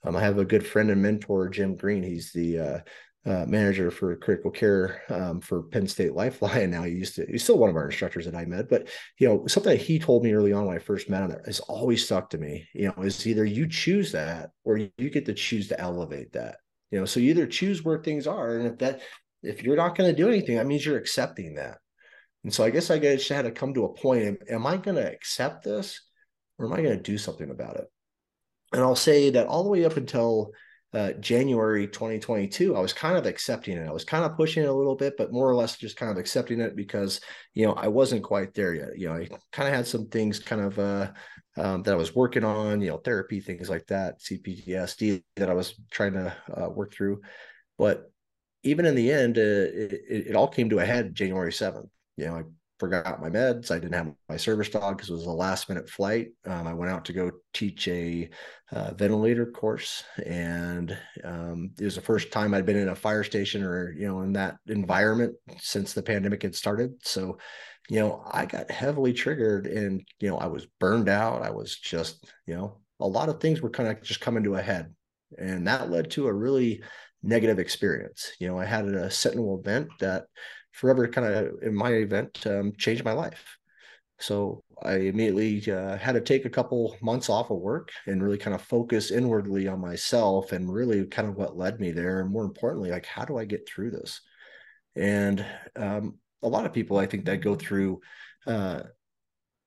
Um, 0.04 0.16
I 0.16 0.20
have 0.20 0.38
a 0.38 0.44
good 0.44 0.66
friend 0.66 0.90
and 0.90 1.00
mentor, 1.00 1.48
Jim 1.48 1.76
Green. 1.76 2.02
He's 2.02 2.32
the 2.32 2.58
uh, 2.58 2.78
uh, 3.24 3.46
manager 3.46 3.90
for 3.90 4.14
critical 4.16 4.50
care 4.50 5.02
um, 5.08 5.40
for 5.40 5.62
Penn 5.62 5.86
State 5.86 6.14
Life 6.14 6.42
Lion. 6.42 6.70
Now 6.72 6.82
he 6.82 6.92
used 6.92 7.14
to, 7.16 7.26
he's 7.26 7.44
still 7.44 7.58
one 7.58 7.70
of 7.70 7.76
our 7.76 7.86
instructors 7.86 8.24
that 8.24 8.34
I 8.34 8.44
met, 8.44 8.68
but 8.68 8.88
you 9.18 9.28
know, 9.28 9.46
something 9.46 9.70
that 9.72 9.82
he 9.82 9.98
told 9.98 10.24
me 10.24 10.32
early 10.32 10.52
on 10.52 10.66
when 10.66 10.76
I 10.76 10.80
first 10.80 11.08
met 11.08 11.22
him 11.22 11.30
that 11.30 11.46
has 11.46 11.60
always 11.60 12.04
stuck 12.04 12.30
to 12.30 12.38
me, 12.38 12.66
you 12.74 12.88
know, 12.88 13.02
is 13.02 13.26
either 13.26 13.44
you 13.44 13.68
choose 13.68 14.12
that 14.12 14.50
or 14.64 14.76
you 14.78 14.90
get 15.10 15.26
to 15.26 15.34
choose 15.34 15.68
to 15.68 15.80
elevate 15.80 16.32
that, 16.32 16.56
you 16.90 16.98
know, 16.98 17.04
so 17.04 17.20
you 17.20 17.30
either 17.30 17.46
choose 17.46 17.84
where 17.84 17.98
things 17.98 18.26
are. 18.26 18.56
And 18.56 18.66
if 18.66 18.78
that, 18.78 19.02
if 19.42 19.62
you're 19.62 19.76
not 19.76 19.96
going 19.96 20.10
to 20.10 20.16
do 20.16 20.28
anything, 20.28 20.56
that 20.56 20.66
means 20.66 20.84
you're 20.84 20.98
accepting 20.98 21.54
that. 21.54 21.78
And 22.44 22.52
so 22.52 22.64
I 22.64 22.70
guess 22.70 22.90
I 22.90 22.98
just 22.98 23.28
had 23.28 23.44
to 23.44 23.50
come 23.50 23.74
to 23.74 23.84
a 23.84 23.94
point. 23.94 24.38
Am 24.48 24.66
I 24.66 24.76
going 24.76 24.96
to 24.96 25.12
accept 25.12 25.64
this 25.64 26.00
or 26.58 26.66
am 26.66 26.72
I 26.72 26.82
going 26.82 26.96
to 26.96 27.02
do 27.02 27.18
something 27.18 27.50
about 27.50 27.76
it? 27.76 27.86
And 28.72 28.82
I'll 28.82 28.96
say 28.96 29.30
that 29.30 29.46
all 29.46 29.62
the 29.62 29.70
way 29.70 29.84
up 29.84 29.96
until 29.96 30.50
uh, 30.94 31.12
January 31.14 31.86
2022, 31.86 32.76
I 32.76 32.80
was 32.80 32.92
kind 32.92 33.16
of 33.16 33.26
accepting 33.26 33.78
it. 33.78 33.88
I 33.88 33.92
was 33.92 34.04
kind 34.04 34.24
of 34.24 34.36
pushing 34.36 34.62
it 34.62 34.68
a 34.68 34.74
little 34.74 34.96
bit, 34.96 35.14
but 35.16 35.32
more 35.32 35.48
or 35.48 35.54
less 35.54 35.76
just 35.76 35.96
kind 35.96 36.10
of 36.10 36.18
accepting 36.18 36.60
it 36.60 36.76
because, 36.76 37.20
you 37.54 37.66
know, 37.66 37.72
I 37.74 37.88
wasn't 37.88 38.24
quite 38.24 38.54
there 38.54 38.74
yet. 38.74 38.98
You 38.98 39.08
know, 39.08 39.14
I 39.14 39.28
kind 39.52 39.68
of 39.68 39.74
had 39.74 39.86
some 39.86 40.08
things 40.08 40.38
kind 40.38 40.60
of 40.60 40.78
uh, 40.78 41.12
um, 41.56 41.82
that 41.84 41.92
I 41.92 41.96
was 41.96 42.14
working 42.14 42.44
on, 42.44 42.80
you 42.80 42.88
know, 42.88 42.98
therapy, 42.98 43.40
things 43.40 43.70
like 43.70 43.86
that, 43.86 44.20
CPTSD 44.20 45.22
that 45.36 45.48
I 45.48 45.54
was 45.54 45.74
trying 45.90 46.14
to 46.14 46.34
uh, 46.54 46.68
work 46.68 46.92
through. 46.92 47.20
But 47.78 48.10
even 48.62 48.86
in 48.86 48.94
the 48.94 49.10
end, 49.10 49.38
uh, 49.38 49.40
it, 49.40 50.26
it, 50.28 50.36
all 50.36 50.48
came 50.48 50.70
to 50.70 50.78
a 50.78 50.84
head 50.84 51.14
January 51.14 51.50
7th. 51.50 51.88
You 52.16 52.26
know, 52.26 52.36
I 52.36 52.42
forgot 52.82 53.20
my 53.20 53.30
meds. 53.30 53.70
I 53.70 53.78
didn't 53.78 53.94
have 53.94 54.12
my 54.28 54.36
service 54.36 54.68
dog 54.68 54.96
because 54.96 55.08
it 55.08 55.14
was 55.14 55.26
a 55.26 55.30
last 55.30 55.68
minute 55.68 55.88
flight. 55.88 56.30
Um, 56.44 56.66
I 56.66 56.74
went 56.74 56.90
out 56.90 57.04
to 57.04 57.12
go 57.12 57.30
teach 57.52 57.86
a 57.86 58.28
uh, 58.72 58.92
ventilator 58.94 59.46
course, 59.46 60.02
and 60.26 60.98
um, 61.22 61.70
it 61.78 61.84
was 61.84 61.94
the 61.94 62.00
first 62.00 62.32
time 62.32 62.54
I'd 62.54 62.66
been 62.66 62.76
in 62.76 62.88
a 62.88 62.96
fire 62.96 63.22
station 63.22 63.62
or 63.62 63.92
you 63.92 64.08
know 64.08 64.22
in 64.22 64.32
that 64.32 64.56
environment 64.66 65.34
since 65.60 65.92
the 65.92 66.02
pandemic 66.02 66.42
had 66.42 66.56
started. 66.56 66.94
So, 67.02 67.38
you 67.88 68.00
know, 68.00 68.24
I 68.28 68.46
got 68.46 68.68
heavily 68.68 69.12
triggered, 69.12 69.68
and 69.68 70.04
you 70.18 70.28
know, 70.28 70.38
I 70.38 70.46
was 70.46 70.66
burned 70.80 71.08
out. 71.08 71.42
I 71.42 71.50
was 71.50 71.76
just 71.76 72.24
you 72.46 72.54
know 72.54 72.80
a 72.98 73.06
lot 73.06 73.28
of 73.28 73.40
things 73.40 73.60
were 73.60 73.70
kind 73.70 73.90
of 73.90 74.02
just 74.02 74.20
coming 74.20 74.42
to 74.42 74.56
a 74.56 74.62
head, 74.62 74.92
and 75.38 75.68
that 75.68 75.88
led 75.88 76.10
to 76.12 76.26
a 76.26 76.32
really 76.32 76.82
negative 77.22 77.58
experience. 77.58 78.32
You 78.38 78.48
know, 78.48 78.58
I 78.58 78.64
had 78.64 78.86
a 78.86 79.10
sentinel 79.10 79.58
event 79.58 79.88
that 80.00 80.24
forever 80.72 81.06
kind 81.08 81.26
of 81.26 81.62
in 81.62 81.74
my 81.74 81.90
event 81.92 82.46
um, 82.46 82.72
changed 82.76 83.04
my 83.04 83.12
life. 83.12 83.58
So 84.18 84.62
I 84.82 84.94
immediately 84.94 85.70
uh, 85.70 85.96
had 85.96 86.12
to 86.12 86.20
take 86.20 86.44
a 86.44 86.50
couple 86.50 86.96
months 87.02 87.28
off 87.28 87.50
of 87.50 87.58
work 87.58 87.90
and 88.06 88.22
really 88.22 88.38
kind 88.38 88.54
of 88.54 88.62
focus 88.62 89.10
inwardly 89.10 89.66
on 89.66 89.80
myself 89.80 90.52
and 90.52 90.72
really 90.72 91.04
kind 91.06 91.28
of 91.28 91.34
what 91.34 91.56
led 91.56 91.80
me 91.80 91.90
there. 91.90 92.20
And 92.20 92.30
more 92.30 92.44
importantly, 92.44 92.90
like, 92.90 93.06
how 93.06 93.24
do 93.24 93.36
I 93.36 93.44
get 93.44 93.68
through 93.68 93.90
this? 93.90 94.20
And 94.94 95.44
um, 95.76 96.18
a 96.42 96.48
lot 96.48 96.66
of 96.66 96.72
people, 96.72 96.98
I 96.98 97.06
think, 97.06 97.24
that 97.24 97.40
go 97.40 97.54
through, 97.56 98.00
uh, 98.46 98.84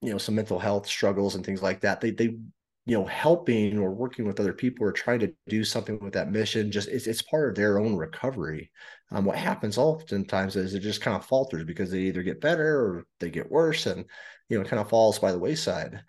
you 0.01 0.11
know, 0.11 0.17
some 0.17 0.35
mental 0.35 0.59
health 0.59 0.87
struggles 0.87 1.35
and 1.35 1.45
things 1.45 1.61
like 1.61 1.81
that, 1.81 1.99
they, 1.99 2.11
they 2.11 2.37
you 2.85 2.95
know 2.97 3.05
helping 3.05 3.79
or 3.79 3.91
working 3.91 4.25
with 4.25 4.39
other 4.39 4.53
people 4.53 4.85
or 4.85 4.91
trying 4.91 5.19
to 5.19 5.33
do 5.47 5.63
something 5.63 5.99
with 5.99 6.13
that 6.13 6.31
mission 6.31 6.71
just 6.71 6.87
it's, 6.87 7.07
it's 7.07 7.21
part 7.23 7.49
of 7.49 7.55
their 7.55 7.79
own 7.79 7.95
recovery. 7.95 8.71
Um, 9.11 9.25
what 9.25 9.37
happens 9.37 9.77
oftentimes 9.77 10.55
is 10.55 10.73
it 10.73 10.81
just 10.81 11.01
kind 11.01 11.15
of 11.15 11.25
falters 11.25 11.63
because 11.63 11.91
they 11.91 12.01
either 12.01 12.23
get 12.23 12.41
better 12.41 12.79
or 12.79 13.05
they 13.19 13.29
get 13.29 13.51
worse 13.51 13.85
and 13.87 14.05
you 14.49 14.57
know 14.57 14.63
it 14.63 14.69
kind 14.69 14.79
of 14.79 14.89
falls 14.89 15.19
by 15.19 15.31
the 15.31 15.39
wayside. 15.39 16.01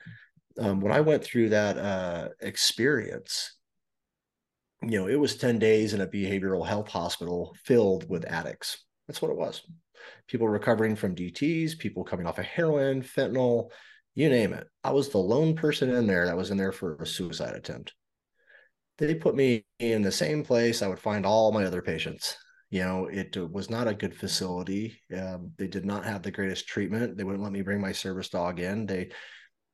Um, 0.58 0.80
when 0.80 0.92
i 0.92 1.00
went 1.00 1.22
through 1.22 1.50
that 1.50 1.76
uh, 1.76 2.28
experience 2.40 3.52
you 4.82 4.98
know 4.98 5.06
it 5.06 5.16
was 5.20 5.36
10 5.36 5.58
days 5.58 5.94
in 5.94 6.00
a 6.00 6.06
behavioral 6.06 6.66
health 6.66 6.88
hospital 6.88 7.54
filled 7.64 8.08
with 8.08 8.26
addicts. 8.26 8.84
That's 9.06 9.22
what 9.22 9.30
it 9.30 9.36
was. 9.36 9.62
People 10.28 10.48
recovering 10.48 10.94
from 10.94 11.14
dts 11.14 11.78
people 11.78 12.04
coming 12.04 12.26
off 12.26 12.38
of 12.38 12.44
heroin 12.44 13.02
fentanyl 13.02 13.70
you 14.16 14.30
name 14.30 14.54
it. 14.54 14.66
I 14.82 14.90
was 14.90 15.10
the 15.10 15.18
lone 15.18 15.54
person 15.54 15.90
in 15.94 16.06
there 16.06 16.24
that 16.24 16.36
was 16.36 16.50
in 16.50 16.56
there 16.56 16.72
for 16.72 16.96
a 16.96 17.06
suicide 17.06 17.54
attempt. 17.54 17.92
They 18.98 19.14
put 19.14 19.36
me 19.36 19.66
in 19.78 20.00
the 20.00 20.10
same 20.10 20.42
place 20.42 20.80
I 20.80 20.88
would 20.88 20.98
find 20.98 21.26
all 21.26 21.52
my 21.52 21.66
other 21.66 21.82
patients. 21.82 22.34
You 22.70 22.82
know, 22.82 23.06
it 23.12 23.36
was 23.52 23.68
not 23.68 23.88
a 23.88 23.94
good 23.94 24.16
facility. 24.16 24.98
Um, 25.16 25.52
they 25.58 25.68
did 25.68 25.84
not 25.84 26.06
have 26.06 26.22
the 26.22 26.30
greatest 26.30 26.66
treatment. 26.66 27.16
They 27.16 27.24
wouldn't 27.24 27.42
let 27.42 27.52
me 27.52 27.60
bring 27.60 27.80
my 27.80 27.92
service 27.92 28.30
dog 28.30 28.58
in. 28.58 28.86
They, 28.86 29.10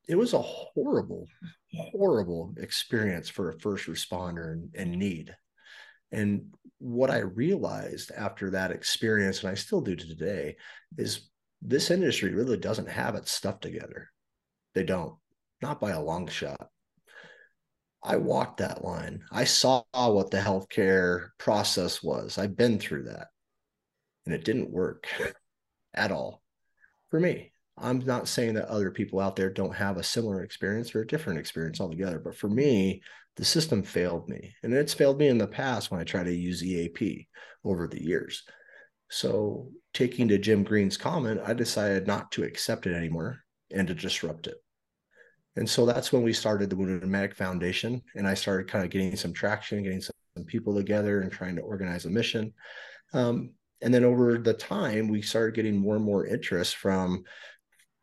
it 0.08 0.16
was 0.16 0.32
a 0.34 0.42
horrible, 0.42 1.26
horrible 1.72 2.52
experience 2.58 3.28
for 3.28 3.48
a 3.48 3.58
first 3.60 3.86
responder 3.86 4.52
in, 4.52 4.70
in 4.74 4.98
need. 4.98 5.34
And 6.10 6.52
what 6.78 7.10
I 7.10 7.18
realized 7.18 8.10
after 8.10 8.50
that 8.50 8.72
experience, 8.72 9.42
and 9.42 9.50
I 9.50 9.54
still 9.54 9.80
do 9.80 9.94
to 9.94 10.06
today, 10.06 10.56
is 10.98 11.30
this 11.62 11.92
industry 11.92 12.34
really 12.34 12.56
doesn't 12.56 12.88
have 12.88 13.14
its 13.14 13.30
stuff 13.30 13.60
together. 13.60 14.10
They 14.74 14.84
don't, 14.84 15.14
not 15.60 15.80
by 15.80 15.90
a 15.90 16.02
long 16.02 16.28
shot. 16.28 16.68
I 18.02 18.16
walked 18.16 18.58
that 18.58 18.84
line. 18.84 19.22
I 19.30 19.44
saw 19.44 19.84
what 19.92 20.30
the 20.30 20.38
healthcare 20.38 21.28
process 21.38 22.02
was. 22.02 22.36
I've 22.36 22.56
been 22.56 22.78
through 22.78 23.04
that. 23.04 23.28
And 24.26 24.34
it 24.34 24.44
didn't 24.44 24.70
work 24.70 25.06
at 25.94 26.10
all 26.10 26.42
for 27.10 27.20
me. 27.20 27.52
I'm 27.78 28.00
not 28.00 28.28
saying 28.28 28.54
that 28.54 28.68
other 28.68 28.90
people 28.90 29.20
out 29.20 29.36
there 29.36 29.50
don't 29.50 29.74
have 29.74 29.96
a 29.96 30.02
similar 30.02 30.42
experience 30.42 30.94
or 30.94 31.02
a 31.02 31.06
different 31.06 31.38
experience 31.38 31.80
altogether, 31.80 32.18
but 32.18 32.36
for 32.36 32.48
me, 32.48 33.02
the 33.36 33.44
system 33.44 33.82
failed 33.82 34.28
me. 34.28 34.54
And 34.62 34.74
it's 34.74 34.94
failed 34.94 35.18
me 35.18 35.28
in 35.28 35.38
the 35.38 35.46
past 35.46 35.90
when 35.90 36.00
I 36.00 36.04
try 36.04 36.22
to 36.22 36.34
use 36.34 36.62
EAP 36.62 37.28
over 37.64 37.88
the 37.88 38.02
years. 38.02 38.42
So, 39.10 39.68
taking 39.94 40.28
to 40.28 40.38
Jim 40.38 40.64
Green's 40.64 40.96
comment, 40.96 41.40
I 41.44 41.54
decided 41.54 42.06
not 42.06 42.32
to 42.32 42.44
accept 42.44 42.86
it 42.86 42.94
anymore 42.94 43.40
and 43.70 43.88
to 43.88 43.94
disrupt 43.94 44.46
it. 44.46 44.61
And 45.56 45.68
so 45.68 45.84
that's 45.84 46.12
when 46.12 46.22
we 46.22 46.32
started 46.32 46.70
the 46.70 46.76
Wounded 46.76 47.08
Medic 47.08 47.34
Foundation. 47.34 48.02
And 48.14 48.26
I 48.26 48.34
started 48.34 48.68
kind 48.68 48.84
of 48.84 48.90
getting 48.90 49.16
some 49.16 49.32
traction, 49.32 49.82
getting 49.82 50.00
some 50.00 50.14
people 50.46 50.74
together 50.74 51.20
and 51.20 51.30
trying 51.30 51.56
to 51.56 51.62
organize 51.62 52.06
a 52.06 52.10
mission. 52.10 52.52
Um, 53.12 53.50
and 53.82 53.92
then 53.92 54.04
over 54.04 54.38
the 54.38 54.54
time, 54.54 55.08
we 55.08 55.20
started 55.20 55.54
getting 55.54 55.76
more 55.76 55.96
and 55.96 56.04
more 56.04 56.26
interest 56.26 56.76
from 56.76 57.24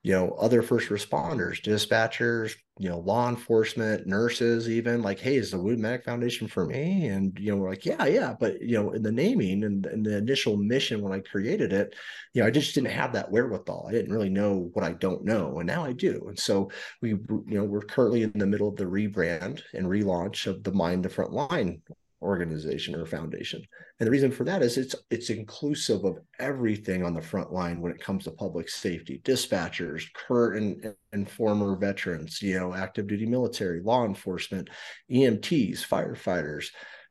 you 0.03 0.13
know 0.13 0.29
other 0.39 0.61
first 0.61 0.89
responders 0.89 1.61
dispatchers 1.61 2.55
you 2.77 2.87
know 2.87 2.99
law 2.99 3.27
enforcement 3.27 4.07
nurses 4.07 4.69
even 4.69 5.01
like 5.01 5.19
hey 5.19 5.35
is 5.35 5.51
the 5.51 5.59
Wounded 5.59 5.79
Medic 5.79 6.05
Foundation 6.05 6.47
for 6.47 6.65
me? 6.65 7.07
And 7.07 7.37
you 7.37 7.51
know 7.51 7.57
we're 7.57 7.69
like 7.69 7.85
yeah 7.85 8.05
yeah. 8.05 8.33
But 8.39 8.61
you 8.61 8.75
know 8.75 8.91
in 8.91 9.03
the 9.03 9.11
naming 9.11 9.65
and, 9.65 9.85
and 9.85 10.05
the 10.05 10.17
initial 10.17 10.55
mission 10.55 11.01
when 11.01 11.11
i 11.11 11.19
created 11.19 11.73
it 11.73 11.93
you 12.33 12.41
know 12.41 12.47
i 12.47 12.51
just 12.51 12.73
didn't 12.73 12.91
have 12.91 13.13
that 13.13 13.29
wherewithal. 13.29 13.87
I 13.89 13.91
didn't 13.91 14.13
really 14.13 14.29
know 14.29 14.69
what 14.73 14.85
i 14.85 14.93
don't 14.93 15.25
know 15.25 15.59
and 15.59 15.67
now 15.67 15.83
i 15.83 15.91
do. 15.91 16.25
And 16.29 16.39
so 16.39 16.71
we 17.01 17.09
you 17.09 17.43
know 17.47 17.65
we're 17.65 17.81
currently 17.81 18.23
in 18.23 18.31
the 18.33 18.47
middle 18.47 18.69
of 18.69 18.77
the 18.77 18.85
rebrand 18.85 19.61
and 19.73 19.85
relaunch 19.85 20.47
of 20.47 20.63
the 20.63 20.71
mind 20.71 21.03
the 21.03 21.09
front 21.09 21.33
line 21.33 21.81
organization 22.21 22.95
or 22.95 23.05
foundation. 23.05 23.61
And 23.99 24.07
the 24.07 24.11
reason 24.11 24.31
for 24.31 24.43
that 24.43 24.61
is 24.61 24.77
it's 24.77 24.95
it's 25.09 25.29
inclusive 25.29 26.03
of 26.03 26.19
everything 26.39 27.03
on 27.03 27.13
the 27.13 27.21
front 27.21 27.51
line 27.51 27.81
when 27.81 27.91
it 27.91 28.01
comes 28.01 28.25
to 28.25 28.31
public 28.31 28.69
safety, 28.69 29.21
dispatchers, 29.23 30.11
current 30.13 30.83
and, 30.83 30.95
and 31.13 31.29
former 31.29 31.75
veterans, 31.75 32.41
you 32.41 32.59
know, 32.59 32.73
active 32.73 33.07
duty 33.07 33.25
military, 33.25 33.81
law 33.81 34.05
enforcement, 34.05 34.69
EMTs, 35.11 35.85
firefighters, 35.85 36.67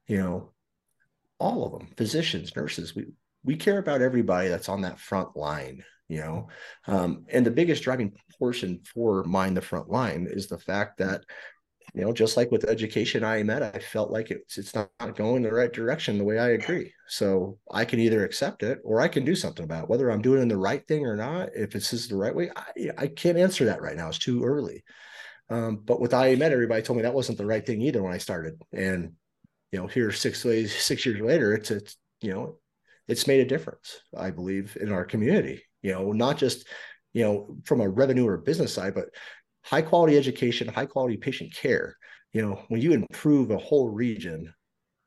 you 0.07 0.19
know, 0.19 0.53
all 1.39 1.65
of 1.65 1.73
them, 1.73 1.89
physicians, 1.97 2.55
nurses. 2.55 2.95
We 2.95 3.07
we 3.45 3.57
care 3.57 3.79
about 3.79 4.03
everybody 4.03 4.49
that's 4.49 4.69
on 4.69 4.83
that 4.83 5.01
front 5.01 5.37
line 5.37 5.85
you 6.09 6.19
know 6.19 6.49
um, 6.87 7.25
and 7.29 7.47
the 7.47 7.51
biggest 7.51 7.83
driving 7.83 8.13
portion 8.39 8.81
for 8.93 9.23
mind 9.25 9.57
the 9.57 9.61
front 9.61 9.89
line 9.89 10.27
is 10.29 10.49
the 10.49 10.59
fact 10.59 10.99
that 10.99 11.23
you 11.95 12.03
know, 12.03 12.13
just 12.13 12.37
like 12.37 12.51
with 12.51 12.65
education 12.65 13.25
I 13.25 13.43
met, 13.43 13.63
I 13.63 13.79
felt 13.79 14.11
like 14.11 14.31
it's 14.31 14.59
it's 14.59 14.75
not 14.75 14.91
going 15.17 15.43
the 15.43 15.53
right 15.53 15.73
direction 15.73 16.19
the 16.19 16.25
way 16.25 16.39
I 16.39 16.51
agree. 16.51 16.93
So 17.09 17.59
I 17.71 17.85
can 17.85 17.99
either 18.01 18.25
accept 18.25 18.63
it 18.63 18.81
or 18.85 19.01
I 19.01 19.09
can 19.09 19.25
do 19.25 19.35
something 19.35 19.65
about 19.65 19.85
it. 19.85 19.89
Whether 19.89 20.11
I'm 20.11 20.23
doing 20.23 20.47
the 20.49 20.57
right 20.57 20.87
thing 20.87 21.07
or 21.07 21.17
not, 21.17 21.51
if 21.55 21.75
it's 21.75 21.93
is 21.93 22.09
the 22.09 22.17
right 22.17 22.35
way, 22.35 22.51
I, 22.55 22.91
I 22.99 23.07
can't 23.09 23.39
answer 23.39 23.65
that 23.67 23.83
right 23.83 23.97
now. 23.97 24.09
It's 24.09 24.19
too 24.19 24.45
early. 24.45 24.85
Um, 25.51 25.81
but 25.85 26.01
with 26.01 26.13
IAMED, 26.13 26.51
everybody 26.51 26.83
told 26.83 26.99
me 26.99 27.03
that 27.03 27.15
wasn't 27.15 27.39
the 27.39 27.47
right 27.47 27.65
thing 27.65 27.81
either 27.81 28.03
when 28.03 28.13
I 28.13 28.19
started. 28.19 28.61
And 28.73 29.13
you 29.73 29.79
know, 29.79 29.87
here 29.87 30.13
six 30.13 30.43
days, 30.43 30.75
six 30.75 31.07
years 31.07 31.21
later, 31.21 31.55
it's 31.55 31.71
it's 31.71 31.97
you 32.21 32.33
know, 32.33 32.59
it's 33.07 33.27
made 33.27 33.41
a 33.41 33.47
difference, 33.49 34.01
I 34.17 34.31
believe, 34.31 34.77
in 34.81 34.93
our 34.93 35.05
community. 35.05 35.63
You 35.83 35.93
know, 35.93 36.13
not 36.13 36.37
just 36.37 36.67
you 37.13 37.25
know 37.25 37.57
from 37.65 37.81
a 37.81 37.89
revenue 37.89 38.27
or 38.27 38.37
business 38.37 38.75
side, 38.75 38.95
but 38.95 39.09
high 39.69 39.83
quality 39.83 40.17
education, 40.17 40.67
high 40.67 40.87
quality 40.87 41.19
patient 41.19 41.55
care. 41.55 41.97
You 42.33 42.43
know, 42.43 42.63
when 42.69 42.81
you 42.81 42.93
improve 42.93 43.51
a 43.51 43.59
whole 43.59 43.91
region 43.91 44.53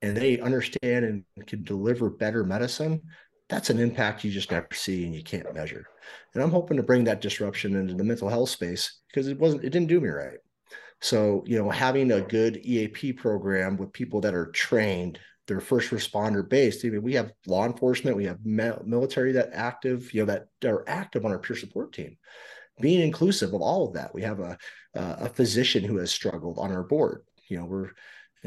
and 0.02 0.16
they 0.16 0.40
understand 0.40 1.06
and 1.06 1.48
can 1.48 1.64
deliver 1.64 2.10
better 2.10 2.44
medicine, 2.44 3.02
that's 3.50 3.72
an 3.72 3.80
impact 3.80 4.24
you 4.24 4.32
just 4.32 4.52
never 4.52 4.68
see 4.72 5.06
and 5.06 5.16
you 5.16 5.24
can't 5.24 5.54
measure. 5.54 5.86
And 6.34 6.44
I'm 6.44 6.52
hoping 6.52 6.78
to 6.78 6.84
bring 6.84 7.04
that 7.06 7.22
disruption 7.22 7.76
into 7.76 7.96
the 7.96 8.04
mental 8.04 8.30
health 8.30 8.50
space 8.50 9.00
because 9.10 9.28
it 9.28 9.40
wasn't, 9.40 9.64
it 9.64 9.72
didn't 9.72 9.90
do 9.90 10.00
me 10.00 10.10
right. 10.10 10.38
So, 11.02 11.44
you 11.48 11.58
know, 11.58 11.70
having 11.70 12.12
a 12.12 12.22
good 12.22 12.58
EAP 12.64 13.14
program 13.14 13.78
with 13.78 13.92
people 13.94 14.22
that 14.22 14.36
are 14.36 14.52
trained, 14.52 15.18
they're 15.48 15.60
first 15.60 15.90
responder 15.90 16.48
based. 16.48 16.86
I 16.86 16.90
mean, 16.90 17.02
we 17.02 17.16
have 17.16 17.34
law 17.48 17.66
enforcement, 17.66 18.16
we 18.16 18.26
have 18.26 18.46
military 18.46 19.32
that 19.32 19.50
active, 19.54 20.14
you 20.14 20.24
know, 20.24 20.34
that 20.34 20.70
are 20.70 20.84
active 20.88 21.26
on 21.26 21.32
our 21.32 21.40
peer 21.40 21.56
support 21.56 21.94
team 21.94 22.18
being 22.82 23.02
inclusive 23.02 23.54
of 23.54 23.62
all 23.62 23.88
of 23.88 23.94
that. 23.94 24.14
We 24.14 24.24
have 24.24 24.40
a 24.40 24.58
a 24.94 25.30
physician 25.30 25.84
who 25.84 25.98
has 25.98 26.12
struggled 26.12 26.60
on 26.60 26.72
our 26.72 26.84
board. 26.84 27.24
You 27.48 27.60
know, 27.60 27.66
we're 27.66 27.92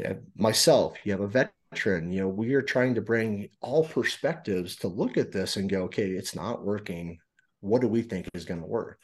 uh, 0.03 0.15
myself. 0.35 0.97
You 1.03 1.11
have 1.13 1.21
a 1.21 1.27
veteran. 1.27 2.11
You 2.11 2.21
know, 2.21 2.27
we 2.27 2.53
are 2.53 2.61
trying 2.61 2.95
to 2.95 3.01
bring 3.01 3.49
all 3.61 3.85
perspectives 3.85 4.75
to 4.77 4.87
look 4.87 5.17
at 5.17 5.31
this 5.31 5.55
and 5.55 5.69
go, 5.69 5.83
okay, 5.83 6.09
it's 6.09 6.35
not 6.35 6.63
working. 6.63 7.17
What 7.61 7.81
do 7.81 7.87
we 7.87 8.01
think 8.01 8.27
is 8.33 8.45
going 8.45 8.61
to 8.61 8.67
work? 8.67 8.99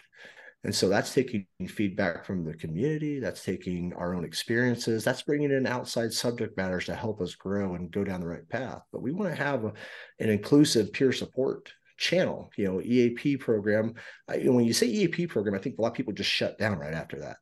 And 0.63 0.75
so 0.75 0.89
that's 0.89 1.13
taking 1.13 1.47
feedback 1.67 2.23
from 2.23 2.45
the 2.45 2.53
community. 2.53 3.19
That's 3.19 3.43
taking 3.43 3.93
our 3.93 4.13
own 4.13 4.23
experiences. 4.23 5.03
That's 5.03 5.23
bringing 5.23 5.51
in 5.51 5.65
outside 5.65 6.13
subject 6.13 6.55
matters 6.55 6.85
to 6.85 6.95
help 6.95 7.19
us 7.19 7.33
grow 7.33 7.73
and 7.73 7.89
go 7.89 8.03
down 8.03 8.21
the 8.21 8.27
right 8.27 8.47
path. 8.47 8.83
But 8.91 9.01
we 9.01 9.11
want 9.11 9.31
to 9.31 9.43
have 9.43 9.63
a, 9.63 9.73
an 10.19 10.29
inclusive 10.29 10.93
peer 10.93 11.11
support 11.11 11.73
channel, 12.01 12.51
you 12.57 12.65
know, 12.65 12.81
EAP 12.81 13.37
program. 13.37 13.93
I, 14.27 14.39
when 14.39 14.65
you 14.65 14.73
say 14.73 14.87
EAP 14.87 15.27
program, 15.27 15.55
I 15.55 15.59
think 15.59 15.77
a 15.77 15.81
lot 15.81 15.89
of 15.89 15.93
people 15.93 16.13
just 16.13 16.29
shut 16.29 16.57
down 16.57 16.79
right 16.79 16.93
after 16.93 17.19
that. 17.19 17.37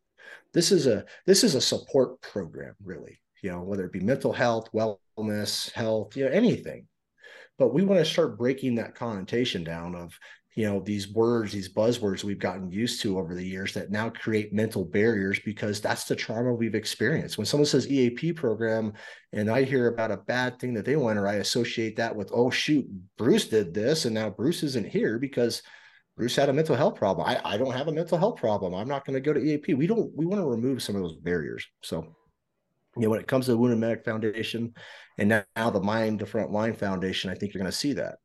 This 0.54 0.72
is 0.72 0.86
a 0.86 1.06
this 1.26 1.44
is 1.44 1.56
a 1.56 1.62
support 1.62 2.22
program, 2.22 2.76
really. 2.84 3.22
You 3.42 3.52
know, 3.52 3.62
whether 3.62 3.86
it 3.86 3.94
be 3.94 4.02
mental 4.02 4.34
health, 4.34 4.70
wellness, 4.74 5.72
health, 5.72 6.16
you 6.18 6.26
know, 6.26 6.32
anything. 6.32 6.88
But 7.58 7.74
we 7.74 7.84
want 7.84 8.00
to 8.00 8.12
start 8.12 8.38
breaking 8.38 8.76
that 8.76 8.96
connotation 8.96 9.64
down 9.64 9.96
of, 9.96 10.18
you 10.56 10.66
know 10.66 10.80
these 10.80 11.12
words 11.14 11.52
these 11.52 11.72
buzzwords 11.72 12.24
we've 12.24 12.40
gotten 12.40 12.72
used 12.72 13.02
to 13.02 13.20
over 13.20 13.36
the 13.36 13.46
years 13.46 13.74
that 13.74 13.92
now 13.92 14.10
create 14.10 14.52
mental 14.52 14.84
barriers 14.84 15.40
because 15.46 15.80
that's 15.80 16.06
the 16.06 16.16
trauma 16.16 16.54
we've 16.54 16.76
experienced. 16.76 17.38
When 17.38 17.46
someone 17.46 17.66
says 17.66 17.90
eap 17.90 18.36
program 18.36 18.94
and 19.34 19.50
i 19.50 19.64
hear 19.64 19.88
about 19.88 20.12
a 20.12 20.18
bad 20.18 20.60
thing 20.60 20.74
that 20.74 20.86
they 20.86 20.96
went 20.96 21.20
or 21.20 21.28
i 21.28 21.36
associate 21.36 21.96
that 21.98 22.16
with 22.16 22.32
oh 22.34 22.50
shoot 22.50 22.88
bruce 23.18 23.48
did 23.48 23.74
this 23.74 24.06
and 24.06 24.16
now 24.16 24.30
bruce 24.30 24.64
isn't 24.64 24.88
here 24.88 25.20
because 25.20 25.62
bruce 26.18 26.36
had 26.36 26.50
a 26.50 26.54
mental 26.54 26.76
health 26.76 26.96
problem. 26.96 27.28
I, 27.28 27.40
I 27.46 27.58
don't 27.58 27.74
have 27.74 27.88
a 27.88 27.94
mental 27.94 28.18
health 28.18 28.38
problem. 28.38 28.74
I'm 28.74 28.88
not 28.88 29.06
going 29.06 29.14
to 29.14 29.22
go 29.22 29.34
to 29.34 29.40
eap 29.40 29.68
we 29.68 29.88
don't 29.88 30.12
we 30.16 30.26
want 30.26 30.42
to 30.42 30.48
remove 30.48 30.82
some 30.82 30.96
of 30.96 31.02
those 31.02 31.16
barriers. 31.16 31.66
So 31.82 32.16
you 32.98 33.04
know 33.04 33.10
when 33.10 33.20
it 33.20 33.28
comes 33.28 33.46
to 33.46 33.52
the 33.52 33.58
wounded 33.58 33.80
medic 33.80 34.04
foundation 34.04 34.74
and 35.18 35.30
now, 35.30 35.44
now 35.56 35.70
the 35.70 35.80
mind 35.80 36.20
the 36.20 36.26
front 36.26 36.52
line 36.52 36.74
foundation 36.74 37.30
i 37.30 37.36
think 37.36 37.54
you're 37.54 37.62
going 37.62 37.72
to 37.72 37.78
see 37.78 37.94
that 37.94 38.16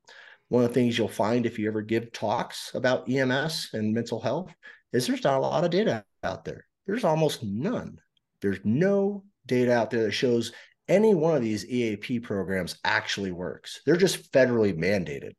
one 0.49 0.65
of 0.65 0.69
the 0.71 0.75
things 0.75 0.97
you'll 0.97 1.09
find 1.09 1.47
if 1.47 1.59
you 1.59 1.69
ever 1.69 1.83
give 1.83 2.13
talks 2.13 2.71
about 2.75 3.09
EMS 3.09 3.71
and 3.73 3.95
mental 3.95 4.21
health 4.21 4.55
is 4.93 5.07
there's 5.07 5.25
not 5.25 5.39
a 5.39 5.41
lot 5.41 5.65
of 5.65 5.71
data 5.71 6.05
out 6.23 6.45
there. 6.45 6.67
There's 6.87 7.05
almost 7.05 7.43
none. 7.43 7.99
There's 8.41 8.61
no 8.65 9.25
data 9.47 9.73
out 9.73 9.91
there 9.91 10.05
that 10.05 10.13
shows 10.13 10.53
any 10.89 11.15
one 11.15 11.37
of 11.37 11.43
these 11.43 11.67
EAP 11.67 12.21
programs 12.21 12.77
actually 12.85 13.33
works. 13.33 13.81
They're 13.87 13.97
just 13.97 14.31
federally 14.33 14.77
mandated. 14.77 15.33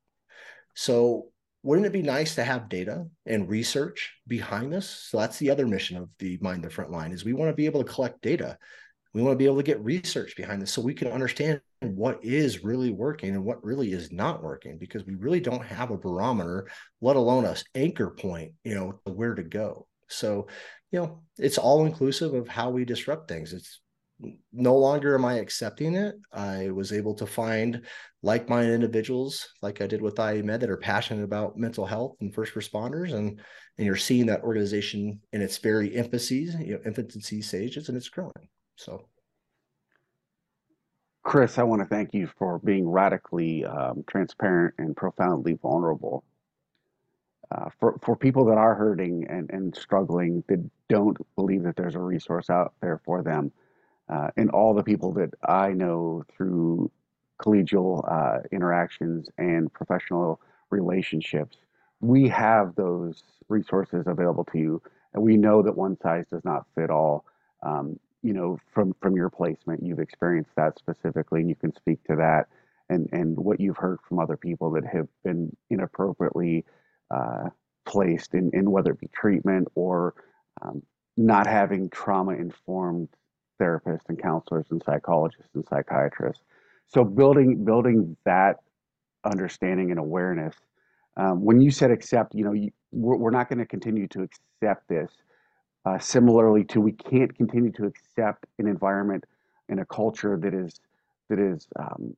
So 0.74 1.28
wouldn't 1.64 1.88
it 1.88 1.94
be 1.94 2.02
nice 2.02 2.36
to 2.36 2.44
have 2.44 2.70
data 2.70 3.06
and 3.26 3.50
research 3.50 4.14
behind 4.28 4.74
this? 4.74 4.90
So 4.90 5.20
that's 5.20 5.40
the 5.40 5.50
other 5.50 5.68
mission 5.68 5.98
of 5.98 6.10
the 6.20 6.38
Mind 6.42 6.64
the 6.64 6.70
Front 6.70 6.92
Line 6.92 7.12
is 7.12 7.24
we 7.24 7.34
want 7.34 7.50
to 7.50 7.56
be 7.56 7.66
able 7.66 7.84
to 7.84 7.92
collect 7.92 8.22
data 8.22 8.58
we 9.16 9.22
want 9.22 9.34
to 9.34 9.38
be 9.38 9.46
able 9.46 9.56
to 9.56 9.64
get 9.64 9.84
research 9.84 10.36
behind 10.36 10.62
this 10.62 10.74
so 10.74 10.82
we 10.82 10.94
can 10.94 11.08
understand 11.08 11.62
what 11.80 12.20
is 12.22 12.66
really 12.66 12.92
working 12.92 13.30
and 13.30 13.46
what 13.46 13.64
really 13.64 13.94
is 13.94 14.12
not 14.12 14.44
working 14.44 14.78
because 14.78 15.06
we 15.06 15.16
really 15.16 15.40
don't 15.40 15.66
have 15.66 15.90
a 15.90 15.98
barometer 15.98 16.68
let 17.00 17.16
alone 17.16 17.46
a 17.46 17.56
anchor 17.76 18.10
point 18.10 18.52
you 18.66 18.76
know 18.76 19.00
to 19.06 19.14
where 19.14 19.34
to 19.34 19.42
go. 19.42 19.88
So 20.10 20.48
you 20.92 21.00
know 21.00 21.24
it's 21.38 21.58
all 21.58 21.86
inclusive 21.86 22.34
of 22.34 22.50
how 22.50 22.70
we 22.70 22.84
disrupt 22.84 23.30
things. 23.30 23.54
It's 23.54 23.80
no 24.52 24.78
longer 24.78 25.16
am 25.16 25.26
i 25.26 25.36
accepting 25.36 25.96
it. 25.96 26.16
I 26.34 26.72
was 26.72 26.92
able 26.92 27.16
to 27.16 27.26
find 27.26 27.86
like-minded 28.22 28.74
individuals 28.74 29.48
like 29.62 29.82
i 29.82 29.88
did 29.88 30.02
with 30.02 30.16
IAMED 30.16 30.60
that 30.60 30.70
are 30.70 30.78
passionate 30.78 31.24
about 31.24 31.58
mental 31.58 31.86
health 31.86 32.16
and 32.20 32.34
first 32.34 32.54
responders 32.56 33.14
and 33.14 33.40
and 33.78 33.86
you're 33.86 33.96
seeing 33.96 34.26
that 34.26 34.42
organization 34.42 35.22
in 35.32 35.42
its 35.42 35.58
very 35.60 35.90
infancy 35.94 36.50
you 36.60 36.74
know 36.74 36.80
infancy 36.86 37.42
stages 37.42 37.88
and 37.88 37.98
it's 37.98 38.10
growing 38.10 38.50
so, 38.78 39.08
Chris, 41.24 41.58
I 41.60 41.64
want 41.64 41.82
to 41.82 41.88
thank 41.88 42.14
you 42.14 42.28
for 42.40 42.60
being 42.60 42.90
radically 42.90 43.66
um, 43.66 44.04
transparent 44.08 44.76
and 44.80 44.96
profoundly 44.96 45.54
vulnerable. 45.62 46.24
Uh, 47.52 47.70
for, 47.80 48.00
for 48.04 48.16
people 48.16 48.46
that 48.46 48.58
are 48.58 48.76
hurting 48.76 49.26
and, 49.30 49.50
and 49.52 49.76
struggling 49.76 50.44
that 50.50 50.64
don't 50.90 51.18
believe 51.36 51.64
that 51.64 51.76
there's 51.78 51.96
a 51.96 52.00
resource 52.00 52.50
out 52.50 52.74
there 52.82 53.02
for 53.06 53.24
them, 53.24 53.52
uh, 54.10 54.30
and 54.38 54.50
all 54.52 54.74
the 54.74 54.84
people 54.84 55.14
that 55.14 55.32
I 55.48 55.70
know 55.72 56.24
through 56.36 56.92
collegial 57.42 58.04
uh, 58.12 58.40
interactions 58.52 59.30
and 59.38 59.72
professional 59.74 60.42
relationships, 60.70 61.58
we 62.02 62.28
have 62.30 62.76
those 62.76 63.24
resources 63.50 64.06
available 64.08 64.46
to 64.52 64.60
you, 64.60 64.82
and 65.14 65.24
we 65.24 65.38
know 65.38 65.62
that 65.64 65.76
one 65.78 65.98
size 66.02 66.26
does 66.32 66.46
not 66.46 66.66
fit 66.76 66.90
all. 66.90 67.26
Um, 67.64 68.00
you 68.26 68.34
know, 68.34 68.58
from 68.74 68.96
from 69.02 69.16
your 69.16 69.30
placement, 69.30 69.86
you've 69.86 70.00
experienced 70.00 70.52
that 70.56 70.80
specifically, 70.80 71.42
and 71.42 71.50
you 71.50 71.56
can 71.56 71.74
speak 71.76 72.04
to 72.06 72.16
that 72.16 72.48
and 72.90 73.08
and 73.12 73.38
what 73.38 73.60
you've 73.60 73.78
heard 73.78 74.00
from 74.08 74.20
other 74.20 74.36
people 74.36 74.72
that 74.72 74.86
have 74.86 75.08
been 75.24 75.56
inappropriately 75.70 76.66
uh, 77.12 77.50
placed 77.86 78.34
in, 78.34 78.50
in 78.54 78.72
whether 78.72 78.92
it 78.92 79.00
be 79.00 79.10
treatment 79.14 79.68
or 79.76 80.16
um, 80.64 80.82
not 81.18 81.46
having 81.46 81.88
trauma 81.92 82.32
informed 82.34 83.10
therapists 83.62 84.10
and 84.10 84.20
counselors 84.20 84.66
and 84.72 84.82
psychologists 84.84 85.52
and 85.54 85.64
psychiatrists. 85.70 86.44
So 86.88 87.04
building 87.04 87.64
building 87.64 88.18
that 88.26 88.58
understanding 89.24 89.92
and 89.92 90.00
awareness. 90.00 90.56
Um, 91.18 91.46
when 91.46 91.62
you 91.62 91.72
said 91.72 91.92
accept, 91.92 92.34
you 92.34 92.44
know, 92.44 92.54
you, 92.54 92.72
we're, 92.92 93.18
we're 93.18 93.30
not 93.32 93.50
going 93.50 93.60
to 93.60 93.66
continue 93.66 94.08
to 94.10 94.24
accept 94.24 94.90
this 94.90 95.12
uh, 95.86 96.00
similarly 96.00 96.64
to 96.64 96.82
we 96.82 96.92
can't 96.92 97.36
continue 97.36 97.72
to 97.72 97.86
accept 97.86 98.46
an 98.60 98.68
environment 98.68 99.24
and 99.70 99.80
a 99.80 99.86
culture 99.86 100.38
that 100.38 100.54
is 100.54 100.80
that 101.30 101.40
is 101.40 101.68
um, 101.80 102.16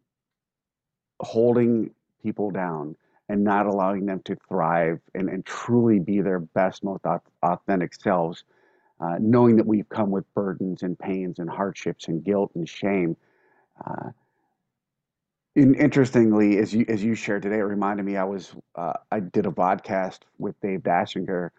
holding 1.20 1.92
people 2.22 2.52
down 2.52 2.96
and 3.30 3.44
not 3.44 3.66
allowing 3.66 4.06
them 4.06 4.22
to 4.24 4.36
thrive 4.48 5.00
and, 5.14 5.30
and 5.30 5.46
truly 5.46 6.00
be 6.00 6.22
their 6.22 6.40
best, 6.40 6.84
most 6.84 7.04
authentic 7.44 7.94
selves, 7.94 8.44
uh, 9.00 9.16
knowing 9.20 9.56
that 9.58 9.66
we've 9.66 9.90
come 9.90 10.12
with 10.12 10.26
burdens 10.34 10.84
and 10.84 10.98
pains 10.98 11.40
and 11.40 11.50
hardships 11.50 12.08
and 12.08 12.24
guilt 12.24 12.52
and 12.56 12.68
shame. 12.68 13.16
Uh, 13.86 14.10
in, 15.56 15.76
interestingly, 15.76 16.58
as 16.60 16.74
you 16.74 16.86
as 16.88 17.04
you 17.04 17.16
shared 17.16 17.42
today, 17.42 17.58
it 17.58 17.64
reminded 17.64 18.06
me 18.06 18.16
I 18.16 18.24
was 18.24 18.54
uh, 18.76 18.94
I 19.12 19.20
did 19.20 19.46
a 19.46 19.52
podcast 19.52 20.20
with 20.38 20.60
Dave 20.62 20.82
Dashinger 20.82 21.50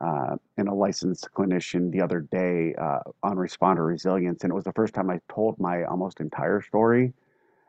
uh, 0.00 0.36
and 0.56 0.68
a 0.68 0.74
licensed 0.74 1.28
clinician 1.36 1.90
the 1.90 2.00
other 2.00 2.20
day 2.20 2.74
uh, 2.74 3.00
on 3.22 3.36
responder 3.36 3.86
resilience, 3.86 4.44
and 4.44 4.52
it 4.52 4.54
was 4.54 4.64
the 4.64 4.72
first 4.72 4.94
time 4.94 5.10
I 5.10 5.20
told 5.32 5.58
my 5.58 5.84
almost 5.84 6.20
entire 6.20 6.60
story. 6.62 7.12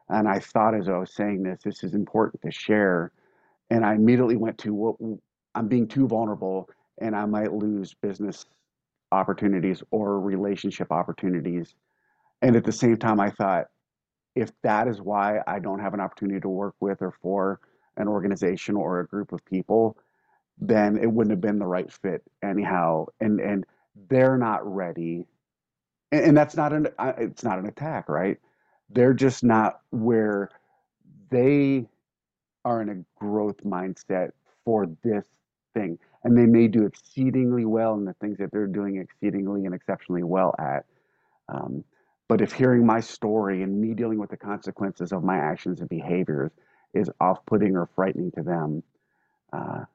And 0.10 0.28
I 0.28 0.40
thought 0.40 0.76
as 0.76 0.90
I 0.90 0.98
was 0.98 1.14
saying 1.14 1.44
this, 1.44 1.62
this 1.64 1.84
is 1.84 1.94
important 1.94 2.42
to 2.42 2.52
share. 2.52 3.12
And 3.70 3.86
I 3.86 3.94
immediately 3.94 4.36
went 4.36 4.58
to 4.60 4.74
what 4.74 4.96
I'm 5.56 5.68
being 5.68 5.88
too 5.88 6.08
vulnerable, 6.08 6.70
and 7.00 7.16
I 7.16 7.26
might 7.26 7.54
lose 7.54 7.94
business 7.94 8.46
opportunities 9.12 9.84
or 9.92 10.20
relationship 10.20 10.92
opportunities. 10.92 11.76
And 12.42 12.56
at 12.56 12.64
the 12.64 12.72
same 12.72 12.98
time, 12.98 13.20
I 13.20 13.30
thought, 13.32 13.66
if 14.36 14.52
that 14.62 14.88
is 14.88 15.02
why 15.02 15.40
I 15.48 15.60
don't 15.60 15.80
have 15.80 15.94
an 15.94 16.00
opportunity 16.00 16.40
to 16.42 16.50
work 16.50 16.76
with 16.80 17.02
or 17.02 17.14
for 17.22 17.60
an 17.98 18.08
organization 18.08 18.76
or 18.76 19.00
a 19.00 19.08
group 19.08 19.34
of 19.34 19.44
people, 19.46 19.98
then 20.60 20.98
it 20.98 21.12
wouldn't 21.12 21.32
have 21.32 21.42
been 21.42 21.60
the 21.60 21.66
right 21.66 21.92
fit 21.92 22.24
anyhow. 22.44 23.06
And 23.20 23.40
and 23.40 23.66
they're 24.10 24.38
not 24.38 24.66
ready, 24.66 25.26
and, 26.12 26.26
and 26.26 26.38
that's 26.38 26.56
not 26.56 26.74
an 26.74 26.88
it's 27.18 27.44
not 27.44 27.60
an 27.60 27.66
attack, 27.66 28.10
right? 28.10 28.38
They're 28.90 29.14
just 29.14 29.44
not 29.44 29.82
where 29.92 30.50
they 31.30 31.88
are 32.66 32.82
in 32.82 32.90
a 32.90 33.24
growth 33.24 33.64
mindset 33.64 34.32
for 34.66 34.88
this 35.04 35.26
thing, 35.74 35.98
and 36.24 36.38
they 36.38 36.46
may 36.46 36.68
do 36.68 36.86
exceedingly 36.86 37.66
well 37.66 37.94
in 37.94 38.06
the 38.06 38.14
things 38.14 38.38
that 38.40 38.52
they're 38.52 38.68
doing 38.68 38.98
exceedingly 38.98 39.66
and 39.66 39.76
exceptionally 39.76 40.24
well 40.24 40.56
at. 40.60 40.86
Um, 41.48 41.84
but 42.28 42.42
if 42.42 42.52
hearing 42.52 42.86
my 42.86 43.00
story 43.00 43.64
and 43.64 43.82
me 43.82 43.94
dealing 43.94 44.20
with 44.20 44.30
the 44.30 44.38
consequences 44.38 45.12
of 45.12 45.24
my 45.24 45.38
actions 45.38 45.80
and 45.80 45.90
behaviors 45.90 46.52
is 46.94 47.10
off-putting 47.20 47.76
or 47.76 47.90
frightening 47.96 48.32
to 48.32 48.44
them, 48.44 48.84
uh, 49.52 49.86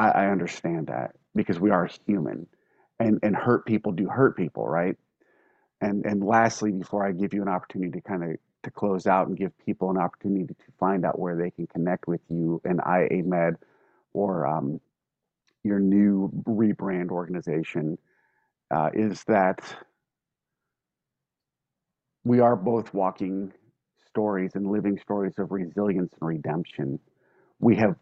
I, 0.00 0.08
I 0.24 0.26
understand 0.30 0.86
that 0.86 1.12
because 1.34 1.60
we 1.60 1.70
are 1.70 1.88
human, 2.06 2.46
and 2.98 3.20
and 3.22 3.36
hurt 3.36 3.66
people 3.66 3.92
do 3.92 4.08
hurt 4.08 4.36
people, 4.36 4.66
right? 4.66 4.96
And 5.80 6.04
and 6.06 6.24
lastly, 6.24 6.72
before 6.72 7.06
I 7.06 7.12
give 7.12 7.34
you 7.34 7.42
an 7.42 7.48
opportunity 7.48 7.92
to 7.92 8.00
kind 8.00 8.24
of 8.24 8.30
to 8.62 8.70
close 8.70 9.06
out 9.06 9.28
and 9.28 9.36
give 9.36 9.52
people 9.58 9.90
an 9.90 9.98
opportunity 9.98 10.46
to 10.46 10.54
find 10.78 11.04
out 11.04 11.18
where 11.18 11.36
they 11.36 11.50
can 11.50 11.66
connect 11.66 12.08
with 12.08 12.20
you 12.28 12.60
and 12.64 12.78
IAMED 12.80 13.56
or 14.12 14.46
um, 14.46 14.80
your 15.64 15.80
new 15.80 16.30
rebrand 16.46 17.10
organization, 17.10 17.98
uh, 18.70 18.90
is 18.94 19.24
that 19.24 19.60
we 22.24 22.40
are 22.40 22.56
both 22.56 22.92
walking 22.92 23.52
stories 24.06 24.52
and 24.54 24.70
living 24.70 24.98
stories 24.98 25.34
of 25.38 25.52
resilience 25.52 26.12
and 26.20 26.28
redemption. 26.28 26.98
We 27.60 27.76
have 27.76 27.96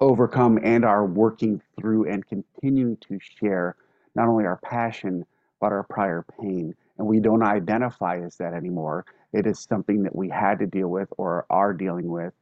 overcome 0.00 0.58
and 0.62 0.84
are 0.84 1.04
working 1.04 1.60
through 1.78 2.10
and 2.10 2.26
continuing 2.26 2.96
to 2.98 3.18
share 3.20 3.76
not 4.14 4.28
only 4.28 4.44
our 4.44 4.58
passion 4.58 5.24
but 5.60 5.72
our 5.72 5.82
prior 5.84 6.24
pain. 6.40 6.74
And 6.98 7.06
we 7.06 7.20
don't 7.20 7.42
identify 7.42 8.20
as 8.20 8.36
that 8.36 8.54
anymore. 8.54 9.04
It 9.32 9.46
is 9.46 9.60
something 9.60 10.02
that 10.02 10.16
we 10.16 10.28
had 10.28 10.58
to 10.58 10.66
deal 10.66 10.88
with 10.88 11.08
or 11.18 11.46
are 11.50 11.72
dealing 11.74 12.08
with. 12.08 12.32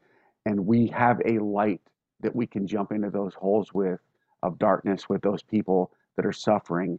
And 0.46 0.66
we 0.66 0.86
have 0.88 1.20
a 1.26 1.38
light 1.38 1.80
that 2.20 2.34
we 2.34 2.46
can 2.46 2.66
jump 2.66 2.92
into 2.92 3.10
those 3.10 3.34
holes 3.34 3.74
with 3.74 4.00
of 4.42 4.58
darkness 4.58 5.08
with 5.08 5.20
those 5.22 5.42
people 5.42 5.90
that 6.16 6.24
are 6.24 6.32
suffering. 6.32 6.98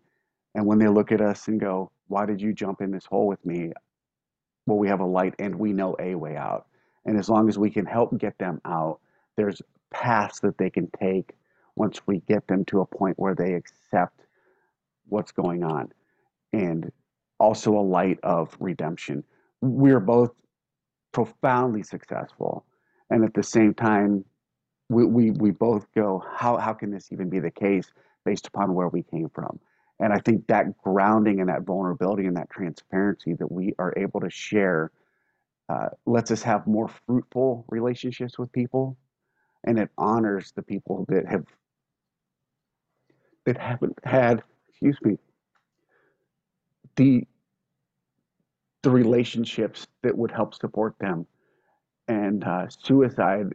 And 0.55 0.66
when 0.66 0.78
they 0.78 0.89
look 0.89 1.12
at 1.12 1.22
us 1.22 1.47
and 1.47 1.60
go 1.60 1.91
why 2.07 2.26
did 2.26 2.41
you 2.41 2.53
jump 2.53 2.82
in 2.82 2.91
this 2.91 3.05
hole 3.05 3.28
with 3.28 3.43
me? 3.45 3.72
Well 4.66 4.78
we 4.78 4.89
have 4.89 4.99
a 4.99 5.05
light 5.05 5.36
and 5.39 5.55
we 5.55 5.72
know 5.74 5.95
a 5.99 6.16
way 6.16 6.36
out. 6.36 6.68
And 7.05 7.18
as 7.18 7.30
long 7.30 7.47
as 7.47 7.57
we 7.57 7.70
can 7.70 7.86
help 7.86 8.18
get 8.18 8.38
them 8.38 8.60
out 8.66 8.99
there's 9.38 9.62
paths 9.92 10.40
that 10.42 10.58
they 10.58 10.70
can 10.70 10.90
take 11.00 11.34
once 11.76 12.02
we 12.06 12.20
get 12.28 12.48
them 12.48 12.66
to 12.66 12.82
a 12.82 12.86
point 12.86 13.18
where 13.18 13.36
they 13.36 13.54
accept 13.54 14.22
what's 15.08 15.32
going 15.32 15.64
on 15.64 15.92
and 16.54 16.92
also 17.40 17.78
a 17.78 17.82
light 17.82 18.20
of 18.24 18.56
redemption. 18.60 19.24
We're 19.62 20.00
both 20.00 20.32
profoundly 21.12 21.84
successful 21.84 22.66
and 23.10 23.24
at 23.24 23.34
the 23.34 23.44
same 23.44 23.74
time 23.74 24.26
we, 24.90 25.06
we, 25.06 25.32
we 25.32 25.52
both 25.52 25.88
go, 25.94 26.24
how, 26.36 26.58
how 26.58 26.74
can 26.74 26.92
this 26.92 27.12
even 27.12 27.30
be 27.30 27.40
the 27.40 27.52
case 27.52 27.92
based 28.26 28.48
upon 28.48 28.74
where 28.74 28.88
we 28.88 29.04
came 29.04 29.30
from? 29.30 29.60
And 30.00 30.14
I 30.14 30.20
think 30.20 30.48
that 30.48 30.78
grounding 30.82 31.40
and 31.40 31.50
that 31.50 31.64
vulnerability 31.64 32.26
and 32.26 32.38
that 32.38 32.50
transparency 32.50 33.34
that 33.34 33.52
we 33.52 33.74
are 33.78 33.94
able 33.98 34.22
to 34.22 34.30
share 34.30 34.92
uh, 35.68 35.90
lets 36.06 36.32
us 36.32 36.42
have 36.42 36.66
more 36.66 36.90
fruitful 37.06 37.66
relationships 37.70 38.40
with 38.40 38.52
people, 38.52 38.98
and 39.66 39.80
it 39.80 39.89
honors 39.97 40.51
the 40.55 40.62
people 40.62 41.05
that 41.10 41.26
have 41.28 41.45
that 43.45 43.57
haven't 43.57 43.97
had, 44.03 44.43
excuse 44.70 44.97
me, 45.03 45.18
the 46.95 47.24
the 48.84 48.89
relationships 48.89 49.88
that 50.03 50.18
would 50.18 50.32
help 50.32 50.53
support 50.53 50.95
them. 50.99 51.26
And 52.07 52.43
uh, 52.43 52.68
suicide 52.70 53.47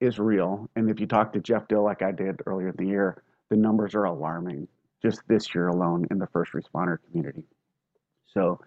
is 0.00 0.18
real. 0.18 0.68
And 0.76 0.90
if 0.90 1.00
you 1.00 1.06
talk 1.06 1.32
to 1.32 1.40
Jeff 1.40 1.66
Dill, 1.68 1.82
like 1.82 2.02
I 2.02 2.12
did 2.12 2.40
earlier 2.46 2.68
in 2.68 2.76
the 2.76 2.86
year, 2.86 3.22
the 3.50 3.56
numbers 3.56 3.94
are 3.94 4.04
alarming 4.04 4.68
just 5.02 5.20
this 5.28 5.54
year 5.54 5.68
alone 5.68 6.06
in 6.10 6.18
the 6.18 6.26
first 6.28 6.52
responder 6.52 6.98
community. 7.10 7.44
So 8.26 8.60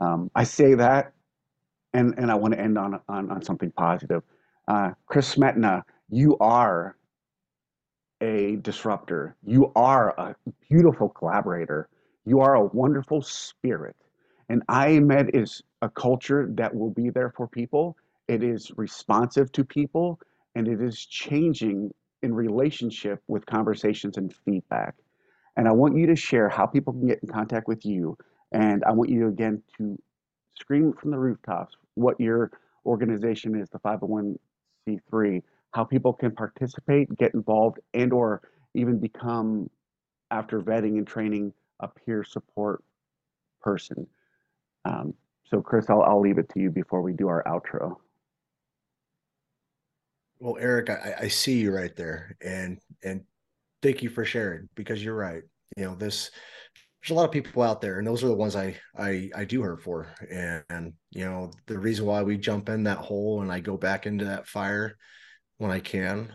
um, 0.00 0.30
I 0.34 0.44
say 0.44 0.74
that, 0.74 1.12
and, 1.92 2.14
and 2.18 2.30
I 2.30 2.34
want 2.34 2.54
to 2.54 2.60
end 2.60 2.78
on, 2.78 3.00
on, 3.08 3.30
on 3.30 3.42
something 3.42 3.70
positive. 3.72 4.22
Uh, 4.70 4.92
Chris 5.06 5.34
Smetana, 5.34 5.82
you 6.10 6.38
are 6.38 6.96
a 8.20 8.54
disruptor. 8.62 9.34
You 9.42 9.72
are 9.74 10.10
a 10.10 10.36
beautiful 10.68 11.08
collaborator. 11.08 11.88
You 12.24 12.38
are 12.38 12.54
a 12.54 12.66
wonderful 12.66 13.20
spirit. 13.20 13.96
And 14.48 14.64
IAMED 14.68 15.34
is 15.34 15.60
a 15.82 15.88
culture 15.88 16.48
that 16.52 16.72
will 16.72 16.90
be 16.90 17.10
there 17.10 17.32
for 17.36 17.48
people. 17.48 17.96
It 18.28 18.44
is 18.44 18.70
responsive 18.76 19.50
to 19.52 19.64
people 19.64 20.20
and 20.54 20.68
it 20.68 20.80
is 20.80 21.04
changing 21.04 21.92
in 22.22 22.32
relationship 22.32 23.24
with 23.26 23.44
conversations 23.46 24.18
and 24.18 24.32
feedback. 24.44 24.94
And 25.56 25.66
I 25.66 25.72
want 25.72 25.96
you 25.96 26.06
to 26.06 26.14
share 26.14 26.48
how 26.48 26.66
people 26.66 26.92
can 26.92 27.08
get 27.08 27.18
in 27.24 27.28
contact 27.28 27.66
with 27.66 27.84
you. 27.84 28.16
And 28.52 28.84
I 28.84 28.92
want 28.92 29.10
you 29.10 29.26
again 29.26 29.64
to 29.78 29.98
scream 30.54 30.92
from 30.92 31.10
the 31.10 31.18
rooftops 31.18 31.74
what 31.94 32.20
your 32.20 32.52
organization 32.86 33.60
is, 33.60 33.68
the 33.70 33.80
501c3, 34.98 35.42
how 35.72 35.84
people 35.84 36.12
can 36.12 36.32
participate, 36.32 37.16
get 37.16 37.34
involved, 37.34 37.78
and 37.94 38.12
or 38.12 38.42
even 38.74 38.98
become, 38.98 39.70
after 40.30 40.60
vetting 40.60 40.98
and 40.98 41.06
training, 41.06 41.52
a 41.80 41.88
peer 41.88 42.24
support 42.24 42.82
person. 43.60 44.06
Um, 44.84 45.14
so 45.46 45.60
Chris, 45.60 45.90
I'll, 45.90 46.02
I'll 46.02 46.20
leave 46.20 46.38
it 46.38 46.48
to 46.50 46.60
you 46.60 46.70
before 46.70 47.02
we 47.02 47.12
do 47.12 47.28
our 47.28 47.42
outro. 47.44 47.96
Well, 50.38 50.56
Eric, 50.58 50.88
I, 50.88 51.14
I 51.22 51.28
see 51.28 51.58
you 51.58 51.74
right 51.74 51.94
there, 51.96 52.36
and 52.40 52.78
and 53.04 53.22
thank 53.82 54.02
you 54.02 54.08
for 54.08 54.24
sharing 54.24 54.68
because 54.74 55.04
you're 55.04 55.16
right. 55.16 55.42
You 55.76 55.84
know, 55.84 55.94
this 55.94 56.30
there's 57.00 57.12
a 57.12 57.14
lot 57.14 57.24
of 57.24 57.32
people 57.32 57.62
out 57.62 57.80
there, 57.80 57.98
and 57.98 58.06
those 58.06 58.22
are 58.22 58.28
the 58.28 58.34
ones 58.34 58.56
I 58.56 58.76
I 58.96 59.30
I 59.34 59.44
do 59.44 59.62
hurt 59.62 59.82
for. 59.82 60.08
And, 60.30 60.64
and 60.68 60.92
you 61.10 61.24
know, 61.24 61.50
the 61.66 61.78
reason 61.78 62.04
why 62.04 62.22
we 62.22 62.36
jump 62.36 62.68
in 62.68 62.84
that 62.84 62.98
hole 62.98 63.40
and 63.40 63.50
I 63.50 63.60
go 63.60 63.76
back 63.76 64.06
into 64.06 64.26
that 64.26 64.46
fire 64.46 64.96
when 65.58 65.70
I 65.70 65.80
can 65.80 66.34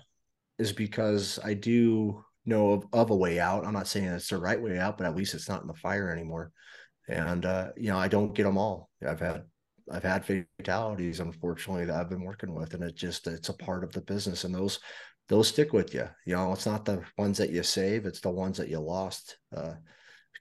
is 0.57 0.73
because 0.73 1.39
I 1.43 1.53
do 1.53 2.23
know 2.45 2.71
of, 2.71 2.85
of 2.93 3.09
a 3.11 3.15
way 3.15 3.39
out. 3.39 3.65
I'm 3.65 3.73
not 3.73 3.87
saying 3.87 4.05
it's 4.05 4.29
the 4.29 4.37
right 4.37 4.61
way 4.61 4.77
out, 4.79 4.97
but 4.97 5.07
at 5.07 5.15
least 5.15 5.33
it's 5.33 5.49
not 5.49 5.61
in 5.61 5.67
the 5.67 5.73
fire 5.73 6.09
anymore. 6.09 6.51
And 7.07 7.45
uh, 7.45 7.69
you 7.77 7.89
know, 7.89 7.97
I 7.97 8.07
don't 8.07 8.33
get 8.33 8.43
them 8.43 8.57
all. 8.57 8.89
I've 9.05 9.19
had 9.19 9.43
I've 9.91 10.03
had 10.03 10.25
fatalities, 10.25 11.19
unfortunately, 11.19 11.85
that 11.85 11.95
I've 11.95 12.09
been 12.09 12.23
working 12.23 12.55
with, 12.55 12.73
and 12.73 12.83
it 12.83 12.95
just 12.95 13.27
it's 13.27 13.49
a 13.49 13.53
part 13.53 13.83
of 13.83 13.91
the 13.91 14.01
business, 14.01 14.43
and 14.43 14.55
those 14.55 14.79
those 15.27 15.47
stick 15.47 15.73
with 15.73 15.93
you. 15.93 16.07
You 16.25 16.35
know, 16.35 16.53
it's 16.53 16.65
not 16.65 16.85
the 16.85 17.03
ones 17.19 17.37
that 17.37 17.51
you 17.51 17.61
save; 17.61 18.07
it's 18.07 18.21
the 18.21 18.31
ones 18.31 18.57
that 18.57 18.69
you 18.69 18.79
lost. 18.79 19.37
Uh, 19.55 19.73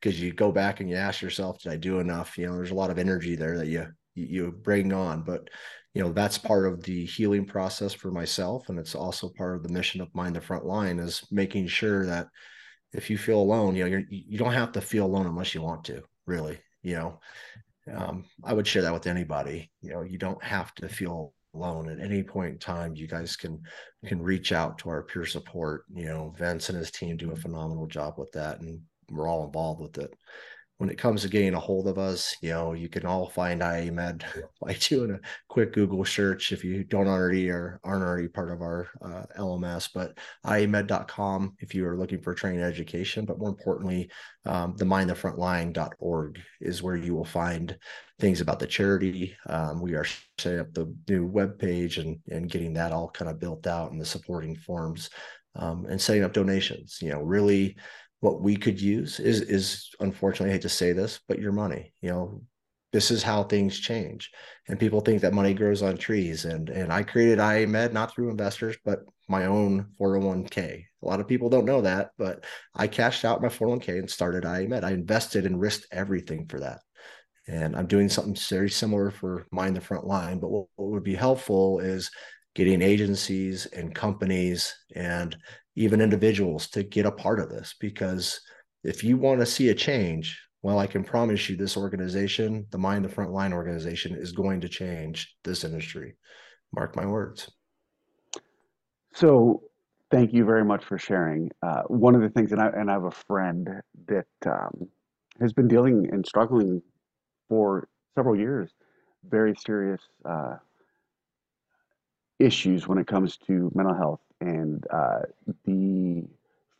because 0.04 0.20
you 0.20 0.34
go 0.34 0.52
back 0.52 0.80
and 0.80 0.90
you 0.90 0.96
ask 0.96 1.22
yourself, 1.22 1.62
did 1.62 1.72
I 1.72 1.76
do 1.76 1.98
enough? 1.98 2.36
You 2.36 2.46
know, 2.46 2.56
there's 2.56 2.72
a 2.72 2.74
lot 2.74 2.90
of 2.90 2.98
energy 2.98 3.36
there 3.36 3.56
that 3.56 3.68
you 3.68 3.86
you 4.14 4.52
bring 4.52 4.92
on, 4.92 5.22
but 5.22 5.48
you 5.94 6.02
know 6.02 6.12
that's 6.12 6.36
part 6.36 6.66
of 6.66 6.82
the 6.82 7.06
healing 7.06 7.46
process 7.46 7.94
for 7.94 8.10
myself, 8.10 8.68
and 8.68 8.78
it's 8.78 8.94
also 8.94 9.30
part 9.30 9.56
of 9.56 9.62
the 9.62 9.70
mission 9.70 10.02
of 10.02 10.14
Mind 10.14 10.36
the 10.36 10.42
Front 10.42 10.66
Line 10.66 10.98
is 10.98 11.26
making 11.30 11.68
sure 11.68 12.04
that 12.04 12.28
if 12.92 13.08
you 13.08 13.16
feel 13.16 13.40
alone, 13.40 13.74
you 13.74 13.84
know, 13.84 13.90
you're, 13.90 14.04
you 14.10 14.36
don't 14.36 14.52
have 14.52 14.72
to 14.72 14.80
feel 14.82 15.06
alone 15.06 15.26
unless 15.26 15.54
you 15.54 15.62
want 15.62 15.84
to. 15.84 16.02
Really, 16.26 16.58
you 16.82 16.96
know, 16.96 17.20
um, 17.92 18.26
I 18.44 18.52
would 18.52 18.66
share 18.66 18.82
that 18.82 18.92
with 18.92 19.06
anybody. 19.06 19.70
You 19.80 19.92
know, 19.94 20.02
you 20.02 20.18
don't 20.18 20.42
have 20.44 20.74
to 20.76 20.88
feel 20.88 21.32
alone 21.54 21.88
at 21.88 21.98
any 21.98 22.22
point 22.22 22.52
in 22.52 22.58
time. 22.58 22.94
You 22.94 23.08
guys 23.08 23.36
can 23.36 23.62
can 24.04 24.22
reach 24.22 24.52
out 24.52 24.76
to 24.78 24.90
our 24.90 25.02
peer 25.02 25.24
support. 25.24 25.84
You 25.94 26.06
know, 26.06 26.34
Vince 26.36 26.68
and 26.68 26.76
his 26.76 26.90
team 26.90 27.16
do 27.16 27.32
a 27.32 27.36
phenomenal 27.36 27.86
job 27.86 28.18
with 28.18 28.32
that, 28.32 28.60
and 28.60 28.82
we're 29.10 29.28
all 29.28 29.46
involved 29.46 29.80
with 29.80 29.98
it 29.98 30.14
when 30.78 30.90
it 30.90 30.98
comes 30.98 31.22
to 31.22 31.28
getting 31.28 31.54
a 31.54 31.60
hold 31.60 31.86
of 31.86 31.98
us, 31.98 32.36
you 32.40 32.50
know, 32.50 32.72
you 32.72 32.88
can 32.88 33.06
all 33.06 33.28
find 33.28 33.60
IAMED 33.60 34.24
by 34.60 34.74
doing 34.74 35.12
a 35.12 35.20
quick 35.48 35.72
Google 35.72 36.04
search 36.04 36.52
if 36.52 36.64
you 36.64 36.82
don't 36.82 37.06
already 37.06 37.48
or 37.48 37.80
aren't 37.84 38.02
already 38.02 38.28
part 38.28 38.50
of 38.50 38.60
our 38.60 38.88
uh, 39.00 39.22
LMS, 39.38 39.88
but 39.94 40.18
IAMED.com 40.44 41.54
if 41.60 41.74
you 41.74 41.86
are 41.86 41.96
looking 41.96 42.20
for 42.20 42.34
training 42.34 42.62
education. 42.62 43.24
But 43.24 43.38
more 43.38 43.50
importantly, 43.50 44.10
um, 44.46 44.74
the 44.76 44.84
mindthefrontline.org 44.84 46.40
is 46.60 46.82
where 46.82 46.96
you 46.96 47.14
will 47.14 47.24
find 47.24 47.76
things 48.18 48.40
about 48.40 48.58
the 48.58 48.66
charity. 48.66 49.36
Um, 49.48 49.80
we 49.80 49.94
are 49.94 50.06
setting 50.38 50.60
up 50.60 50.74
the 50.74 50.92
new 51.08 51.24
web 51.24 51.58
page 51.58 51.98
and, 51.98 52.18
and 52.28 52.50
getting 52.50 52.74
that 52.74 52.92
all 52.92 53.10
kind 53.10 53.30
of 53.30 53.38
built 53.38 53.68
out 53.68 53.92
and 53.92 54.00
the 54.00 54.04
supporting 54.04 54.56
forms 54.56 55.10
um, 55.56 55.86
and 55.86 56.00
setting 56.00 56.24
up 56.24 56.32
donations. 56.32 56.98
You 57.00 57.10
know, 57.10 57.20
really 57.20 57.76
what 58.24 58.40
we 58.40 58.56
could 58.56 58.80
use 58.80 59.20
is 59.20 59.42
is 59.42 59.90
unfortunately 60.00 60.48
I 60.48 60.54
hate 60.54 60.62
to 60.62 60.68
say 60.70 60.94
this, 60.94 61.20
but 61.28 61.38
your 61.38 61.52
money. 61.52 61.92
You 62.00 62.10
know, 62.10 62.42
this 62.90 63.10
is 63.10 63.22
how 63.22 63.42
things 63.42 63.78
change. 63.78 64.30
And 64.66 64.80
people 64.80 65.02
think 65.02 65.20
that 65.20 65.34
money 65.34 65.52
grows 65.52 65.82
on 65.82 65.98
trees. 65.98 66.46
And 66.46 66.70
and 66.70 66.90
I 66.90 67.02
created 67.02 67.38
IAMED 67.38 67.92
not 67.92 68.14
through 68.14 68.30
investors, 68.30 68.76
but 68.82 69.00
my 69.28 69.44
own 69.44 69.88
401k. 70.00 70.58
A 71.02 71.06
lot 71.06 71.20
of 71.20 71.28
people 71.28 71.50
don't 71.50 71.66
know 71.66 71.82
that, 71.82 72.12
but 72.16 72.46
I 72.74 72.86
cashed 72.86 73.26
out 73.26 73.42
my 73.42 73.48
401k 73.48 73.98
and 73.98 74.10
started 74.10 74.44
IAMED. 74.44 74.84
I 74.84 74.92
invested 74.92 75.44
and 75.44 75.60
risked 75.60 75.86
everything 75.92 76.46
for 76.46 76.60
that. 76.60 76.80
And 77.46 77.76
I'm 77.76 77.86
doing 77.86 78.08
something 78.08 78.38
very 78.48 78.70
similar 78.70 79.10
for 79.10 79.46
Mind 79.52 79.76
the 79.76 79.82
Front 79.82 80.06
Line. 80.06 80.38
But 80.40 80.48
what, 80.48 80.66
what 80.76 80.92
would 80.92 81.04
be 81.04 81.14
helpful 81.14 81.80
is 81.80 82.10
getting 82.54 82.80
agencies 82.80 83.66
and 83.66 83.94
companies 83.94 84.74
and 84.94 85.36
even 85.76 86.00
individuals 86.00 86.68
to 86.68 86.82
get 86.82 87.06
a 87.06 87.12
part 87.12 87.40
of 87.40 87.48
this 87.48 87.74
because 87.80 88.40
if 88.82 89.02
you 89.02 89.16
want 89.16 89.40
to 89.40 89.46
see 89.46 89.70
a 89.70 89.74
change 89.74 90.40
well 90.62 90.78
i 90.78 90.86
can 90.86 91.04
promise 91.04 91.48
you 91.48 91.56
this 91.56 91.76
organization 91.76 92.66
the 92.70 92.78
mind 92.78 93.04
the 93.04 93.08
front 93.08 93.32
line 93.32 93.52
organization 93.52 94.16
is 94.16 94.32
going 94.32 94.60
to 94.60 94.68
change 94.68 95.36
this 95.44 95.64
industry. 95.64 96.16
Mark 96.74 96.96
my 96.96 97.06
words. 97.06 97.50
So 99.12 99.62
thank 100.10 100.32
you 100.32 100.44
very 100.44 100.64
much 100.64 100.84
for 100.84 100.98
sharing. 100.98 101.50
Uh, 101.62 101.82
one 101.82 102.14
of 102.14 102.22
the 102.22 102.30
things 102.30 102.50
and 102.50 102.60
I, 102.60 102.68
and 102.68 102.90
I 102.90 102.94
have 102.94 103.04
a 103.04 103.10
friend 103.10 103.68
that 104.06 104.26
um, 104.46 104.88
has 105.40 105.52
been 105.52 105.68
dealing 105.68 106.08
and 106.12 106.26
struggling 106.26 106.82
for 107.48 107.88
several 108.14 108.36
years 108.36 108.70
very 109.28 109.54
serious 109.64 110.02
uh, 110.28 110.56
issues 112.38 112.86
when 112.86 112.98
it 112.98 113.06
comes 113.06 113.38
to 113.38 113.70
mental 113.74 113.94
health 113.94 114.20
and 114.44 114.86
uh, 114.92 115.20
the 115.64 116.24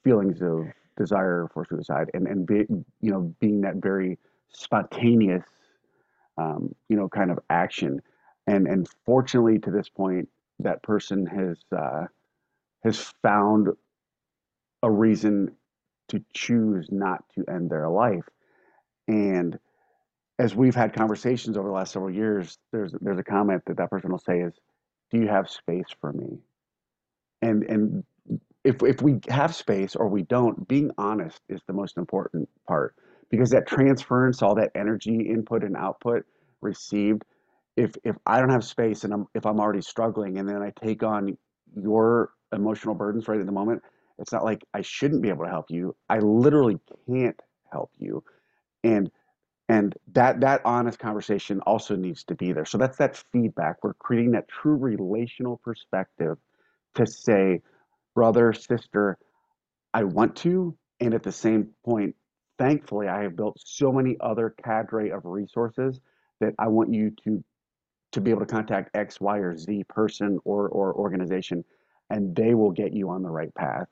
feelings 0.03 0.43
of 0.43 0.67
desire 0.97 1.49
for 1.53 1.65
suicide 1.65 2.11
and 2.15 2.27
and 2.27 2.47
be, 2.47 2.67
you 3.01 3.11
know 3.11 3.35
being 3.41 3.63
that 3.63 3.77
very 3.77 4.19
spontaneous 4.49 5.45
um, 6.39 6.75
you 6.89 6.97
know 6.97 7.09
kind 7.09 7.31
of 7.31 7.39
action. 7.51 8.01
And 8.47 8.67
and 8.67 8.87
fortunately 9.07 9.59
to 9.61 9.71
this 9.71 9.89
point 9.89 10.29
that 10.61 10.83
person 10.83 11.27
has 11.27 11.59
uh, 11.77 12.05
has 12.85 13.13
found 13.23 13.69
a 14.83 14.91
reason 14.91 15.57
to 16.09 16.23
choose 16.35 16.89
not 16.91 17.25
to 17.35 17.45
end 17.51 17.71
their 17.71 17.89
life. 17.89 18.29
And 19.09 19.59
as 20.39 20.55
we've 20.55 20.75
had 20.75 20.93
conversations 20.93 21.57
over 21.57 21.69
the 21.69 21.75
last 21.75 21.93
several 21.93 22.15
years 22.15 22.59
there's 22.73 22.95
there's 23.01 23.19
a 23.19 23.25
comment 23.25 23.63
that 23.67 23.77
that 23.77 23.91
person 23.91 24.11
will 24.11 24.19
say 24.19 24.41
is 24.41 24.53
do 25.11 25.19
you 25.19 25.29
have 25.29 25.49
space 25.49 25.87
for 26.01 26.13
me 26.13 26.39
and 27.45 27.63
and 27.65 28.05
if 28.65 28.83
if 28.83 29.03
we 29.03 29.21
have 29.29 29.55
space 29.55 29.95
or 29.95 30.09
we 30.09 30.23
don't, 30.23 30.67
being 30.67 30.91
honest 30.97 31.41
is 31.49 31.61
the 31.67 31.73
most 31.73 31.99
important 31.99 32.49
part 32.67 32.97
because 33.31 33.51
that 33.51 33.67
transference, 33.67 34.43
all 34.43 34.55
that 34.55 34.71
energy 34.75 35.21
input 35.29 35.63
and 35.63 35.77
output 35.77 36.25
received, 36.63 37.25
if 37.77 37.95
if 38.05 38.17
I 38.27 38.41
don't 38.41 38.51
have 38.51 38.65
space 38.65 39.05
and 39.05 39.13
I'm 39.13 39.27
if 39.35 39.45
I'm 39.47 39.61
already 39.61 39.83
struggling 39.83 40.39
and 40.39 40.49
then 40.49 40.63
I 40.63 40.73
take 40.83 41.03
on 41.03 41.37
your 41.77 42.31
emotional 42.53 42.95
burdens 42.95 43.29
right 43.29 43.41
at 43.41 43.47
the 43.47 43.53
moment, 43.53 43.83
it's 44.19 44.33
not 44.33 44.45
like 44.45 44.65
I 44.73 44.81
shouldn't 44.81 45.23
be 45.23 45.29
able 45.29 45.45
to 45.45 45.51
help 45.51 45.71
you. 45.71 45.95
I 46.09 46.19
literally 46.21 46.79
can't 47.07 47.39
help 47.71 47.91
you. 47.99 48.25
And 48.83 49.11
and 49.69 49.95
that 50.13 50.41
that 50.41 50.63
honest 50.65 50.99
conversation 50.99 51.61
also 51.63 51.97
needs 51.97 52.25
to 52.25 52.35
be 52.35 52.53
there. 52.53 52.65
So 52.65 52.79
that's 52.79 52.97
that 52.99 53.17
feedback. 53.33 53.83
We're 53.83 53.95
creating 53.95 54.33
that 54.33 54.49
true 54.49 54.77
relational 54.77 55.59
perspective 55.59 56.39
to 56.95 57.07
say, 57.07 57.61
brother, 58.15 58.53
sister, 58.53 59.19
I 59.93 60.05
want 60.05 60.37
to. 60.37 60.77
And 61.01 61.15
at 61.15 61.23
the 61.23 61.33
same 61.33 61.69
point, 61.85 62.15
thankfully, 62.59 63.09
I 63.09 63.23
have 63.23 63.37
built 63.37 63.61
so 63.65 63.93
many 63.93 64.17
other 64.21 64.55
cadre 64.65 65.11
of 65.11 65.25
resources 65.25 66.01
that 66.41 66.55
I 66.59 66.69
want 66.69 66.93
you 66.93 67.11
to 67.25 67.43
to 68.13 68.21
be 68.21 68.31
able 68.31 68.41
to 68.41 68.47
contact 68.47 68.95
X, 68.95 69.21
Y, 69.21 69.39
or 69.39 69.57
Z 69.57 69.85
person 69.89 70.39
or 70.45 70.69
or 70.69 70.95
organization, 70.95 71.65
and 72.11 72.35
they 72.37 72.55
will 72.55 72.71
get 72.71 72.93
you 72.93 73.11
on 73.11 73.23
the 73.23 73.31
right 73.31 73.53
path. 73.55 73.89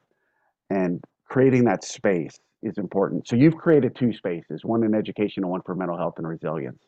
And 0.70 1.03
creating 1.28 1.64
that 1.64 1.84
space 1.84 2.38
is 2.62 2.78
important. 2.78 3.26
So 3.26 3.36
you've 3.36 3.57
created 3.57 3.96
two 3.96 4.12
spaces, 4.12 4.64
one 4.64 4.84
in 4.84 4.94
education 4.94 5.42
and 5.42 5.50
one 5.50 5.62
for 5.62 5.74
mental 5.74 5.96
health 5.96 6.14
and 6.18 6.26
resilience. 6.26 6.84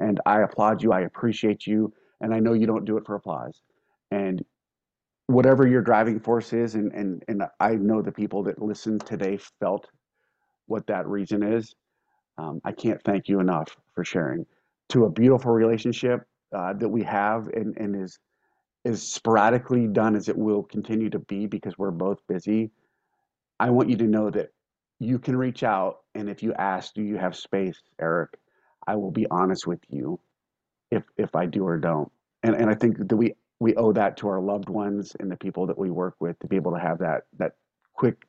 And 0.00 0.20
I 0.26 0.42
applaud 0.42 0.82
you. 0.82 0.92
I 0.92 1.02
appreciate 1.02 1.66
you. 1.66 1.92
And 2.20 2.34
I 2.34 2.40
know 2.40 2.52
you 2.52 2.66
don't 2.66 2.84
do 2.84 2.96
it 2.96 3.06
for 3.06 3.14
applause. 3.14 3.62
And 4.10 4.44
whatever 5.26 5.66
your 5.66 5.82
driving 5.82 6.20
force 6.20 6.52
is, 6.52 6.74
and, 6.74 6.92
and, 6.92 7.22
and 7.28 7.42
I 7.60 7.74
know 7.74 8.02
the 8.02 8.12
people 8.12 8.42
that 8.44 8.60
listened 8.60 9.06
today 9.06 9.38
felt 9.60 9.88
what 10.66 10.86
that 10.86 11.06
reason 11.06 11.42
is. 11.42 11.74
Um, 12.38 12.60
I 12.64 12.72
can't 12.72 13.02
thank 13.02 13.28
you 13.28 13.40
enough 13.40 13.76
for 13.94 14.04
sharing 14.04 14.46
to 14.90 15.04
a 15.04 15.10
beautiful 15.10 15.52
relationship 15.52 16.22
uh, 16.54 16.72
that 16.74 16.88
we 16.88 17.02
have 17.02 17.48
and, 17.48 17.76
and 17.78 17.96
is 17.96 18.18
as 18.84 19.02
sporadically 19.02 19.86
done 19.86 20.16
as 20.16 20.28
it 20.28 20.36
will 20.36 20.62
continue 20.62 21.08
to 21.10 21.18
be 21.20 21.46
because 21.46 21.78
we're 21.78 21.90
both 21.90 22.18
busy. 22.28 22.70
I 23.60 23.70
want 23.70 23.90
you 23.90 23.96
to 23.96 24.04
know 24.04 24.30
that 24.30 24.48
you 24.98 25.18
can 25.18 25.36
reach 25.36 25.62
out 25.62 25.98
and 26.14 26.28
if 26.28 26.42
you 26.42 26.52
ask, 26.54 26.94
do 26.94 27.02
you 27.02 27.16
have 27.16 27.36
space, 27.36 27.80
Eric? 28.00 28.30
I 28.86 28.96
will 28.96 29.10
be 29.10 29.26
honest 29.30 29.66
with 29.66 29.80
you 29.88 30.18
if 30.90 31.04
if 31.16 31.34
I 31.36 31.46
do 31.46 31.64
or 31.66 31.78
don't. 31.78 32.10
And 32.42 32.54
and 32.54 32.68
I 32.68 32.74
think 32.74 32.98
that 32.98 33.16
we 33.16 33.34
we 33.62 33.76
owe 33.76 33.92
that 33.92 34.16
to 34.16 34.26
our 34.26 34.40
loved 34.40 34.68
ones 34.68 35.14
and 35.20 35.30
the 35.30 35.36
people 35.36 35.66
that 35.68 35.78
we 35.78 35.88
work 35.88 36.16
with 36.18 36.36
to 36.40 36.48
be 36.48 36.56
able 36.56 36.72
to 36.72 36.80
have 36.80 36.98
that 36.98 37.26
that 37.38 37.52
quick, 37.92 38.26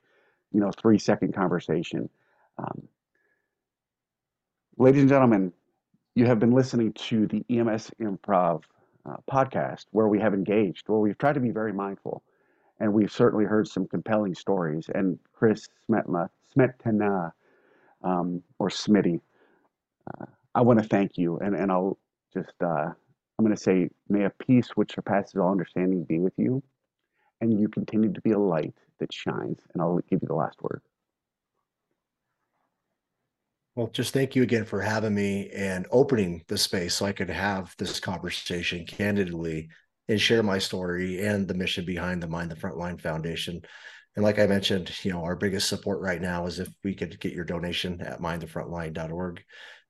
you 0.52 0.60
know, 0.60 0.72
three 0.72 1.00
second 1.00 1.34
conversation. 1.34 2.08
Um, 2.60 2.88
ladies 4.78 5.02
and 5.02 5.10
gentlemen, 5.10 5.52
you 6.14 6.28
have 6.28 6.38
been 6.38 6.52
listening 6.52 6.94
to 6.94 7.26
the 7.26 7.44
EMS 7.50 7.90
Improv 8.00 8.62
uh, 9.08 9.16
podcast 9.30 9.86
where 9.90 10.08
we 10.08 10.20
have 10.20 10.36
engaged, 10.36 10.88
where 10.88 11.00
we've 11.00 11.18
tried 11.18 11.34
to 11.34 11.40
be 11.40 11.50
very 11.50 11.74
mindful. 11.74 12.22
And 12.80 12.94
we've 12.94 13.12
certainly 13.12 13.46
heard 13.46 13.68
some 13.68 13.88
compelling 13.88 14.36
stories. 14.36 14.88
And 14.94 15.18
Chris 15.34 15.68
Smetna, 15.90 16.30
Smetana, 16.56 17.32
um, 18.04 18.44
or 18.60 18.70
Smitty, 18.70 19.20
uh, 20.14 20.26
I 20.54 20.62
want 20.62 20.80
to 20.80 20.88
thank 20.88 21.18
you. 21.18 21.40
And, 21.40 21.56
and 21.56 21.72
I'll 21.72 21.98
just, 22.36 22.62
uh, 22.62 22.92
I'm 23.38 23.46
going 23.46 23.56
to 23.56 23.62
say, 23.62 23.90
may 24.10 24.26
a 24.26 24.30
peace 24.30 24.70
which 24.76 24.94
surpasses 24.94 25.36
all 25.36 25.52
understanding 25.52 26.04
be 26.04 26.20
with 26.20 26.34
you. 26.38 26.64
And 27.42 27.60
you 27.60 27.68
continue 27.68 28.14
to 28.14 28.22
be 28.22 28.32
a 28.32 28.40
light 28.40 28.76
that 29.00 29.12
shines. 29.12 29.60
And 29.74 29.82
I'll 29.82 30.00
give 30.10 30.22
you 30.22 30.28
the 30.28 30.36
last 30.36 30.62
word. 30.62 30.82
Well, 33.76 33.88
just 33.88 34.14
thank 34.14 34.36
you 34.36 34.44
again 34.44 34.66
for 34.66 34.82
having 34.82 35.16
me 35.16 35.50
and 35.50 35.88
opening 35.90 36.44
the 36.48 36.58
space 36.58 36.94
so 36.94 37.06
I 37.08 37.12
could 37.12 37.30
have 37.30 37.74
this 37.80 38.00
conversation 38.00 38.86
candidly 38.86 39.70
and 40.08 40.22
share 40.22 40.44
my 40.44 40.60
story 40.60 41.26
and 41.26 41.48
the 41.48 41.56
mission 41.56 41.84
behind 41.84 42.22
the 42.22 42.28
Mind 42.28 42.52
the 42.52 42.56
Frontline 42.56 43.02
Foundation. 43.02 43.62
And 44.16 44.24
like 44.24 44.38
I 44.38 44.46
mentioned, 44.46 44.92
you 45.04 45.12
know, 45.12 45.24
our 45.24 45.36
biggest 45.36 45.70
support 45.70 46.02
right 46.02 46.22
now 46.22 46.46
is 46.46 46.60
if 46.60 46.70
we 46.84 46.94
could 46.94 47.20
get 47.20 47.34
your 47.34 47.46
donation 47.46 48.00
at 48.02 48.22
mindthefrontline.org. 48.22 49.44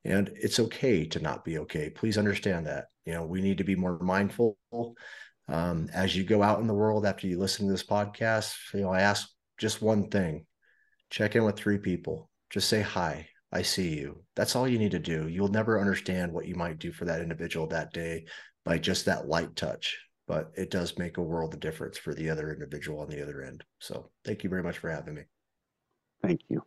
And 0.05 0.31
it's 0.35 0.59
okay 0.59 1.05
to 1.07 1.19
not 1.19 1.45
be 1.45 1.59
okay. 1.59 1.89
Please 1.89 2.17
understand 2.17 2.67
that. 2.67 2.85
You 3.05 3.13
know, 3.13 3.25
we 3.25 3.41
need 3.41 3.57
to 3.59 3.63
be 3.63 3.75
more 3.75 3.97
mindful 3.99 4.57
um, 5.47 5.89
as 5.93 6.15
you 6.15 6.23
go 6.23 6.43
out 6.43 6.59
in 6.59 6.67
the 6.67 6.73
world 6.73 7.05
after 7.05 7.27
you 7.27 7.39
listen 7.39 7.67
to 7.67 7.71
this 7.71 7.85
podcast. 7.85 8.53
You 8.73 8.81
know, 8.81 8.89
I 8.89 9.01
ask 9.01 9.29
just 9.57 9.81
one 9.81 10.09
thing 10.09 10.45
check 11.09 11.35
in 11.35 11.43
with 11.43 11.55
three 11.55 11.77
people, 11.77 12.29
just 12.49 12.67
say 12.67 12.81
hi 12.81 13.27
I 13.53 13.61
see 13.61 13.95
you. 13.99 14.23
That's 14.35 14.55
all 14.55 14.67
you 14.67 14.79
need 14.79 14.91
to 14.91 14.99
do. 14.99 15.27
You'll 15.27 15.47
never 15.47 15.79
understand 15.79 16.33
what 16.33 16.47
you 16.47 16.55
might 16.55 16.79
do 16.79 16.91
for 16.91 17.05
that 17.05 17.21
individual 17.21 17.67
that 17.67 17.93
day 17.93 18.25
by 18.65 18.79
just 18.79 19.05
that 19.05 19.27
light 19.27 19.55
touch, 19.55 19.95
but 20.27 20.51
it 20.55 20.71
does 20.71 20.97
make 20.97 21.17
a 21.17 21.21
world 21.21 21.53
of 21.53 21.59
difference 21.59 21.99
for 21.99 22.15
the 22.15 22.31
other 22.31 22.51
individual 22.51 22.99
on 22.99 23.09
the 23.09 23.21
other 23.21 23.43
end. 23.43 23.63
So 23.79 24.09
thank 24.25 24.43
you 24.43 24.49
very 24.49 24.63
much 24.63 24.79
for 24.79 24.89
having 24.89 25.13
me. 25.13 25.21
Thank 26.23 26.41
you. 26.49 26.63